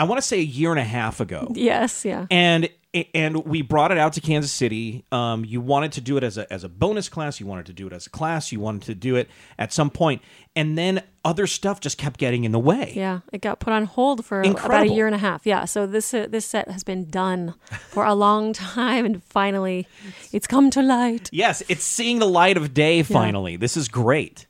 I 0.01 0.05
want 0.05 0.17
to 0.17 0.27
say 0.27 0.39
a 0.39 0.43
year 0.43 0.71
and 0.71 0.81
a 0.81 0.85
half 0.85 1.21
ago. 1.21 1.53
Yes, 1.55 2.07
yeah. 2.07 2.27
And 2.31 2.71
and 3.15 3.45
we 3.45 3.61
brought 3.61 3.93
it 3.93 3.99
out 3.99 4.15
to 4.15 4.23
Kansas 4.23 4.51
City. 4.51 5.05
Um, 5.13 5.45
you 5.45 5.61
wanted 5.61 5.93
to 5.93 6.01
do 6.01 6.17
it 6.17 6.25
as 6.25 6.39
a 6.39 6.51
as 6.51 6.65
a 6.65 6.71
bonus 6.71 7.11
class. 7.11 7.39
You 7.39 7.45
wanted 7.45 7.67
to 7.67 7.75
do 7.75 7.87
it 7.87 7.93
as 7.93 8.07
a 8.07 8.11
class. 8.11 8.51
You 8.51 8.61
wanted 8.61 8.81
to 8.85 8.95
do 8.95 9.17
it 9.17 9.29
at 9.59 9.75
some 9.75 9.91
point, 9.91 10.23
and 10.57 10.79
then 10.79 11.03
other 11.23 11.47
stuff 11.47 11.81
just 11.81 11.99
kept 11.99 12.19
getting 12.19 12.45
in 12.45 12.53
the 12.53 12.59
way. 12.59 12.95
Yeah, 12.97 13.21
it 13.31 13.43
got 13.43 13.61
put 13.61 13.75
on 13.75 13.85
hold 13.85 14.25
for 14.25 14.41
about 14.41 14.87
a 14.87 14.89
year 14.89 15.05
and 15.05 15.15
a 15.15 15.19
half. 15.19 15.45
Yeah, 15.45 15.67
so 15.67 15.87
this 15.87 16.15
uh, 16.15 16.29
this 16.31 16.47
set 16.47 16.71
has 16.71 16.83
been 16.83 17.11
done 17.11 17.53
for 17.91 18.07
a 18.07 18.15
long 18.15 18.53
time, 18.55 19.05
and 19.05 19.23
finally, 19.23 19.87
it's 20.33 20.47
come 20.47 20.71
to 20.71 20.81
light. 20.81 21.29
Yes, 21.31 21.63
it's 21.69 21.85
seeing 21.85 22.21
the 22.21 22.27
light 22.27 22.57
of 22.57 22.73
day 22.73 23.03
finally. 23.03 23.57
This 23.57 23.77
is 23.77 23.89
great. 23.89 24.47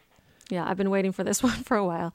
Yeah, 0.48 0.64
I've 0.64 0.76
been 0.76 0.90
waiting 0.90 1.10
for 1.10 1.24
this 1.24 1.42
one 1.50 1.64
for 1.64 1.76
a 1.76 1.84
while. 1.84 2.14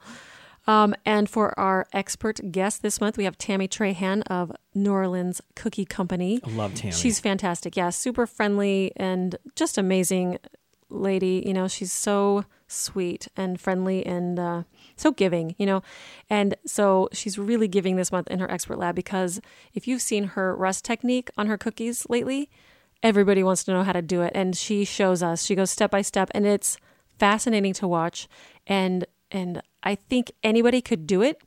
Um, 0.66 0.94
and 1.04 1.30
for 1.30 1.58
our 1.58 1.86
expert 1.92 2.40
guest 2.50 2.82
this 2.82 3.00
month, 3.00 3.16
we 3.16 3.24
have 3.24 3.38
Tammy 3.38 3.68
Trahan 3.68 4.22
of 4.26 4.52
New 4.74 4.92
Orleans 4.92 5.40
Cookie 5.54 5.84
Company. 5.84 6.40
I 6.44 6.50
love 6.50 6.74
Tammy. 6.74 6.92
She's 6.92 7.20
fantastic. 7.20 7.76
Yeah, 7.76 7.90
super 7.90 8.26
friendly 8.26 8.92
and 8.96 9.36
just 9.54 9.78
amazing 9.78 10.38
lady. 10.88 11.42
You 11.46 11.54
know, 11.54 11.68
she's 11.68 11.92
so 11.92 12.44
sweet 12.68 13.28
and 13.36 13.60
friendly 13.60 14.04
and 14.04 14.38
uh, 14.38 14.62
so 14.96 15.12
giving, 15.12 15.54
you 15.58 15.66
know. 15.66 15.82
And 16.28 16.56
so 16.66 17.08
she's 17.12 17.38
really 17.38 17.68
giving 17.68 17.96
this 17.96 18.10
month 18.10 18.28
in 18.28 18.40
her 18.40 18.50
expert 18.50 18.78
lab 18.78 18.96
because 18.96 19.40
if 19.72 19.86
you've 19.86 20.02
seen 20.02 20.24
her 20.24 20.54
rust 20.56 20.84
technique 20.84 21.30
on 21.36 21.46
her 21.46 21.56
cookies 21.56 22.06
lately, 22.08 22.50
everybody 23.02 23.42
wants 23.42 23.62
to 23.64 23.72
know 23.72 23.84
how 23.84 23.92
to 23.92 24.02
do 24.02 24.22
it. 24.22 24.32
And 24.34 24.56
she 24.56 24.84
shows 24.84 25.22
us, 25.22 25.44
she 25.44 25.54
goes 25.54 25.70
step 25.70 25.90
by 25.90 26.02
step, 26.02 26.30
and 26.34 26.44
it's 26.44 26.76
fascinating 27.18 27.72
to 27.74 27.86
watch. 27.86 28.28
And 28.66 29.06
and 29.30 29.60
I 29.86 29.94
think 29.94 30.32
anybody 30.42 30.80
could 30.82 31.06
do 31.06 31.22
it 31.22 31.40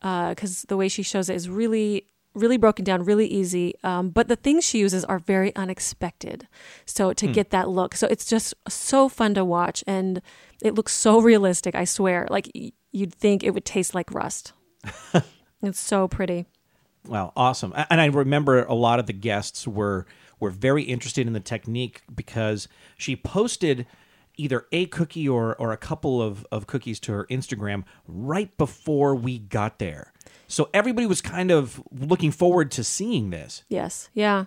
because 0.00 0.62
the 0.68 0.76
way 0.76 0.88
she 0.88 1.02
shows 1.02 1.28
it 1.28 1.34
is 1.36 1.48
really 1.48 2.04
really 2.34 2.56
broken 2.58 2.84
down 2.84 3.02
really 3.04 3.26
easy 3.26 3.74
um, 3.82 4.10
but 4.10 4.28
the 4.28 4.36
things 4.36 4.64
she 4.64 4.78
uses 4.78 5.04
are 5.06 5.18
very 5.18 5.50
unexpected. 5.56 6.46
So 6.86 7.12
to 7.14 7.26
Hmm. 7.26 7.32
get 7.32 7.50
that 7.50 7.68
look. 7.68 7.96
So 7.96 8.06
it's 8.06 8.26
just 8.26 8.54
so 8.68 9.08
fun 9.08 9.34
to 9.34 9.44
watch 9.44 9.82
and 9.86 10.22
it 10.62 10.74
looks 10.74 10.92
so 10.92 11.20
realistic 11.20 11.74
i 11.74 11.84
swear. 11.84 12.28
Like 12.30 12.48
y- 12.54 12.70
you'd 12.92 13.12
think 13.14 13.42
it 13.42 13.50
would 13.54 13.64
taste 13.64 13.94
like 13.94 14.12
rust. 14.14 14.52
It's 15.60 15.80
so 15.80 16.06
pretty. 16.06 16.46
Wow, 17.08 17.32
awesome! 17.34 17.72
And 17.90 18.00
I 18.00 18.06
remember 18.06 18.62
a 18.64 18.74
lot 18.74 19.00
of 19.00 19.06
the 19.06 19.12
guests 19.12 19.66
were 19.66 20.06
were 20.38 20.50
very 20.50 20.84
interested 20.84 21.26
in 21.26 21.32
the 21.32 21.40
technique 21.40 22.02
because 22.14 22.68
she 22.96 23.16
posted 23.16 23.84
either 24.38 24.66
a 24.72 24.86
cookie 24.86 25.28
or 25.28 25.54
or 25.56 25.72
a 25.72 25.76
couple 25.76 26.22
of, 26.22 26.46
of 26.50 26.66
cookies 26.66 26.98
to 27.00 27.12
her 27.12 27.26
Instagram 27.26 27.84
right 28.06 28.56
before 28.56 29.14
we 29.14 29.38
got 29.38 29.78
there. 29.78 30.12
So 30.46 30.70
everybody 30.72 31.06
was 31.06 31.20
kind 31.20 31.50
of 31.50 31.82
looking 31.90 32.30
forward 32.30 32.70
to 32.72 32.84
seeing 32.84 33.28
this. 33.30 33.64
Yes, 33.68 34.08
yeah, 34.14 34.46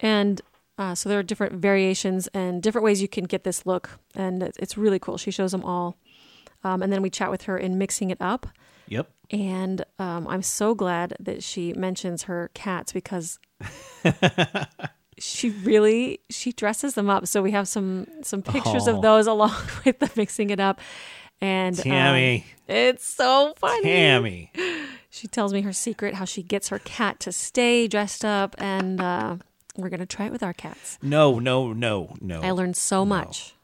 and 0.00 0.40
uh, 0.78 0.94
so 0.94 1.08
there 1.08 1.18
are 1.18 1.22
different 1.22 1.54
variations 1.54 2.28
and 2.28 2.62
different 2.62 2.84
ways 2.84 3.00
you 3.00 3.08
can 3.08 3.24
get 3.24 3.44
this 3.44 3.66
look, 3.66 3.90
and 4.14 4.42
it's, 4.42 4.76
really 4.76 4.98
cool. 4.98 5.16
She 5.16 5.30
shows 5.30 5.52
them 5.52 5.64
all, 5.64 5.96
um, 6.64 6.82
and 6.82 6.92
then 6.92 7.02
we 7.02 7.10
chat 7.10 7.30
with 7.30 7.42
her 7.42 7.56
in 7.56 7.78
mixing 7.78 8.10
it 8.10 8.18
up. 8.20 8.46
Yep. 8.88 9.10
And 9.30 9.84
um, 9.98 10.26
I'm 10.26 10.42
so 10.42 10.74
glad 10.74 11.16
that 11.20 11.42
she 11.42 11.72
mentions 11.72 12.24
her 12.24 12.50
cats 12.54 12.92
because 12.92 13.38
she 15.18 15.50
really 15.50 16.20
she 16.30 16.52
dresses 16.52 16.94
them 16.94 17.08
up. 17.10 17.26
So 17.26 17.42
we 17.42 17.50
have 17.52 17.68
some 17.68 18.06
some 18.22 18.42
pictures 18.42 18.88
Oh. 18.88 18.96
of 18.96 19.02
those 19.02 19.26
along 19.34 19.54
with 19.84 19.98
the 19.98 20.10
mixing 20.16 20.50
it 20.50 20.60
up. 20.60 20.80
And 21.40 21.76
um, 21.78 21.82
Tammy. 21.82 22.46
it's 22.68 23.04
so 23.04 23.54
funny. 23.56 23.82
Tammy. 23.82 24.52
She 25.10 25.28
tells 25.28 25.52
me 25.52 25.60
her 25.62 25.72
secret, 25.72 26.14
how 26.14 26.24
she 26.24 26.42
gets 26.42 26.68
her 26.68 26.78
cat 26.80 27.20
to 27.20 27.32
stay 27.32 27.86
dressed 27.86 28.24
up, 28.24 28.54
and 28.58 29.00
uh, 29.00 29.36
we're 29.76 29.88
gonna 29.90 30.06
try 30.06 30.26
it 30.26 30.32
with 30.32 30.42
our 30.42 30.52
cats. 30.54 30.98
No, 31.02 31.38
no, 31.38 31.72
no, 31.72 32.14
no. 32.20 32.40
I 32.40 32.50
learned 32.52 32.76
so 32.76 33.04
much. 33.04 33.54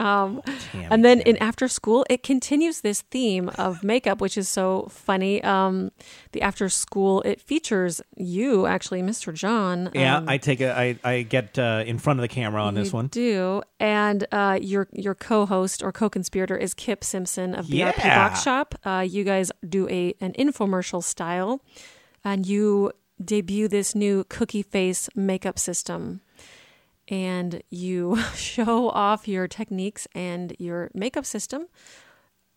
Um, 0.00 0.42
and 0.90 1.04
then 1.04 1.20
in 1.20 1.36
after 1.38 1.68
school, 1.68 2.04
it 2.10 2.22
continues 2.22 2.80
this 2.80 3.02
theme 3.02 3.48
of 3.58 3.84
makeup, 3.84 4.20
which 4.20 4.36
is 4.36 4.48
so 4.48 4.88
funny. 4.90 5.42
Um, 5.44 5.92
the 6.32 6.42
after 6.42 6.68
school, 6.68 7.22
it 7.22 7.40
features 7.40 8.00
you 8.16 8.66
actually, 8.66 9.02
Mr. 9.02 9.32
John. 9.32 9.90
Yeah, 9.94 10.16
um, 10.18 10.28
I 10.28 10.38
take 10.38 10.60
a 10.60 10.76
I 10.76 10.98
I 11.04 11.22
get 11.22 11.58
uh, 11.58 11.84
in 11.86 11.98
front 11.98 12.18
of 12.18 12.22
the 12.22 12.28
camera 12.28 12.62
on 12.62 12.74
this 12.74 12.92
one. 12.92 13.06
do, 13.08 13.62
and 13.78 14.26
uh, 14.32 14.58
your 14.60 14.88
your 14.92 15.14
co-host 15.14 15.82
or 15.82 15.92
co-conspirator 15.92 16.56
is 16.56 16.74
Kip 16.74 17.04
Simpson 17.04 17.54
of 17.54 17.66
BRP 17.66 17.98
Yeah. 17.98 18.28
Box 18.28 18.42
Shop. 18.42 18.74
Uh, 18.84 19.06
you 19.08 19.22
guys 19.24 19.52
do 19.68 19.88
a 19.88 20.14
an 20.20 20.32
infomercial 20.32 21.02
style, 21.04 21.60
and 22.24 22.46
you 22.46 22.90
debut 23.24 23.68
this 23.68 23.94
new 23.94 24.24
cookie 24.28 24.62
face 24.62 25.08
makeup 25.14 25.56
system, 25.58 26.20
and 27.08 27.62
you 27.70 28.16
show 28.34 28.90
off 28.90 29.26
your 29.28 29.46
techniques 29.48 30.06
and 30.14 30.54
your 30.58 30.90
makeup 30.94 31.24
system 31.26 31.66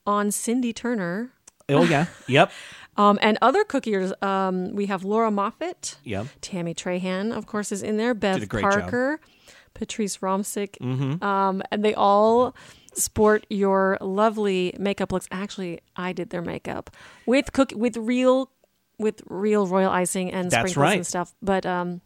on 0.06 0.32
Cindy 0.32 0.74
Turner. 0.74 1.32
Oh 1.70 1.84
yeah. 1.84 2.06
Yep. 2.28 2.52
Um, 2.96 3.20
and 3.22 3.38
other 3.42 3.64
cookiers, 3.64 4.12
um, 4.24 4.74
we 4.74 4.88
have 4.88 5.04
Laura 5.04 5.30
Moffat, 5.30 5.98
Yep. 6.04 6.28
Tammy 6.42 6.74
Trahan, 6.74 7.32
of 7.36 7.46
course, 7.46 7.72
is 7.72 7.84
in 7.84 7.98
there. 7.98 8.14
Bev 8.16 8.38
a 8.42 8.46
job. 8.48 8.62
Parker, 8.62 9.20
Patrice 9.76 10.18
Romsick, 10.18 10.78
Mhm. 10.82 11.22
um, 11.22 11.62
and 11.72 11.86
they 11.86 11.94
all 11.94 12.56
sport 12.96 13.46
your 13.52 13.98
lovely 14.02 14.74
makeup 14.80 15.12
looks. 15.12 15.28
Actually, 15.30 15.80
I 15.96 16.12
did 16.14 16.32
their 16.32 16.42
makeup 16.42 16.90
with 17.28 17.54
cook 17.54 17.72
with 17.76 17.96
real 17.98 18.50
with 18.98 19.22
real 19.28 19.68
royal 19.68 19.92
icing 19.92 20.32
and 20.34 20.50
That's 20.50 20.72
sprinkles 20.72 20.78
right. 20.82 20.96
and 20.96 21.06
stuff. 21.06 21.36
But 21.40 21.68
um, 21.68 22.02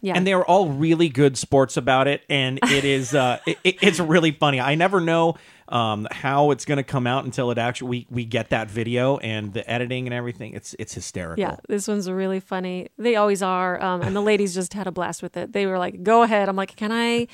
yeah, 0.00 0.14
And 0.16 0.26
they 0.26 0.32
are 0.32 0.44
all 0.44 0.68
really 0.68 1.08
good 1.08 1.36
sports 1.36 1.76
about 1.76 2.06
it, 2.08 2.22
and 2.30 2.58
it 2.64 2.84
is 2.84 3.14
uh, 3.14 3.38
it, 3.46 3.58
it- 3.64 3.76
it's 3.82 3.98
really 4.00 4.30
funny. 4.32 4.60
I 4.60 4.74
never 4.76 5.00
know 5.00 5.36
um, 5.68 6.06
how 6.10 6.50
it's 6.52 6.64
going 6.64 6.76
to 6.78 6.82
come 6.84 7.06
out 7.06 7.24
until 7.24 7.50
it 7.50 7.58
actually 7.58 7.88
we, 7.88 8.06
we 8.10 8.24
get 8.24 8.50
that 8.50 8.70
video 8.70 9.18
and 9.18 9.52
the 9.52 9.68
editing 9.70 10.06
and 10.06 10.14
everything. 10.14 10.54
It's 10.54 10.74
it's 10.78 10.94
hysterical. 10.94 11.42
Yeah, 11.42 11.56
this 11.68 11.86
one's 11.88 12.10
really 12.10 12.40
funny. 12.40 12.88
They 12.96 13.16
always 13.16 13.42
are. 13.42 13.82
Um, 13.82 14.00
and 14.02 14.14
the 14.16 14.22
ladies 14.22 14.54
just 14.54 14.72
had 14.74 14.86
a 14.86 14.92
blast 14.92 15.22
with 15.22 15.36
it. 15.36 15.52
They 15.52 15.66
were 15.66 15.78
like, 15.78 16.02
go 16.02 16.22
ahead. 16.22 16.48
I'm 16.48 16.56
like, 16.56 16.74
can 16.76 16.90
I 16.92 17.26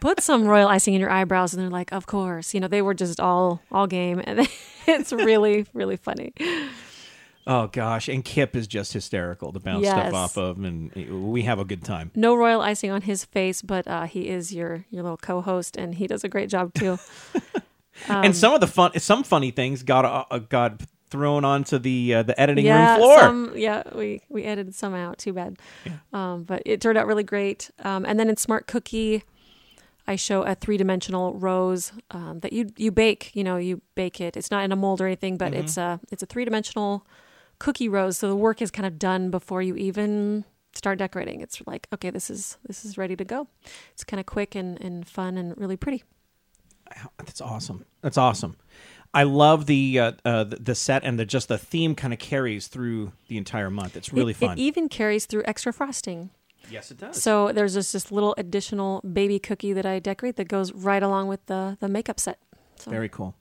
put 0.00 0.20
some 0.20 0.44
royal 0.44 0.68
icing 0.68 0.94
in 0.94 1.00
your 1.00 1.10
eyebrows? 1.10 1.54
And 1.54 1.62
they're 1.62 1.70
like, 1.70 1.92
of 1.92 2.06
course. 2.06 2.54
You 2.54 2.60
know, 2.60 2.68
they 2.68 2.82
were 2.82 2.94
just 2.94 3.18
all 3.20 3.60
all 3.72 3.86
game. 3.86 4.22
And 4.84 4.98
it's 4.98 5.12
really, 5.12 5.64
really 5.74 5.96
funny. 5.96 6.32
Oh 7.46 7.66
gosh, 7.66 8.08
and 8.08 8.24
Kip 8.24 8.54
is 8.54 8.66
just 8.68 8.92
hysterical 8.92 9.52
to 9.52 9.58
bounce 9.58 9.82
Yes. 9.84 9.94
stuff 9.94 10.14
off 10.14 10.36
of, 10.36 10.58
and 10.62 10.92
we 11.32 11.42
have 11.42 11.58
a 11.58 11.64
good 11.64 11.82
time. 11.84 12.12
No 12.14 12.36
royal 12.36 12.60
icing 12.60 12.90
on 12.92 13.02
his 13.02 13.24
face, 13.24 13.62
but 13.62 13.86
uh, 13.88 14.04
he 14.04 14.28
is 14.28 14.54
your 14.54 14.84
your 14.90 15.02
little 15.02 15.16
co-host, 15.16 15.76
and 15.76 15.96
he 15.96 16.06
does 16.06 16.22
a 16.22 16.28
great 16.28 16.48
job 16.48 16.72
too. 16.74 16.92
Um, 18.08 18.24
and 18.26 18.36
some 18.36 18.54
of 18.54 18.60
the 18.60 18.68
fun, 18.68 18.96
some 19.00 19.24
funny 19.24 19.50
things 19.50 19.82
got 19.82 20.04
uh, 20.04 20.38
got 20.38 20.82
thrown 21.10 21.44
onto 21.44 21.78
the 21.78 22.14
uh, 22.14 22.22
the 22.22 22.40
editing 22.40 22.64
yeah, 22.64 22.94
room 22.94 22.98
floor. 23.00 23.18
Some, 23.18 23.52
yeah, 23.56 23.82
we 23.92 24.22
we 24.28 24.44
edited 24.44 24.74
some 24.76 24.94
out. 24.94 25.18
Too 25.18 25.32
bad. 25.32 25.58
Um, 26.12 26.44
but 26.44 26.62
it 26.64 26.80
turned 26.80 26.96
out 26.96 27.06
really 27.08 27.24
great. 27.24 27.70
Um, 27.82 28.04
and 28.04 28.20
then 28.20 28.28
in 28.28 28.36
Smart 28.36 28.66
Cookie, 28.68 29.24
I 30.06 30.14
show 30.14 30.42
a 30.42 30.54
three 30.54 30.76
dimensional 30.76 31.34
rose 31.34 31.92
um, 32.12 32.38
that 32.40 32.52
you 32.52 32.70
you 32.76 32.92
bake. 32.92 33.32
You 33.34 33.42
know, 33.42 33.56
you 33.56 33.82
bake 33.96 34.20
it. 34.20 34.36
It's 34.36 34.50
not 34.52 34.62
in 34.64 34.70
a 34.70 34.76
mold 34.76 35.00
or 35.00 35.06
anything, 35.06 35.36
but 35.38 35.52
Mhm. 35.52 35.56
it's 35.58 35.76
a 35.76 35.98
it's 36.12 36.22
a 36.22 36.26
three 36.26 36.44
dimensional 36.44 37.04
cookie 37.62 37.88
rose. 37.88 38.16
So 38.18 38.28
the 38.28 38.36
work 38.36 38.60
is 38.60 38.70
kind 38.70 38.86
of 38.86 38.98
done 38.98 39.30
before 39.30 39.62
you 39.62 39.76
even 39.76 40.44
start 40.74 40.98
decorating. 40.98 41.40
It's 41.40 41.62
like 41.66 41.86
okay, 41.92 42.10
this 42.10 42.28
is 42.28 42.58
this 42.66 42.84
is 42.84 42.98
ready 42.98 43.16
to 43.16 43.24
go. 43.24 43.46
It's 43.92 44.04
kind 44.04 44.18
of 44.20 44.26
quick 44.26 44.54
and, 44.54 44.80
and 44.80 45.06
fun 45.06 45.38
and 45.38 45.56
really 45.56 45.76
pretty. 45.76 46.02
That's 47.18 47.40
awesome. 47.40 47.84
That's 48.02 48.18
awesome. 48.18 48.56
I 49.14 49.22
love 49.22 49.66
the 49.66 49.98
uh, 49.98 50.12
uh, 50.24 50.44
the 50.44 50.74
set 50.74 51.04
and 51.04 51.18
the 51.18 51.24
just 51.24 51.48
the 51.48 51.58
theme 51.58 51.94
kind 51.94 52.12
of 52.12 52.18
carries 52.18 52.66
through 52.66 53.12
the 53.28 53.36
entire 53.38 53.70
month. 53.70 53.96
It's 53.96 54.12
really 54.12 54.32
It- 54.32 54.36
fun. 54.38 54.58
It 54.58 54.62
even 54.62 54.88
carries 54.88 55.26
through 55.26 55.42
extra 55.46 55.72
frosting. 55.72 56.30
Yes, 56.70 56.90
it 56.90 56.98
does. 56.98 57.20
So 57.20 57.52
there's 57.52 57.74
just 57.74 57.92
this 57.92 58.12
little 58.12 58.34
additional 58.38 59.00
baby 59.02 59.38
cookie 59.38 59.72
that 59.72 59.84
I 59.84 59.98
decorate 59.98 60.36
that 60.36 60.48
goes 60.48 60.72
right 60.72 61.02
along 61.02 61.28
with 61.28 61.44
the 61.46 61.76
the 61.80 61.88
makeup 61.88 62.18
set. 62.20 62.38
So 62.76 62.90
Very 62.90 63.08
cool. 63.08 63.34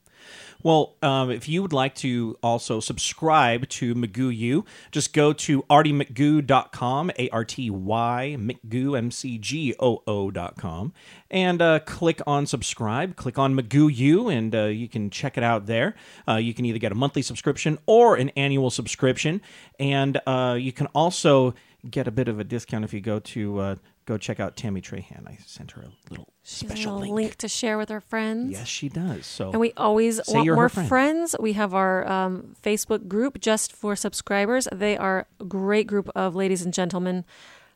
Well, 0.64 0.96
um, 1.02 1.32
if 1.32 1.50
you 1.50 1.62
would 1.62 1.74
like 1.74 1.96
to 1.96 2.38
also 2.44 2.80
subscribe 2.80 3.68
to 3.70 3.96
McGoo 3.96 4.36
U, 4.36 4.66
just 4.92 5.14
go 5.14 5.34
to 5.34 5.64
artymcgoo.com, 5.64 7.12
A 7.18 7.30
R 7.30 7.46
T 7.46 7.70
Y, 7.70 8.38
McGoo, 8.40 8.98
M 8.98 9.12
C 9.12 9.38
G 9.38 9.74
O 9.80 10.04
O.com, 10.06 10.94
and 11.30 11.62
uh, 11.62 11.80
click 11.80 12.22
on 12.28 12.46
subscribe. 12.46 13.16
Click 13.16 13.40
on 13.40 13.56
McGoo 13.56 13.94
U, 13.96 14.30
and 14.30 14.54
uh, 14.54 14.66
you 14.66 14.88
can 14.88 15.10
check 15.10 15.38
it 15.38 15.44
out 15.44 15.66
there. 15.66 15.96
Uh, 16.28 16.36
you 16.36 16.54
can 16.54 16.66
either 16.66 16.80
get 16.80 16.92
a 16.92 16.96
monthly 16.96 17.22
subscription 17.22 17.80
or 17.86 18.16
an 18.16 18.30
annual 18.30 18.70
subscription. 18.70 19.42
And 19.80 20.22
uh, 20.28 20.58
you 20.60 20.72
can 20.72 20.88
also 20.88 21.56
get 21.90 22.08
a 22.08 22.12
bit 22.12 22.28
of 22.28 22.40
a 22.40 22.44
discount 22.44 22.86
if 22.86 22.94
you 22.94 23.02
go 23.02 23.20
to. 23.20 23.60
Uh, 23.60 23.76
Go 24.12 24.18
check 24.18 24.42
out 24.42 24.58
Tammy 24.58 24.82
Trahan. 24.82 25.26
I 25.26 25.38
sent 25.46 25.72
her 25.72 25.84
a 25.84 25.92
little 26.10 26.34
special 26.44 26.98
a 26.98 27.00
link. 27.00 27.14
link 27.14 27.36
to 27.38 27.48
share 27.48 27.78
with 27.78 27.88
her 27.88 28.02
friends. 28.02 28.52
Yes, 28.52 28.68
she 28.68 28.90
does. 28.90 29.26
So 29.26 29.52
And 29.52 29.62
we 29.62 29.72
always 29.78 30.20
want 30.28 30.48
more 30.48 30.68
friend. 30.68 30.90
friends. 30.90 31.34
We 31.40 31.54
have 31.54 31.74
our 31.74 32.06
um, 32.12 32.58
Facebook 32.62 33.08
group 33.08 33.40
just 33.40 33.72
for 33.72 33.96
subscribers. 33.96 34.68
They 34.70 34.98
are 34.98 35.28
a 35.40 35.46
great 35.46 35.88
group 35.88 36.10
of 36.14 36.36
ladies 36.36 36.62
and 36.62 36.74
gentlemen. 36.74 37.24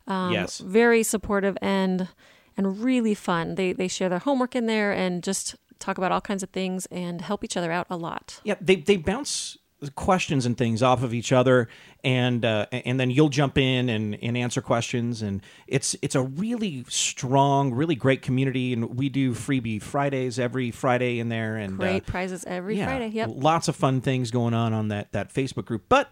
Um, 0.07 0.33
Yes. 0.33 0.59
Very 0.59 1.03
supportive 1.03 1.57
and 1.61 2.09
and 2.57 2.83
really 2.83 3.13
fun. 3.15 3.55
They 3.55 3.71
they 3.71 3.87
share 3.87 4.09
their 4.09 4.19
homework 4.19 4.57
in 4.57 4.65
there 4.65 4.91
and 4.91 5.23
just 5.23 5.55
talk 5.79 5.97
about 5.97 6.11
all 6.11 6.19
kinds 6.19 6.43
of 6.43 6.49
things 6.49 6.85
and 6.87 7.21
help 7.21 7.45
each 7.45 7.55
other 7.55 7.71
out 7.71 7.87
a 7.89 7.95
lot. 7.95 8.41
Yeah, 8.43 8.55
they 8.59 8.75
they 8.75 8.97
bounce 8.97 9.57
questions 9.95 10.45
and 10.45 10.57
things 10.57 10.81
off 10.81 11.03
of 11.03 11.13
each 11.13 11.31
other, 11.31 11.67
and 12.03 12.43
uh, 12.43 12.65
and 12.71 12.99
then 12.99 13.09
you'll 13.09 13.29
jump 13.29 13.57
in 13.57 13.89
and, 13.89 14.17
and 14.21 14.37
answer 14.37 14.61
questions, 14.61 15.21
and 15.21 15.41
it's 15.67 15.95
it's 16.01 16.15
a 16.15 16.23
really 16.23 16.85
strong, 16.87 17.73
really 17.73 17.95
great 17.95 18.21
community, 18.21 18.73
and 18.73 18.97
we 18.97 19.09
do 19.09 19.33
freebie 19.33 19.81
Fridays 19.81 20.39
every 20.39 20.71
Friday 20.71 21.19
in 21.19 21.29
there, 21.29 21.57
and 21.57 21.77
Great 21.77 22.07
uh, 22.07 22.11
prizes 22.11 22.43
every 22.45 22.77
yeah, 22.77 22.85
Friday. 22.85 23.07
Yep. 23.07 23.29
lots 23.33 23.67
of 23.67 23.75
fun 23.75 24.01
things 24.01 24.31
going 24.31 24.53
on 24.53 24.73
on 24.73 24.89
that 24.89 25.11
that 25.11 25.33
Facebook 25.33 25.65
group. 25.65 25.85
But 25.89 26.11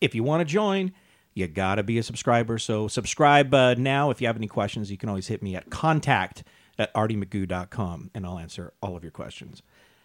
if 0.00 0.14
you 0.14 0.22
want 0.22 0.40
to 0.40 0.44
join. 0.44 0.92
You 1.34 1.46
gotta 1.46 1.84
be 1.84 1.98
a 1.98 2.02
subscriber. 2.02 2.58
So 2.58 2.88
subscribe 2.88 3.54
uh, 3.54 3.74
now. 3.74 4.10
If 4.10 4.20
you 4.20 4.26
have 4.26 4.34
any 4.34 4.48
questions, 4.48 4.90
you 4.90 4.96
can 4.96 5.08
always 5.08 5.28
hit 5.28 5.40
me 5.40 5.54
at 5.54 5.70
contact 5.70 6.42
at 6.78 6.92
artymcgoo.com 6.94 8.10
and 8.12 8.26
I'll 8.26 8.38
answer 8.38 8.72
all 8.82 8.96
of 8.96 9.04
your 9.04 9.12
questions. 9.12 9.62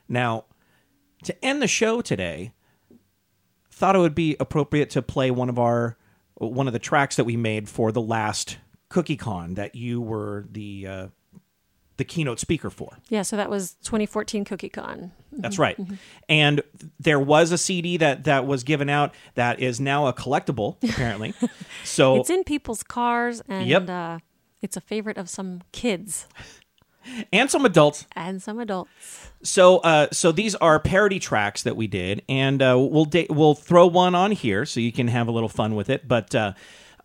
Now, 0.08 0.46
to 1.24 1.46
end 1.46 1.62
the 1.62 1.68
show 1.68 2.02
today, 2.02 2.54
thought 3.84 3.98
it 3.98 4.00
would 4.00 4.16
be 4.16 4.38
appropriate 4.40 4.90
to 4.92 5.02
play 5.02 5.30
one 5.30 5.50
of 5.50 5.60
our 5.60 5.98
one 6.36 6.68
of 6.68 6.74
the 6.74 6.80
tracks 6.80 7.18
that 7.18 7.26
we 7.26 7.36
made 7.36 7.68
for 7.68 7.92
the 7.92 8.00
last 8.02 8.58
Cookie 8.88 9.18
Con 9.18 9.56
that 9.56 9.76
you 9.76 10.00
were 10.00 10.46
the 10.50 10.88
uh, 10.88 11.08
the 11.98 12.06
keynote 12.06 12.40
speaker 12.40 12.70
for. 12.70 12.98
Yeah, 13.10 13.24
so 13.24 13.36
that 13.36 13.50
was 13.50 13.74
2014 13.84 14.46
CookieCon. 14.46 15.12
That's 15.34 15.58
Mhm, 15.58 15.60
right. 15.60 15.78
mhm. 15.78 15.98
And 16.30 16.62
there 16.98 17.20
was 17.20 17.52
a 17.52 17.58
CD 17.58 17.98
that 17.98 18.24
that 18.24 18.48
was 18.48 18.64
given 18.64 18.88
out 18.90 19.14
that 19.36 19.60
is 19.60 19.82
now 19.82 20.08
a 20.08 20.14
collectible 20.14 20.78
apparently. 20.82 21.34
so 21.84 22.16
it's 22.22 22.30
in 22.30 22.46
people's 22.46 22.84
cars 22.84 23.42
and 23.50 23.68
Yep. 23.68 23.90
uh, 23.90 24.20
it's 24.62 24.78
a 24.78 24.82
favorite 24.82 25.18
of 25.18 25.30
some 25.30 25.62
kids 25.74 26.26
and 27.32 27.50
some 27.50 27.66
adults 27.66 28.06
and 28.16 28.42
some 28.42 28.60
adults. 28.60 28.90
So, 29.44 29.78
uh, 29.80 30.08
so 30.12 30.32
these 30.32 30.56
are 30.56 30.80
parody 30.80 31.20
tracks 31.20 31.64
that 31.64 31.76
we 31.76 31.88
did, 31.88 32.22
and 32.30 32.62
uh, 32.62 32.78
we'll 32.80 33.06
da- 33.06 33.28
we'll 33.30 33.56
throw 33.56 33.88
one 33.88 34.16
on 34.16 34.32
here 34.32 34.66
so 34.66 34.80
you 34.80 34.92
can 34.92 35.08
have 35.10 35.28
a 35.28 35.32
little 35.32 35.50
fun 35.50 35.76
with 35.76 35.90
it. 35.90 36.08
But 36.08 36.34
uh, 36.34 36.54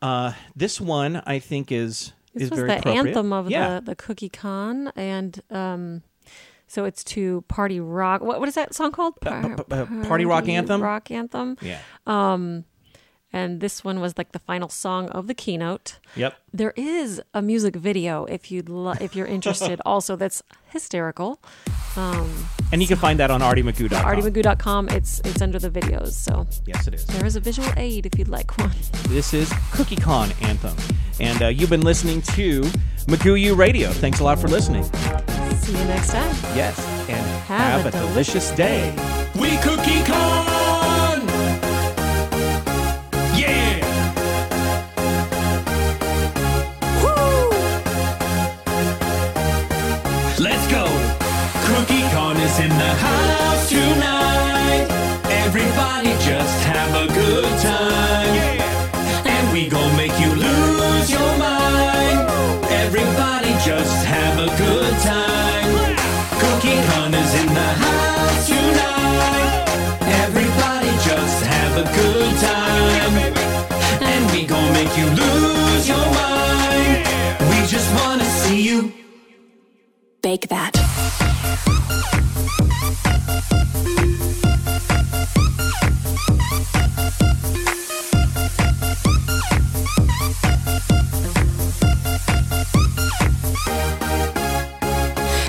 uh, 0.00 0.32
this 0.54 0.80
one, 0.80 1.22
I 1.26 1.38
think, 1.40 1.72
is 1.72 2.12
This 2.34 2.44
is 2.44 2.50
was 2.50 2.60
very 2.60 2.80
the 2.80 2.88
anthem 2.90 3.32
of 3.32 3.50
yeah. 3.50 3.80
the, 3.80 3.86
the 3.86 3.96
Cookie 3.96 4.28
Con, 4.28 4.92
and 4.94 5.40
um, 5.50 6.02
so 6.68 6.84
it's 6.84 7.02
to 7.04 7.42
Party 7.48 7.80
Rock. 7.80 8.20
What, 8.20 8.38
what 8.38 8.48
is 8.48 8.54
that 8.54 8.74
song 8.74 8.92
called? 8.92 9.14
Uh, 9.24 9.56
Party 10.06 10.24
Rock 10.24 10.48
Anthem? 10.48 10.82
Rock 10.82 11.10
Anthem. 11.10 11.56
Yeah. 11.60 11.80
Um, 12.06 12.64
and 13.32 13.60
this 13.60 13.84
one 13.84 14.00
was 14.00 14.16
like 14.16 14.32
the 14.32 14.38
final 14.38 14.68
song 14.68 15.08
of 15.10 15.26
the 15.26 15.34
keynote. 15.34 15.98
Yep. 16.16 16.34
There 16.52 16.72
is 16.76 17.20
a 17.34 17.42
music 17.42 17.76
video 17.76 18.24
if 18.24 18.50
you'd 18.50 18.68
lo- 18.68 18.94
if 19.00 19.14
you're 19.14 19.26
interested. 19.26 19.80
also, 19.86 20.16
that's 20.16 20.42
hysterical. 20.68 21.38
Um, 21.96 22.48
And 22.72 22.80
you 22.82 22.88
can 22.88 22.96
find 22.98 23.18
that 23.20 23.30
on 23.30 23.40
artymcgoo.com. 23.40 24.04
artymagoo.com. 24.04 24.88
It's 24.90 25.20
it's 25.24 25.42
under 25.42 25.58
the 25.58 25.70
videos. 25.70 26.12
So 26.12 26.46
Yes, 26.66 26.86
it 26.88 26.94
is. 26.94 27.04
there 27.06 27.26
is 27.26 27.36
a 27.36 27.40
visual 27.40 27.68
aid 27.76 28.06
if 28.06 28.18
you'd 28.18 28.28
like 28.28 28.56
one. 28.58 28.72
This 29.08 29.34
is 29.34 29.52
Cookie 29.72 29.96
Con 29.96 30.30
Anthem. 30.42 30.76
And 31.20 31.42
uh, 31.42 31.46
you've 31.48 31.70
been 31.70 31.82
listening 31.84 32.22
to 32.36 32.62
McGoo 33.08 33.40
U 33.40 33.54
Radio. 33.54 33.90
Thanks 33.90 34.20
a 34.20 34.24
lot 34.24 34.38
for 34.38 34.48
listening. 34.48 34.84
See 35.64 35.72
you 35.72 35.84
next 35.84 36.12
time. 36.12 36.34
Yes. 36.56 36.78
And 37.08 37.26
Have 37.46 37.82
have, 37.82 37.86
a 37.86 37.88
a 37.98 38.00
delicious 38.08 38.50
day. 38.52 38.94
We 39.34 39.56
cookie 39.58 40.02
con! 40.04 40.47
Bake 80.28 80.48
that. 80.48 80.74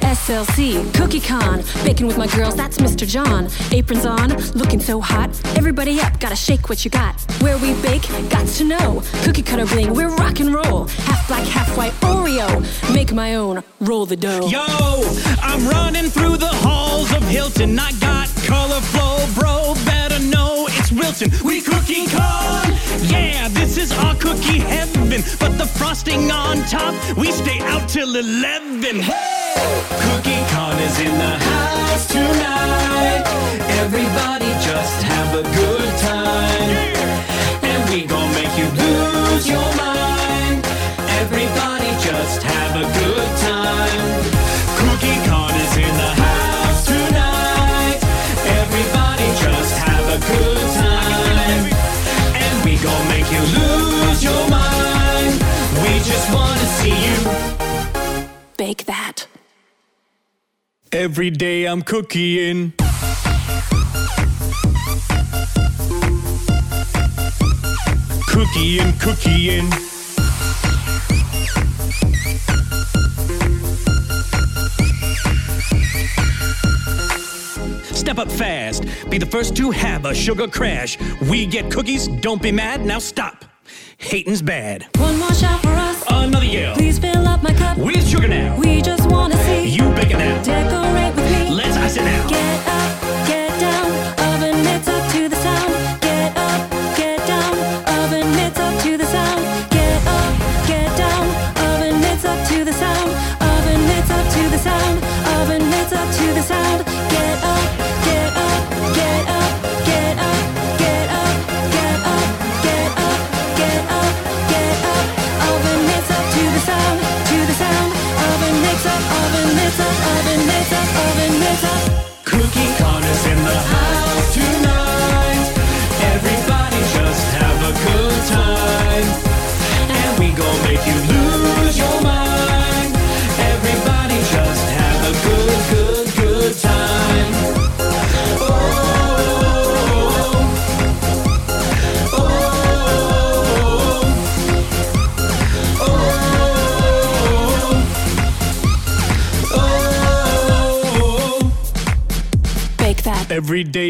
SLC, 0.01 0.93
Cookie 0.93 1.19
Con, 1.19 1.61
baking 1.84 2.07
with 2.07 2.17
my 2.17 2.27
girls, 2.27 2.55
that's 2.55 2.77
Mr. 2.77 3.05
John. 3.05 3.49
Aprons 3.73 4.05
on, 4.05 4.30
looking 4.53 4.80
so 4.80 5.01
hot. 5.01 5.30
Everybody 5.57 5.99
up, 5.99 6.17
gotta 6.21 6.38
shake 6.38 6.69
what 6.69 6.86
you 6.86 6.91
got. 6.91 7.19
Where 7.41 7.57
we 7.57 7.73
bake, 7.82 8.07
got 8.30 8.47
to 8.47 8.63
know. 8.63 9.03
Cookie 9.23 9.41
cutter 9.41 9.65
bling, 9.65 9.93
we're 9.93 10.15
rock 10.15 10.39
and 10.39 10.53
roll. 10.53 10.86
Half 10.86 11.27
black, 11.27 11.45
half 11.47 11.75
white 11.75 11.91
Oreo. 12.40 12.94
Make 12.94 13.14
my 13.14 13.36
own, 13.36 13.64
roll 13.82 14.06
the 14.06 14.16
dough. 14.16 14.48
Yo, 14.48 14.66
I'm 15.42 15.68
running 15.68 16.10
through 16.10 16.38
the 16.38 16.48
halls 16.48 17.12
of 17.12 17.24
Hilton. 17.24 17.78
I 17.80 17.92
got 18.00 18.28
color 18.46 18.82
flow, 18.82 19.26
bro. 19.36 19.74
Better 19.86 20.20
know 20.20 20.68
it's 20.70 20.92
Wilton. 20.92 21.32
We 21.46 21.62
cookie 21.62 22.08
con. 22.08 22.74
Yeah, 23.04 23.48
this 23.50 23.78
is 23.78 23.92
our 24.00 24.16
cookie 24.16 24.60
heaven. 24.60 25.24
But 25.40 25.58
the 25.58 25.66
frosting 25.66 26.32
on 26.32 26.64
top, 26.66 26.94
we 27.18 27.32
stay 27.32 27.60
out 27.62 27.88
till 27.90 28.16
11. 28.16 29.00
Hey! 29.00 29.30
Cookie 30.06 30.44
Con 30.54 30.78
is 30.80 31.00
in 31.00 31.18
the 31.18 31.38
house 31.38 32.08
tonight. 32.08 33.24
Everybody 33.84 34.50
just 34.64 35.04
have 35.04 35.36
a 35.36 35.44
good 35.44 35.90
time. 36.00 37.64
And 37.64 37.90
we 37.90 38.06
gon' 38.06 38.32
make 38.34 38.58
you 38.58 38.70
lose 38.84 39.48
your 39.48 39.76
mind. 39.76 40.28
Everybody 41.20 41.91
just 41.99 42.41
have 42.43 42.76
a 42.78 42.86
good 42.99 43.30
time. 43.51 44.24
Cookie 44.80 45.20
Con 45.28 45.53
is 45.53 45.76
in 45.76 45.93
the 46.03 46.11
house 46.24 46.86
tonight. 46.86 47.99
Everybody 48.61 49.28
just 49.43 49.78
have 49.80 50.05
a 50.15 50.20
good 50.32 50.67
time. 50.80 51.63
And 52.43 52.63
we 52.63 52.78
gon' 52.78 53.07
make 53.09 53.30
you 53.36 53.43
lose 53.59 54.24
your 54.24 54.49
mind. 54.49 55.34
We 55.84 55.99
just 56.09 56.34
wanna 56.34 56.67
see 56.80 56.95
you. 57.07 57.17
Bake 58.55 58.86
that. 58.86 59.28
Every 60.93 61.30
day 61.30 61.65
I'm 61.65 61.82
cookieing. 61.84 62.72
Cookieing, 68.32 68.93
cookieing. 69.03 69.89
Step 78.10 78.26
up 78.26 78.32
fast. 78.32 78.86
Be 79.12 79.20
the 79.20 79.26
first 79.28 79.55
to 79.57 79.70
have 79.70 80.05
a 80.05 80.16
sugar 80.16 80.47
crash. 80.47 80.97
We 81.30 81.45
get 81.45 81.70
cookies, 81.70 82.07
don't 82.07 82.41
be 82.41 82.51
mad, 82.51 82.84
now 82.84 82.97
stop. 82.97 83.45
Hating's 83.99 84.41
bad. 84.41 84.88
One 84.97 85.20
more 85.20 85.32
shot 85.36 85.62
for 85.62 85.68
us. 85.68 86.03
Another 86.10 86.43
yell. 86.43 86.74
Please 86.74 86.97
fill 86.97 87.28
up 87.28 87.43
my 87.43 87.53
cup. 87.53 87.78
With 87.78 88.10
sugar 88.10 88.28
now. 88.28 88.57
We 88.57 88.82
just 88.82 89.07
wanna 89.12 89.38
see 89.45 89.68
You 89.68 89.84
bake 89.91 90.10
it 90.10 90.18
now. 90.18 90.41
Decorate 90.41 91.16
with 91.16 91.32
me. 91.32 91.51
Let's 91.51 91.78
ice 91.78 91.97
it 91.97 92.03
now. 92.03 92.28
Get 92.28 92.68
up, 92.68 92.89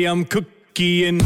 I'm 0.09 0.25
cookieing. 0.25 1.19